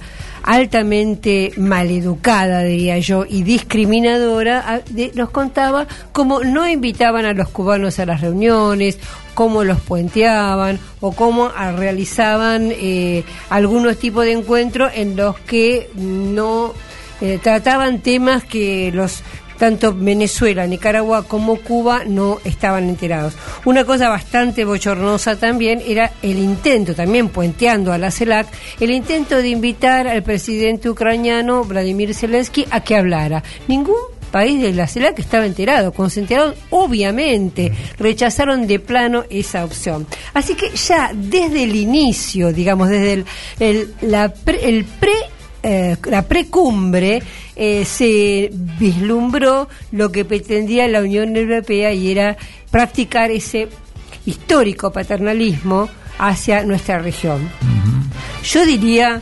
[0.48, 4.82] altamente maleducada, diría yo, y discriminadora,
[5.14, 8.98] nos contaba cómo no invitaban a los cubanos a las reuniones,
[9.34, 15.90] cómo los puenteaban o cómo ah, realizaban eh, algunos tipos de encuentros en los que
[15.96, 16.74] no
[17.20, 19.24] eh, trataban temas que los
[19.58, 23.34] tanto Venezuela, Nicaragua como Cuba no estaban enterados.
[23.66, 28.48] Una cosa bastante bochornosa también era el intento, también puenteando a la CELAC,
[28.80, 33.44] el intento de invitar al presidente ucraniano Vladimir Zelensky a que hablara.
[33.68, 33.96] Ningún
[34.32, 40.06] país de la CELAC estaba enterado, cuando se enteraron, obviamente, rechazaron de plano esa opción.
[40.34, 43.24] Así que ya desde el inicio, digamos, desde
[43.60, 43.90] el,
[44.44, 45.14] pre- el pre
[45.70, 47.22] eh, la precumbre
[47.54, 48.50] eh, se
[48.80, 52.38] vislumbró lo que pretendía la Unión Europea y era
[52.72, 53.68] practicar ese
[54.26, 55.90] histórico paternalismo
[56.20, 57.50] hacia nuestra región.
[58.46, 59.22] Yo diría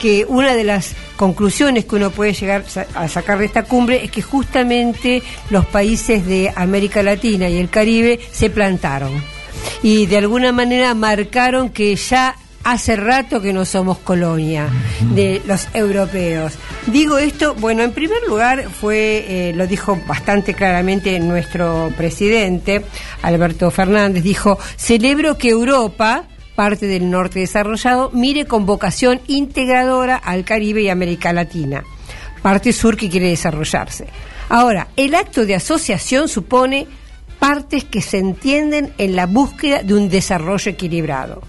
[0.00, 2.64] que una de las conclusiones que uno puede llegar
[2.96, 7.70] a sacar de esta cumbre es que justamente los países de América Latina y el
[7.70, 9.12] Caribe se plantaron
[9.84, 12.34] y de alguna manera marcaron que ya
[12.66, 14.68] hace rato que no somos colonia
[15.14, 16.54] de los europeos.
[16.88, 22.84] Digo esto, bueno, en primer lugar fue, eh, lo dijo bastante claramente nuestro presidente,
[23.22, 26.24] Alberto Fernández, dijo, celebro que Europa,
[26.56, 31.84] parte del norte desarrollado, mire con vocación integradora al Caribe y América Latina,
[32.42, 34.08] parte sur que quiere desarrollarse.
[34.48, 36.88] Ahora, el acto de asociación supone
[37.38, 41.42] partes que se entienden en la búsqueda de un desarrollo equilibrado.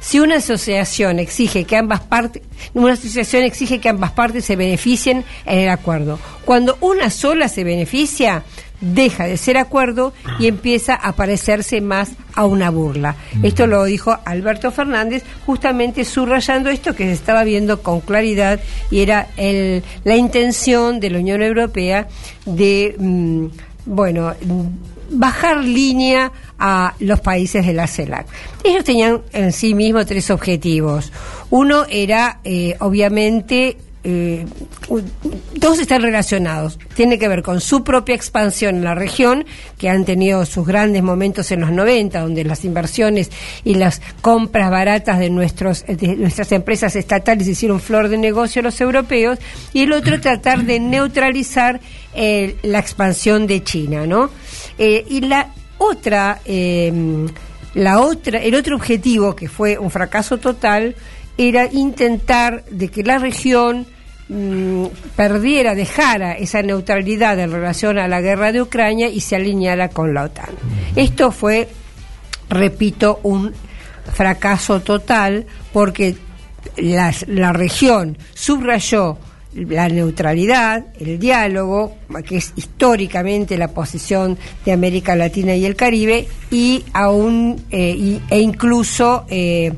[0.00, 2.42] Si una asociación exige que ambas partes,
[2.74, 6.18] una asociación exige que ambas partes se beneficien en el acuerdo.
[6.44, 8.44] Cuando una sola se beneficia,
[8.80, 13.16] deja de ser acuerdo y empieza a parecerse más a una burla.
[13.42, 19.00] Esto lo dijo Alberto Fernández, justamente subrayando esto que se estaba viendo con claridad y
[19.00, 22.08] era el, la intención de la Unión Europea
[22.44, 23.46] de, mm,
[23.86, 28.26] bueno, mm, bajar línea a los países de la CELAC.
[28.62, 31.12] Ellos tenían en sí mismos tres objetivos.
[31.50, 33.76] Uno era, eh, obviamente,
[34.06, 34.44] eh,
[35.54, 36.78] dos están relacionados.
[36.94, 39.46] Tiene que ver con su propia expansión en la región,
[39.78, 43.30] que han tenido sus grandes momentos en los 90, donde las inversiones
[43.64, 48.64] y las compras baratas de, nuestros, de nuestras empresas estatales hicieron flor de negocio a
[48.64, 49.38] los europeos,
[49.72, 51.80] y el otro tratar de neutralizar
[52.14, 54.30] eh, la expansión de China, ¿no?
[54.78, 55.48] Eh, y la
[55.78, 56.92] otra eh,
[57.74, 60.94] la otra, el otro objetivo, que fue un fracaso total,
[61.36, 63.86] era intentar de que la región
[64.28, 64.84] mm,
[65.16, 70.14] perdiera, dejara esa neutralidad en relación a la guerra de Ucrania y se alineara con
[70.14, 70.50] la OTAN.
[70.94, 71.68] Esto fue,
[72.48, 73.52] repito, un
[74.12, 76.14] fracaso total porque
[76.76, 79.18] las- la región subrayó
[79.54, 81.94] la neutralidad, el diálogo,
[82.26, 88.20] que es históricamente la posición de América Latina y el Caribe, y aún eh, y-
[88.30, 89.72] e incluso eh,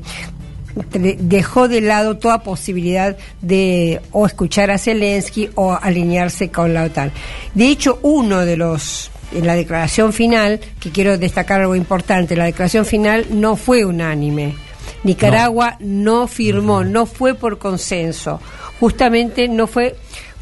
[0.93, 6.83] de- dejó de lado toda posibilidad de o escuchar a Zelensky o alinearse con la
[6.83, 7.11] OTAN.
[7.53, 12.45] De hecho, uno de los en la declaración final, que quiero destacar algo importante, la
[12.45, 14.55] declaración final no fue unánime.
[15.03, 18.39] Nicaragua no, firmó, no fue por consenso.
[18.79, 19.95] Justamente no fue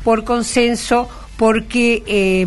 [0.03, 1.07] por consenso
[1.37, 2.45] porque eh,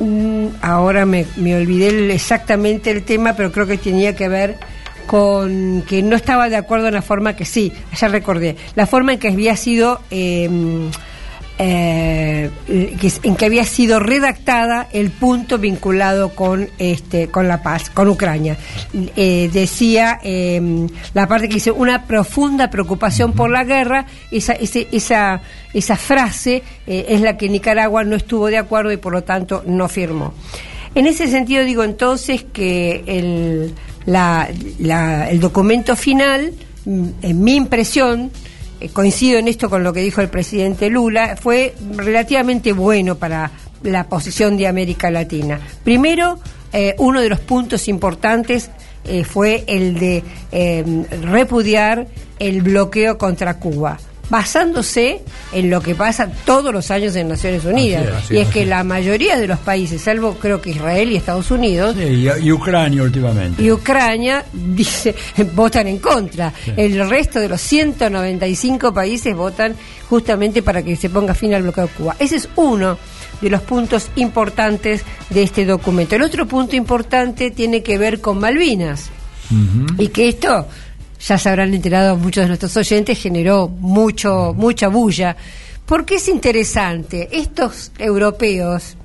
[0.00, 4.58] mm, ahora me, me olvidé el- exactamente el tema, pero creo que tenía que ver
[5.06, 9.12] con que no estaba de acuerdo en la forma que sí, ya recordé, la forma
[9.12, 10.48] en que había sido eh,
[11.58, 18.08] eh, en que había sido redactada el punto vinculado con este con la paz, con
[18.08, 18.56] Ucrania.
[19.16, 24.88] Eh, decía eh, la parte que dice una profunda preocupación por la guerra, esa, ese-
[24.92, 25.40] esa,
[25.72, 29.62] esa frase eh, es la que Nicaragua no estuvo de acuerdo y por lo tanto
[29.66, 30.34] no firmó.
[30.96, 33.74] En ese sentido digo entonces que el,
[34.06, 34.48] la-
[34.78, 36.52] la- el documento final,
[36.84, 38.30] mm, en mi impresión,
[38.92, 43.50] coincido en esto con lo que dijo el presidente Lula, fue relativamente bueno para
[43.82, 45.60] la posición de América Latina.
[45.82, 46.38] Primero,
[46.72, 48.70] eh, uno de los puntos importantes
[49.04, 50.84] eh, fue el de eh,
[51.22, 52.06] repudiar
[52.38, 53.98] el bloqueo contra Cuba
[54.30, 55.20] basándose
[55.52, 58.24] en lo que pasa todos los años en Naciones Unidas.
[58.24, 61.16] Es, y es, es que la mayoría de los países, salvo creo que Israel y
[61.16, 63.62] Estados Unidos, Sí, y, y Ucrania últimamente.
[63.62, 65.14] y Ucrania dice
[65.54, 66.52] votan en contra.
[66.76, 69.74] El resto de los 195 países votan
[70.08, 72.16] justamente para que se ponga fin al bloqueo de Cuba.
[72.18, 72.98] Ese es uno
[73.40, 76.14] de los puntos importantes de este documento.
[76.16, 79.10] El otro punto importante tiene que ver con Malvinas
[79.98, 80.66] y que esto
[81.26, 85.36] ya se habrán enterado muchos de nuestros oyentes generó mucho mucha bulla
[85.86, 88.96] porque es interesante estos europeos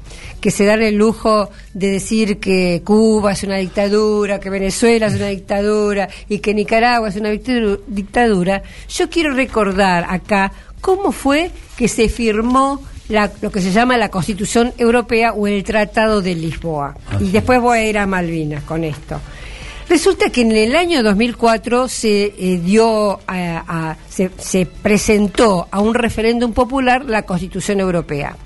[0.42, 5.16] que se dan el lujo de decir que Cuba es una dictadura, que Venezuela es
[5.16, 11.52] una dictadura y que Nicaragua es una dictadu- dictadura, yo quiero recordar acá cómo fue
[11.76, 16.36] que se firmó la- lo que se llama la Constitución Europea o el Tratado de
[16.36, 16.96] Lisboa.
[17.20, 19.20] Y después voy a ir a Malvinas con esto.
[19.90, 25.80] Resulta que en el año 2004 se eh, dio a- a- se, se presentó a
[25.80, 28.38] un referéndum popular la Constitución Europea.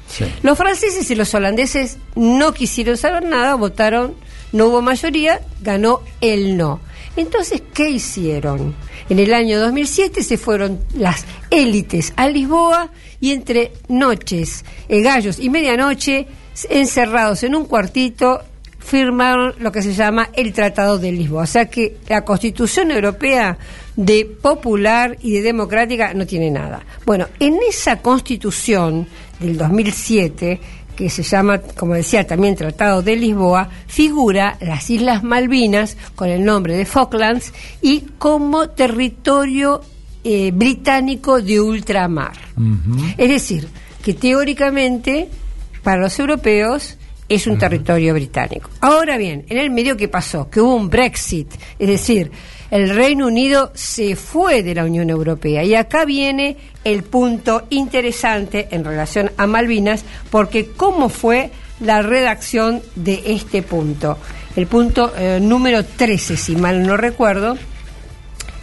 [0.42, 4.16] Los franceses y los holandeses no quisieron saber nada, votaron,
[4.54, 6.80] no hubo mayoría, ganó el no.
[7.18, 8.74] Entonces, ¿qué hicieron?
[9.10, 12.90] En el año 2007 se fueron las élites a Lisboa
[13.20, 16.26] y entre noches, eh, gallos y medianoche,
[16.70, 18.42] encerrados en un cuartito,
[18.84, 21.44] firmaron lo que se llama el Tratado de Lisboa.
[21.44, 23.58] O sea que la Constitución Europea
[23.96, 26.86] de popular y de democrática no tiene nada.
[27.06, 29.08] Bueno, en esa Constitución
[29.40, 30.60] del 2007
[30.96, 36.46] que se llama, como decía también Tratado de Lisboa, figura las Islas Malvinas con el
[36.46, 37.52] nombre de Falklands
[37.82, 39.82] y como territorio
[40.24, 42.34] eh, británico de ultramar.
[43.18, 43.68] Es decir,
[44.04, 45.30] que teóricamente
[45.82, 46.98] para los europeos
[47.34, 48.70] es un territorio británico.
[48.82, 52.32] Ahora bien, en el medio que pasó, que hubo un Brexit, es decir,
[52.72, 58.68] el Reino Unido se fue de la Unión Europea y acá viene el punto interesante
[58.72, 64.18] en relación a Malvinas, porque cómo fue la redacción de este punto.
[64.56, 67.58] El punto eh, número 13, si mal no recuerdo,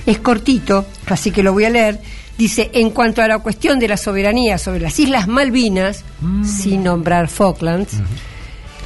[0.06, 2.00] es cortito, así que lo voy a leer.
[2.36, 6.04] Dice, en cuanto a la cuestión de la soberanía sobre las Islas Malvinas,
[6.42, 8.00] sin nombrar Falklands,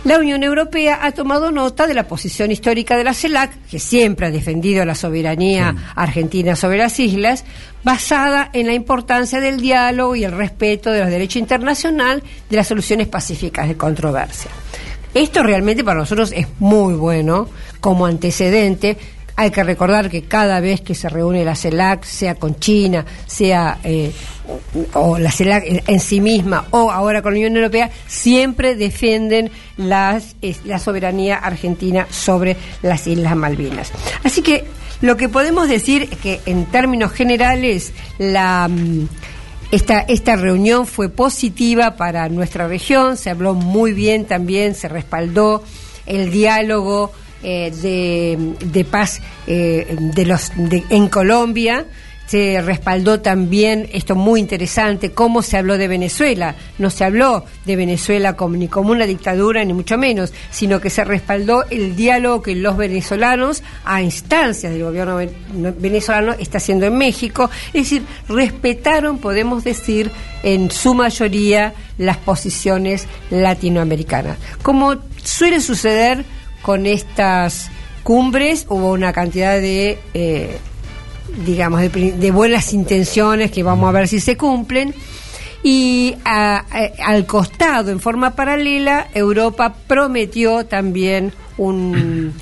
[0.05, 4.27] la Unión Europea ha tomado nota de la posición histórica de la CELAC, que siempre
[4.27, 7.45] ha defendido la soberanía argentina sobre las islas,
[7.83, 12.69] basada en la importancia del diálogo y el respeto de los derechos internacional de las
[12.69, 14.51] soluciones pacíficas de controversia.
[15.15, 17.49] Esto realmente para nosotros es muy bueno
[17.81, 18.99] como antecedente.
[19.37, 23.79] Hay que recordar que cada vez que se reúne la CELAC, sea con China, sea
[23.83, 24.13] eh,
[24.93, 30.37] o la CELAC en, sí misma o ahora con la Unión Europea, siempre defienden las,
[30.65, 33.91] la soberanía argentina sobre las Islas Malvinas.
[34.23, 34.65] Así que
[35.01, 38.69] lo que podemos decir es que en términos generales la...
[38.69, 39.09] mm,
[39.73, 45.65] esta, esta reunión fue positiva para nuestra región, se habló muy bien también, se respaldó
[46.07, 47.11] el diálogo
[47.45, 51.85] eh, de, paz eh, de los, de, en Colombia
[52.27, 56.55] se respaldó también esto muy interesante, cómo se habló de Venezuela.
[56.79, 60.91] No se habló de Venezuela como, ni como una dictadura, ni mucho menos, sino que
[60.91, 65.19] se respaldó el diálogo que los venezolanos, a instancias del gobierno
[65.79, 67.51] venezolano, está haciendo en México.
[67.69, 70.11] Es decir, respetaron, podemos decir,
[70.43, 74.39] en su mayoría las posiciones latinoamericanas.
[74.63, 76.25] Como suele suceder
[76.65, 77.71] con estas
[78.03, 79.99] cumbres, hubo una cantidad de...
[80.15, 80.59] Eh,
[81.45, 84.95] digamos, de, buenas intenciones que vamos a ver si se cumplen.
[85.63, 92.33] Y al costado, en forma paralela, Europa prometió también un,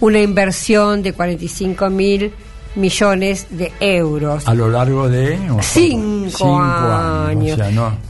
[0.00, 2.32] una inversión de 45 mil
[2.74, 4.46] millones de euros.
[4.46, 7.58] A lo largo de cinco, años.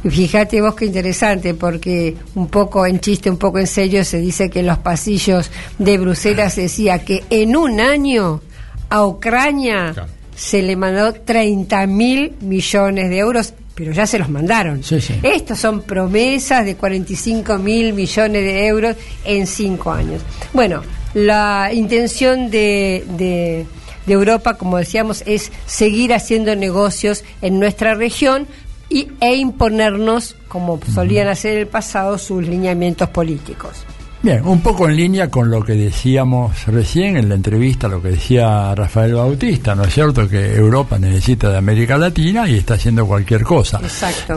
[0.08, 4.50] Fíjate vos qué interesante, porque un poco en chiste, un poco en serio, se dice
[4.50, 8.40] que en los pasillos de Bruselas se decía que en un año
[8.88, 9.94] a Ucrania
[10.34, 14.82] se le mandó 30 mil millones de euros, pero ya se los mandaron.
[15.22, 20.22] Estos son promesas de 45 mil millones de euros en cinco años.
[20.52, 20.82] Bueno,
[21.14, 23.66] la intención de, de,
[24.12, 28.46] Europa, como decíamos, es seguir haciendo negocios en nuestra región
[28.88, 33.84] y, e imponernos, como solían hacer en el pasado, sus lineamientos políticos.
[34.22, 38.08] Bien, un poco en línea con lo que decíamos recién en la entrevista, lo que
[38.08, 40.28] decía Rafael Bautista, ¿no es cierto?
[40.28, 43.80] Que Europa necesita de América Latina y está haciendo cualquier cosa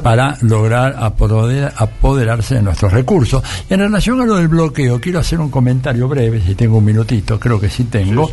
[0.01, 3.43] para lograr apoderarse de nuestros recursos.
[3.69, 6.85] Y en relación a lo del bloqueo, quiero hacer un comentario breve, si tengo un
[6.85, 8.31] minutito, creo que sí tengo,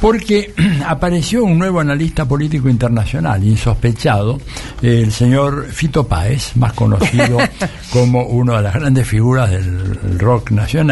[0.00, 0.54] porque
[0.86, 4.38] apareció un nuevo analista político internacional, insospechado,
[4.80, 7.38] el señor Fito Páez, más conocido
[7.90, 10.83] como una de las grandes figuras del rock nacional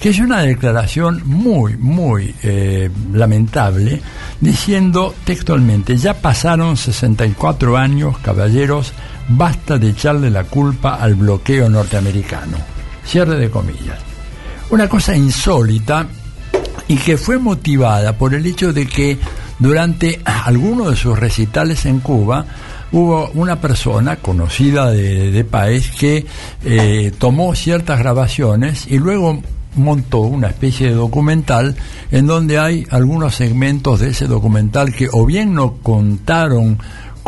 [0.00, 4.00] que es una declaración muy, muy eh, lamentable,
[4.40, 8.92] diciendo textualmente, ya pasaron 64 años, caballeros,
[9.28, 12.56] basta de echarle la culpa al bloqueo norteamericano.
[13.04, 13.98] Cierre de comillas.
[14.70, 16.06] Una cosa insólita
[16.88, 19.18] y que fue motivada por el hecho de que
[19.58, 22.44] durante algunos de sus recitales en Cuba,
[22.92, 26.26] hubo una persona conocida de, de país que
[26.64, 29.42] eh, tomó ciertas grabaciones y luego
[29.74, 31.76] montó una especie de documental
[32.10, 36.78] en donde hay algunos segmentos de ese documental que o bien no contaron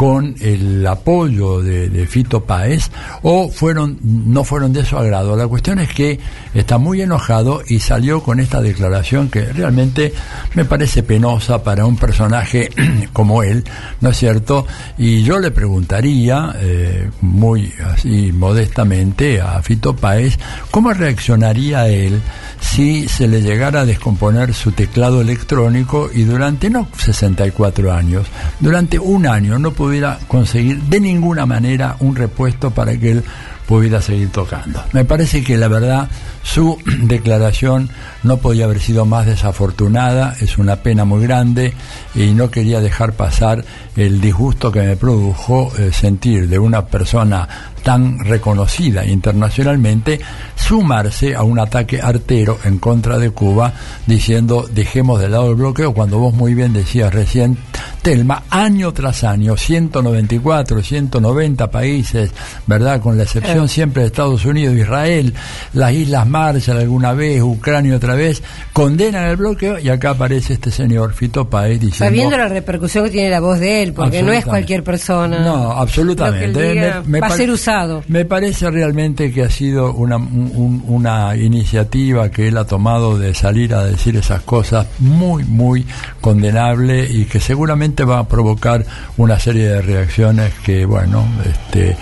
[0.01, 2.91] con el apoyo de, Fito Páez
[3.21, 5.37] o fueron no fueron de su agrado.
[5.37, 6.19] La cuestión es que
[6.55, 10.15] está muy enojado y salió con esta declaración que realmente
[10.55, 12.71] me parece penosa para un personaje
[13.13, 13.63] como él,
[14.01, 14.67] ¿no es cierto?
[14.97, 20.39] Y yo le preguntaría eh, muy así modestamente a Fito Páez
[20.71, 22.23] cómo reaccionaría él
[22.59, 28.27] si se le llegara a descomponer su teclado electrónico y durante no 64 años,
[28.61, 29.90] durante un año no pudiera
[30.29, 33.25] conseguir de ninguna manera un repuesto para que él
[33.67, 34.83] pudiera seguir tocando.
[34.93, 36.09] Me parece que la verdad
[36.43, 37.91] su declaración
[38.23, 41.75] no podía haber sido más desafortunada, es una pena muy grande
[42.15, 43.65] y no quería dejar pasar
[43.97, 47.49] el disgusto que me produjo eh, sentir de una persona
[47.83, 50.21] tan reconocida internacionalmente
[50.55, 53.73] sumarse a un ataque artero en contra de Cuba
[54.07, 57.59] diciendo dejemos de lado el bloqueo cuando vos muy bien decías recién
[58.03, 62.31] Telma año tras año 194 190 países
[62.67, 63.69] verdad con la excepción eh.
[63.69, 65.35] siempre de Estados Unidos Israel
[65.73, 68.43] las Islas Marshall alguna vez Ucrania otra vez
[68.73, 73.11] condenan el bloqueo y acá aparece este señor Fito Paez diciendo sabiendo la repercusión que
[73.11, 75.41] tiene la voz de él porque no es cualquier persona.
[75.41, 77.03] No absolutamente.
[77.21, 78.03] va a ser usado.
[78.09, 83.75] me parece realmente que ha sido una, una iniciativa que él ha tomado de salir
[83.75, 85.87] a decir esas cosas muy, muy
[86.21, 88.85] condenable y que seguramente va a provocar
[89.17, 91.97] una serie de reacciones que, bueno, este,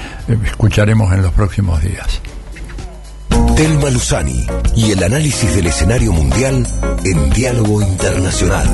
[0.45, 2.21] escucharemos en los próximos días.
[3.59, 6.65] Telma Luzani y el análisis del escenario mundial
[7.03, 8.69] en diálogo internacional.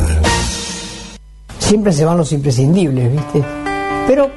[1.58, 3.42] Siempre se van los imprescindibles, ¿viste?
[4.06, 4.30] Pero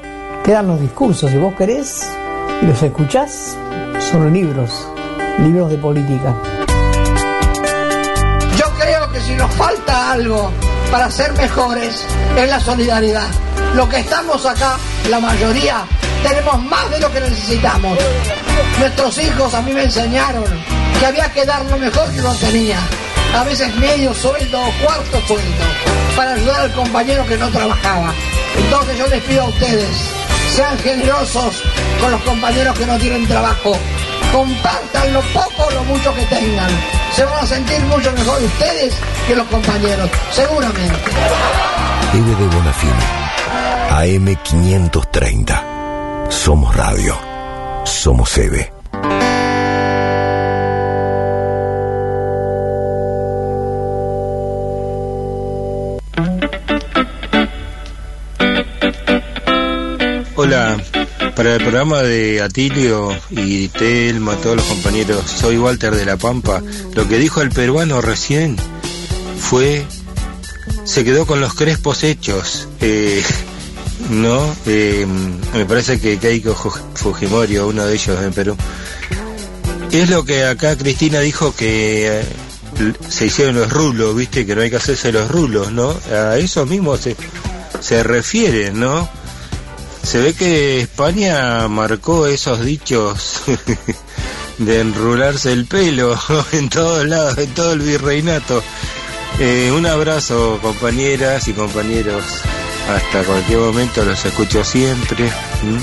[0.45, 2.09] quedan los discursos, si vos querés,
[2.61, 3.57] y los escuchás,
[4.09, 4.87] son libros,
[5.39, 6.33] libros de política.
[8.57, 10.49] Yo creo que si nos falta algo
[10.89, 12.05] para ser mejores
[12.37, 13.27] es la solidaridad.
[13.75, 14.77] Lo que estamos acá,
[15.09, 15.83] la mayoría,
[16.23, 17.97] tenemos más de lo que necesitamos.
[18.79, 20.45] Nuestros hijos a mí me enseñaron
[20.99, 22.79] que había que dar lo mejor que uno tenía.
[23.35, 25.65] A veces medio sueldo o cuarto sueldo
[26.15, 28.13] para ayudar al compañero que no trabajaba.
[28.57, 29.97] Entonces yo les pido a ustedes,
[30.55, 31.61] sean generosos
[32.01, 33.77] con los compañeros que no tienen trabajo,
[34.31, 36.69] compartan lo poco o lo mucho que tengan.
[37.13, 38.95] Se van a sentir mucho mejor ustedes
[39.27, 41.11] que los compañeros, seguramente.
[42.13, 43.27] Eve de Bonafini.
[43.89, 45.66] AM 530.
[46.29, 47.15] Somos radio.
[47.85, 48.71] Somos Eve.
[60.35, 60.77] Hola,
[61.35, 66.61] para el programa de Atilio y Telma, todos los compañeros, soy Walter de La Pampa.
[66.93, 68.55] Lo que dijo el peruano recién
[69.39, 69.85] fue,
[70.83, 72.67] se quedó con los crespos hechos.
[72.81, 73.23] Eh,
[74.09, 75.05] no, Eh,
[75.53, 76.53] me parece que Keiko
[76.95, 78.55] Fujimori, uno de ellos en Perú.
[79.91, 82.23] Es lo que acá Cristina dijo que eh,
[83.09, 85.95] se hicieron los rulos, viste, que no hay que hacerse los rulos, ¿no?
[86.11, 87.15] A eso mismo se,
[87.79, 89.09] se refiere, ¿no?
[90.03, 93.41] Se ve que España marcó esos dichos
[94.57, 96.17] de enrularse el pelo
[96.51, 98.63] en todos lados, en todo el virreinato.
[99.39, 102.23] Eh, un abrazo compañeras y compañeros.
[102.87, 105.25] Hasta cualquier momento los escucho siempre.
[105.25, 105.77] ¿Mm?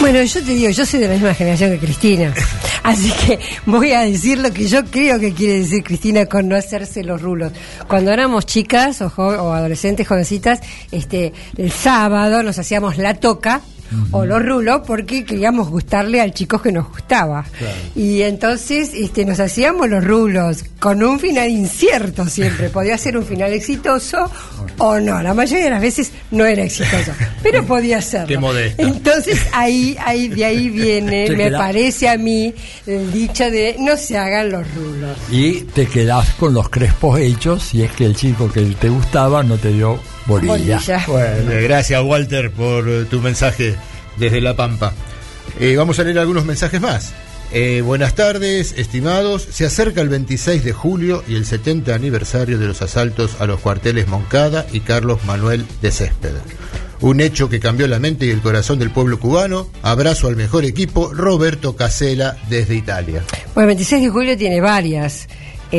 [0.00, 2.32] Bueno, yo te digo, yo soy de la misma generación que Cristina.
[2.84, 6.54] Así que voy a decir lo que yo creo que quiere decir Cristina con no
[6.54, 7.50] hacerse los rulos.
[7.88, 10.60] Cuando éramos chicas o, o adolescentes, jovencitas,
[10.92, 13.60] este, el sábado nos hacíamos la toca
[14.10, 17.44] o los rulos porque queríamos gustarle al chico que nos gustaba.
[17.94, 22.68] Y entonces este, nos hacíamos los rulos con un final incierto siempre.
[22.70, 24.30] Podía ser un final exitoso
[24.78, 25.22] o no.
[25.22, 28.26] La mayoría de las veces no era exitoso, pero podía ser.
[28.78, 32.54] Entonces ahí, ahí, de ahí viene, me queda- parece a mí,
[32.86, 35.16] el dicho de no se hagan los rulos.
[35.30, 39.42] Y te quedás con los crespos hechos si es que el chico que te gustaba
[39.42, 40.52] no te dio bolilla.
[40.52, 41.04] Bolilla.
[41.06, 43.76] Bueno, gracias Walter por eh, tu mensaje
[44.16, 44.92] desde La Pampa.
[45.60, 47.14] Eh, vamos a leer algunos mensajes más.
[47.52, 49.46] Eh, buenas tardes, estimados.
[49.50, 53.60] Se acerca el 26 de julio y el 70 aniversario de los asaltos a los
[53.60, 56.42] cuarteles Moncada y Carlos Manuel de Céspedes.
[57.00, 59.68] Un hecho que cambió la mente y el corazón del pueblo cubano.
[59.82, 63.22] Abrazo al mejor equipo, Roberto Casela, desde Italia.
[63.54, 65.28] Bueno, el 26 de julio tiene varias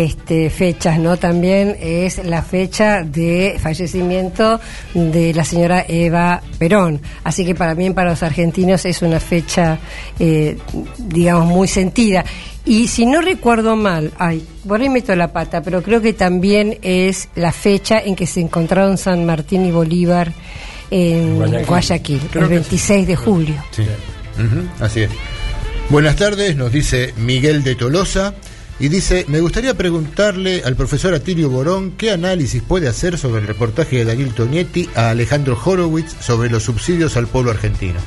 [0.03, 1.17] este, fechas, ¿no?
[1.17, 4.59] También es la fecha de fallecimiento
[4.93, 7.01] de la señora Eva Perón.
[7.23, 9.79] Así que para mí, para los argentinos, es una fecha,
[10.19, 10.57] eh,
[10.99, 12.23] digamos, muy sentida.
[12.63, 16.77] Y si no recuerdo mal, ay, por ahí meto la pata, pero creo que también
[16.83, 20.31] es la fecha en que se encontraron San Martín y Bolívar
[20.91, 22.21] en Guayaquil.
[22.21, 23.55] El que 26 de julio.
[23.71, 23.83] Sí.
[24.79, 25.09] Así es.
[25.89, 28.35] Buenas tardes, nos dice Miguel de Tolosa.
[28.79, 33.47] Y dice, me gustaría preguntarle al profesor Atilio Borón qué análisis puede hacer sobre el
[33.47, 37.99] reportaje de Daniel Tonietti a Alejandro Horowitz sobre los subsidios al pueblo argentino.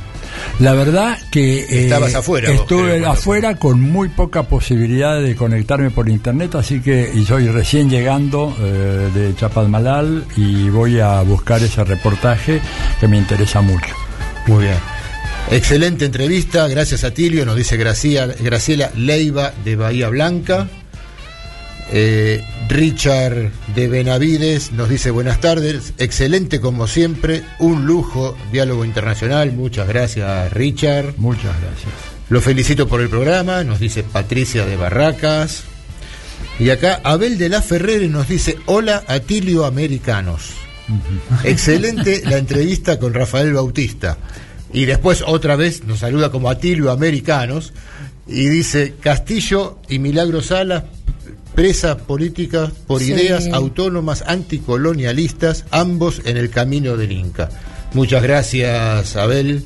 [0.61, 6.09] La verdad que eh, Estabas afuera, estuve afuera con muy poca posibilidad de conectarme por
[6.09, 11.83] internet, así que y soy recién llegando eh, de Chapadmalal y voy a buscar ese
[11.83, 12.61] reportaje
[13.01, 13.95] que me interesa mucho.
[14.47, 15.00] Muy bien.
[15.51, 20.69] Excelente entrevista, gracias a Tilio, nos dice Graciela, Graciela Leiva de Bahía Blanca.
[21.93, 29.53] Eh, Richard de Benavides nos dice buenas tardes, excelente como siempre, un lujo, diálogo internacional,
[29.53, 31.15] muchas gracias Richard.
[31.17, 31.93] Muchas gracias.
[32.29, 35.65] Lo felicito por el programa, nos dice Patricia de Barracas.
[36.61, 40.51] Y acá Abel de la Ferrere nos dice hola Atilio Americanos.
[41.43, 44.17] Excelente la entrevista con Rafael Bautista.
[44.73, 47.73] Y después otra vez nos saluda como Atilio Americanos
[48.27, 50.85] y dice Castillo y Milagro Salas
[51.55, 53.13] presas políticas por Sí.
[53.13, 57.49] ideas autónomas anticolonialistas, ambos en el camino del Inca.
[57.93, 59.65] Muchas gracias, Abel.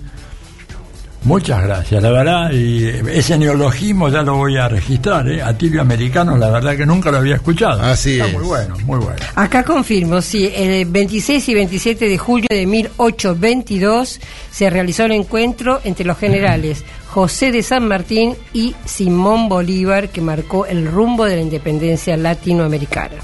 [1.25, 5.43] Muchas gracias, la verdad, y ese neologismo ya lo voy a registrar, ¿eh?
[5.43, 7.81] Atilio Americano, la verdad que nunca lo había escuchado.
[7.81, 8.33] Así Está es.
[8.35, 9.17] muy bueno, muy bueno.
[9.35, 14.21] Acá confirmo, sí, el 26 y 27 de julio de 1822
[14.51, 20.21] se realizó el encuentro entre los generales José de San Martín y Simón Bolívar, que
[20.21, 23.15] marcó el rumbo de la independencia latinoamericana.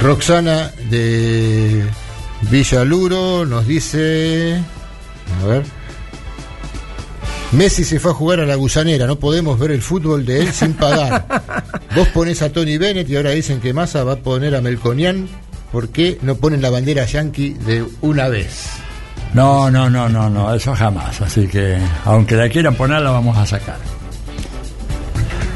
[0.00, 1.84] Roxana de
[2.50, 4.60] Villaluro nos dice,
[5.42, 5.62] a ver,
[7.54, 10.52] Messi se fue a jugar a la gusanera, no podemos ver el fútbol de él
[10.52, 11.24] sin pagar.
[11.94, 15.28] Vos ponés a Tony Bennett y ahora dicen que Massa va a poner a Melconian,
[15.70, 18.70] ¿por qué no ponen la bandera yankee de una vez?
[19.34, 21.20] No, no, no, no, no, eso jamás.
[21.20, 23.78] Así que, aunque la quieran poner, la vamos a sacar.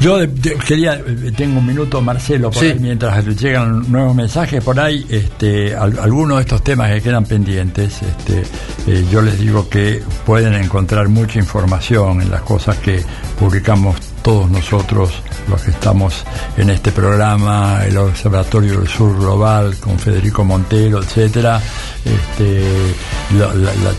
[0.01, 2.69] Yo de- de- quería, eh, tengo un minuto, Marcelo, por Sí.
[2.69, 7.25] ahí, mientras llegan nuevos mensajes por ahí, este, al- algunos de estos temas que quedan
[7.25, 8.43] pendientes, este,
[8.87, 13.03] eh, yo les digo que pueden encontrar mucha información en las cosas que
[13.37, 15.11] publicamos todos nosotros,
[15.47, 16.25] los que estamos
[16.57, 21.61] en este programa, el Observatorio del Sur Global con Federico Montero, etcétera,
[22.05, 22.63] este,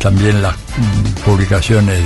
[0.01, 2.01] también las mm, publicaciones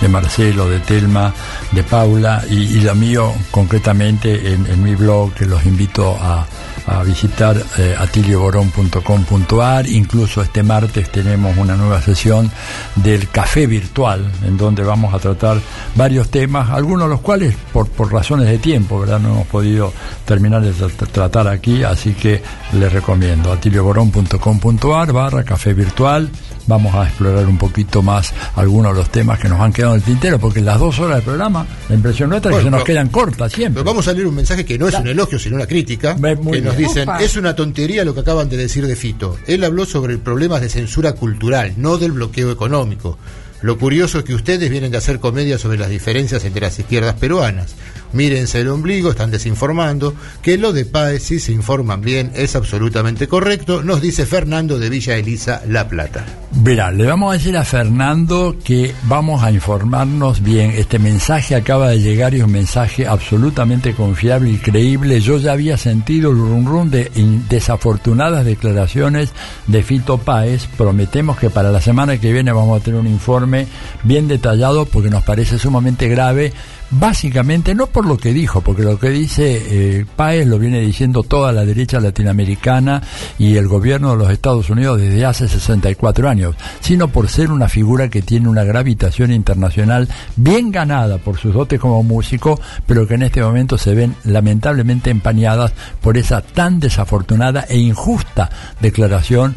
[0.00, 1.32] de, Marcelo, de Telma,
[1.72, 6.46] de Paula y, la mío concretamente en, en mi blog que los invito a,
[6.86, 12.50] a visitar eh, atilioborón.com.ar incluso este martes tenemos una nueva sesión
[12.94, 15.60] del café virtual en donde vamos a tratar
[15.94, 19.92] varios temas algunos de los cuales por, por razones de tiempo verdad no hemos podido
[20.24, 22.42] terminar de tra- tratar aquí así que
[22.74, 26.30] les recomiendo atilioborón.com.ar barra café virtual
[26.66, 30.00] vamos a explorar un poquito más algunos de los temas que nos han quedado en
[30.00, 32.82] el tintero porque las dos horas del programa la impresión nuestra es que se nos
[32.82, 35.38] pero- quedan cortas siempre Pero vamos a leer un mensaje que no es un elogio,
[35.38, 36.16] sino una crítica.
[36.16, 36.64] que bien.
[36.64, 37.22] nos dicen, Opa.
[37.22, 39.36] es una tontería lo que acaban de decir de Fito.
[39.46, 43.18] Él habló sobre el problema de censura cultural, no del bloqueo económico.
[43.62, 47.14] Lo curioso es que ustedes vienen de hacer comedia sobre las diferencias entre las izquierdas
[47.14, 47.74] peruanas.
[48.16, 50.14] Mírense el ombligo, están desinformando.
[50.40, 54.88] Que lo de Paez, si se informan bien, es absolutamente correcto, nos dice Fernando de
[54.88, 56.24] Villa Elisa, La Plata.
[56.52, 60.70] Verá, le vamos a decir a Fernando que vamos a informarnos bien.
[60.70, 65.20] Este mensaje acaba de llegar y es un mensaje absolutamente confiable y creíble.
[65.20, 67.10] Yo ya había sentido el rum rum de
[67.50, 69.32] desafortunadas declaraciones
[69.66, 70.66] de Fito Páez.
[70.78, 73.66] Prometemos que para la semana que viene vamos a tener un informe
[74.04, 76.54] bien detallado porque nos parece sumamente grave.
[76.90, 81.24] Básicamente, no por lo que dijo, porque lo que dice eh, Páez lo viene diciendo
[81.24, 83.02] toda la derecha latinoamericana
[83.38, 87.68] y el gobierno de los Estados Unidos desde hace 64 años, sino por ser una
[87.68, 93.14] figura que tiene una gravitación internacional bien ganada por sus dotes como músico, pero que
[93.14, 98.48] en este momento se ven lamentablemente empañadas por esa tan desafortunada e injusta
[98.80, 99.56] declaración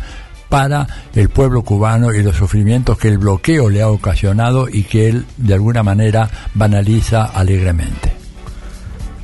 [0.49, 5.09] para el pueblo cubano y los sufrimientos que el bloqueo le ha ocasionado y que
[5.09, 8.13] él de alguna manera banaliza alegremente.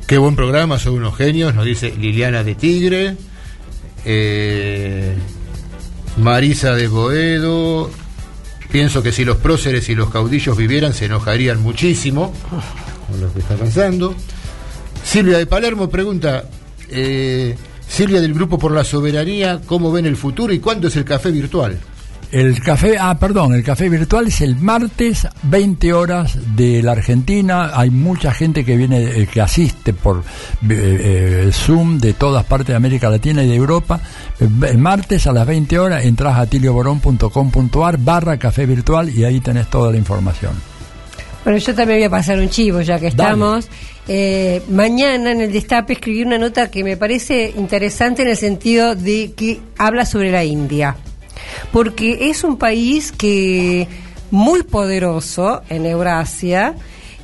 [0.08, 3.18] Qué buen programa, son unos genios, nos dice Liliana de Tigre,
[4.06, 5.16] eh,
[6.18, 7.90] Marisa de Boedo.
[8.72, 12.34] Pienso que si los próceres y los caudillos vivieran se enojarían muchísimo
[13.10, 14.14] con lo que está pasando.
[15.04, 16.46] Silvia de Palermo pregunta,
[16.90, 17.56] eh,
[17.88, 21.32] Silvia del Grupo por la Soberanía, ¿cómo ven el futuro y cuándo es el café
[21.32, 21.80] virtual?
[22.32, 27.72] El café, ah, perdón, el café virtual es el martes, 20 horas de la Argentina.
[27.74, 30.24] Hay mucha gente que viene, eh, que asiste por eh,
[30.70, 34.02] eh, Zoom de todas partes de América Latina y de Europa.
[34.40, 39.40] El, el martes a las 20 horas entras a tilioborón.com.ar barra café virtual y ahí
[39.40, 40.75] tenés toda la información.
[41.46, 43.68] Bueno, yo también voy a pasar un chivo, ya que estamos.
[44.08, 48.96] Eh, mañana en el Destape escribí una nota que me parece interesante en el sentido
[48.96, 50.96] de que habla sobre la India.
[51.72, 53.88] Porque es un país que
[54.32, 56.74] muy poderoso en Eurasia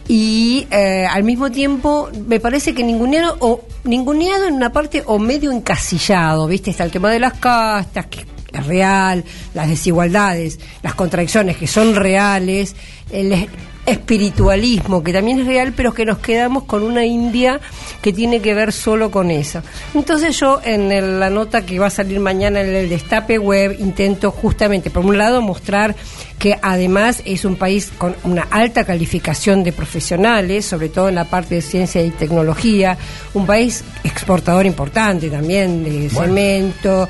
[0.08, 5.18] y eh, al mismo tiempo me parece que ninguneado o ninguneado en una parte o
[5.18, 6.70] medio encasillado, ¿viste?
[6.70, 8.20] Está el tema de las castas, que
[8.54, 9.24] es real,
[9.56, 12.76] las desigualdades, las contradicciones que son reales,
[13.12, 13.50] el
[13.86, 17.60] espiritualismo que también es real, pero que nos quedamos con una India
[18.02, 19.62] que tiene que ver solo con eso.
[19.94, 24.32] Entonces yo en la nota que va a salir mañana en el Destape Web intento
[24.32, 25.96] justamente, por un lado, mostrar
[26.42, 31.26] que además es un país con una alta calificación de profesionales, sobre todo en la
[31.26, 32.98] parte de ciencia y tecnología,
[33.36, 37.08] un país exportador importante también de cemento,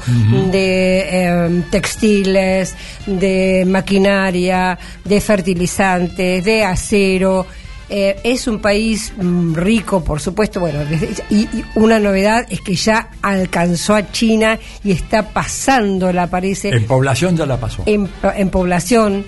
[0.51, 2.75] de eh, textiles,
[3.05, 7.47] de maquinaria, de fertilizantes, de acero.
[7.93, 10.79] Eh, es un país mm, rico, por supuesto, bueno,
[11.29, 16.85] y, y una novedad es que ya alcanzó a China y está pasándola, parece, En
[16.85, 17.83] población ya la pasó.
[17.85, 19.25] en, en población.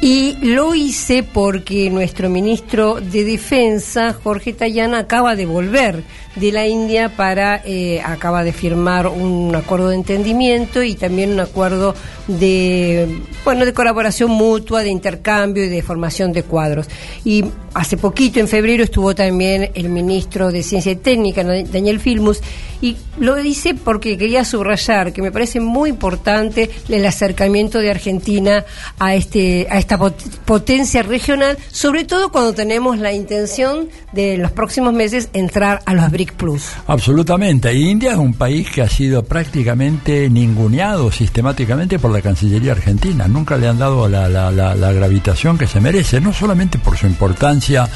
[0.00, 6.02] Y lo hice porque nuestro ministro de Defensa, Jorge Tayana, acaba de volver
[6.36, 11.40] de la India para, eh, acaba de firmar un acuerdo de entendimiento y también un
[11.40, 11.94] acuerdo
[12.28, 16.86] de, bueno, de colaboración mutua, de intercambio y de formación de cuadros.
[17.24, 17.44] Y
[17.74, 22.40] hace poquito, en febrero, estuvo también el ministro de Ciencia y Técnica, Daniel Filmus,
[22.82, 28.66] y lo hice porque quería subrayar que me parece muy importante el acercamiento de Argentina
[28.98, 34.42] a este a esta pot- potencia regional, sobre todo cuando tenemos la intención de en
[34.42, 36.62] los próximos meses entrar a los BRIC Plus.
[36.86, 37.72] Absolutamente.
[37.74, 43.28] Y India es un país que ha sido prácticamente ninguneado sistemáticamente por la Cancillería Argentina.
[43.28, 46.96] Nunca le han dado la, la- la- la gravitación que se merece, no solamente por
[46.96, 47.88] su importancia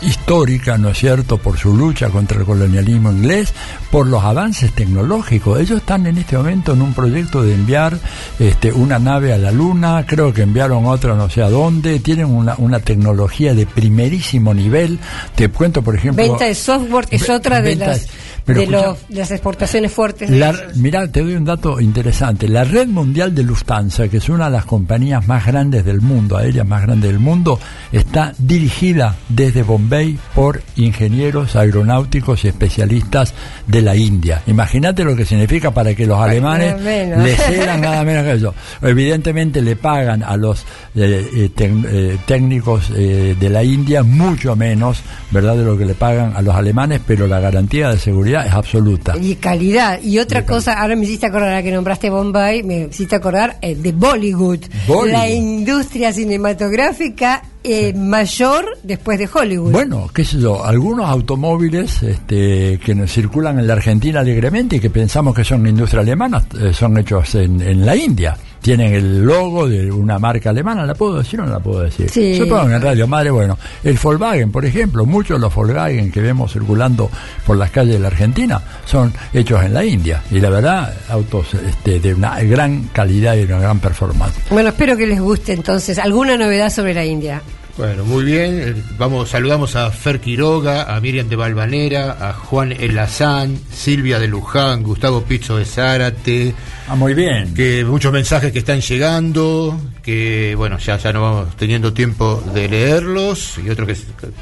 [0.00, 3.52] histórica, ¿no es cierto?, por su lucha contra el colonialismo inglés,
[3.90, 5.60] por los avances tecnológicos.
[5.60, 7.98] Ellos están en este momento en un proyecto de enviar
[8.38, 12.26] este, una nave a la Luna, creo que enviaron otra no sé a dónde, tienen
[12.26, 14.98] una, una tecnología de primerísimo nivel.
[15.34, 16.22] Te cuento, por ejemplo...
[16.24, 18.08] Venta de software es otra de noventas
[18.46, 20.30] de, las exportaciones fuertes.
[20.74, 22.48] Mira, te doy un dato interesante.
[22.48, 26.36] La red mundial de Lufthansa, que es una de las compañías más grandes del mundo,
[26.36, 27.58] aéreas más grandes del mundo,
[27.92, 33.34] está dirigida desde Bombay por ingenieros aeronáuticos y especialistas
[33.66, 34.42] de la India.
[34.46, 38.54] Imagínate lo que significa para que los alemanes le cedan nada menos que eso.
[38.82, 40.62] Evidentemente le pagan a los
[40.94, 46.34] eh, eh, eh, técnicos de la India mucho menos, ¿verdad?, de lo que le pagan
[46.36, 49.14] a los alemanes, pero la garantía de seguridad es absoluta.
[49.20, 50.00] Y calidad.
[50.02, 53.92] Y otra cosa, ahora me hiciste acordar, que nombraste Bombay, me hiciste acordar eh, de
[53.92, 54.60] Bollywood,
[55.06, 59.72] la industria cinematográfica eh, mayor después de Hollywood.
[59.72, 64.90] Bueno, qué sé yo, algunos automóviles este, que circulan en la Argentina alegremente y que
[64.90, 69.68] pensamos que son industria alemana, eh, son hechos en, en la India tienen el logo
[69.68, 72.08] de una marca alemana, ¿la puedo decir o no la puedo decir?
[72.08, 72.36] Sí.
[72.36, 76.52] Supongo en Radio Madre, bueno, el Volkswagen, por ejemplo, muchos de los Volkswagen que vemos
[76.52, 77.10] circulando
[77.44, 81.54] por las calles de la Argentina son hechos en la India y la verdad, autos
[81.54, 84.34] este, de una gran calidad y de una gran performance.
[84.50, 85.98] Bueno, espero que les guste entonces.
[85.98, 87.42] ¿Alguna novedad sobre la India?
[87.76, 88.60] Bueno, muy bien.
[88.60, 94.28] Eh, vamos, saludamos a Fer Quiroga, a Miriam de Valvanera, a Juan Elazán, Silvia de
[94.28, 96.54] Luján, Gustavo Pizzo de Zárate.
[96.92, 97.54] Ah, muy bien.
[97.54, 102.68] Que muchos mensajes que están llegando, que bueno, ya, ya no vamos teniendo tiempo de
[102.68, 103.96] leerlos, y otros que,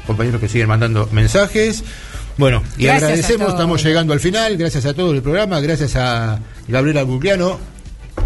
[0.05, 1.81] compañeros que siguen mandando mensajes.
[2.35, 7.03] Bueno, y agradecemos, estamos llegando al final, gracias a todo el programa, gracias a Gabriela
[7.03, 7.57] Bugliano,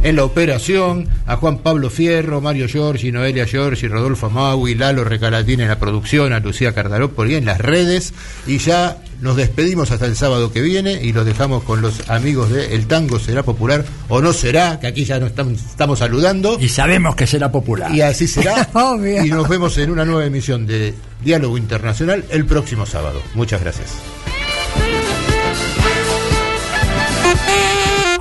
[0.02, 5.60] en la operación, a Juan Pablo Fierro, Mario Giorgi, Noelia Giorgi, Rodolfo Maui, Lalo Recalatín
[5.60, 8.12] en la producción, a Lucía Cardarópoli en las redes,
[8.48, 12.52] y ya nos despedimos hasta el sábado que viene y los dejamos con los amigos
[12.52, 16.60] de El Tango Será Popular, o no será, que aquí ya nos estamos, estamos saludando.
[16.60, 17.92] Y sabemos que será popular.
[17.94, 18.70] Y así será.
[19.26, 20.94] y nos vemos en una nueva emisión de
[21.24, 23.20] Diálogo Internacional el próximo sábado.
[23.34, 23.94] Muchas gracias.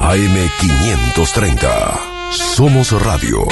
[0.01, 2.32] AM530.
[2.32, 3.47] Somos Radio.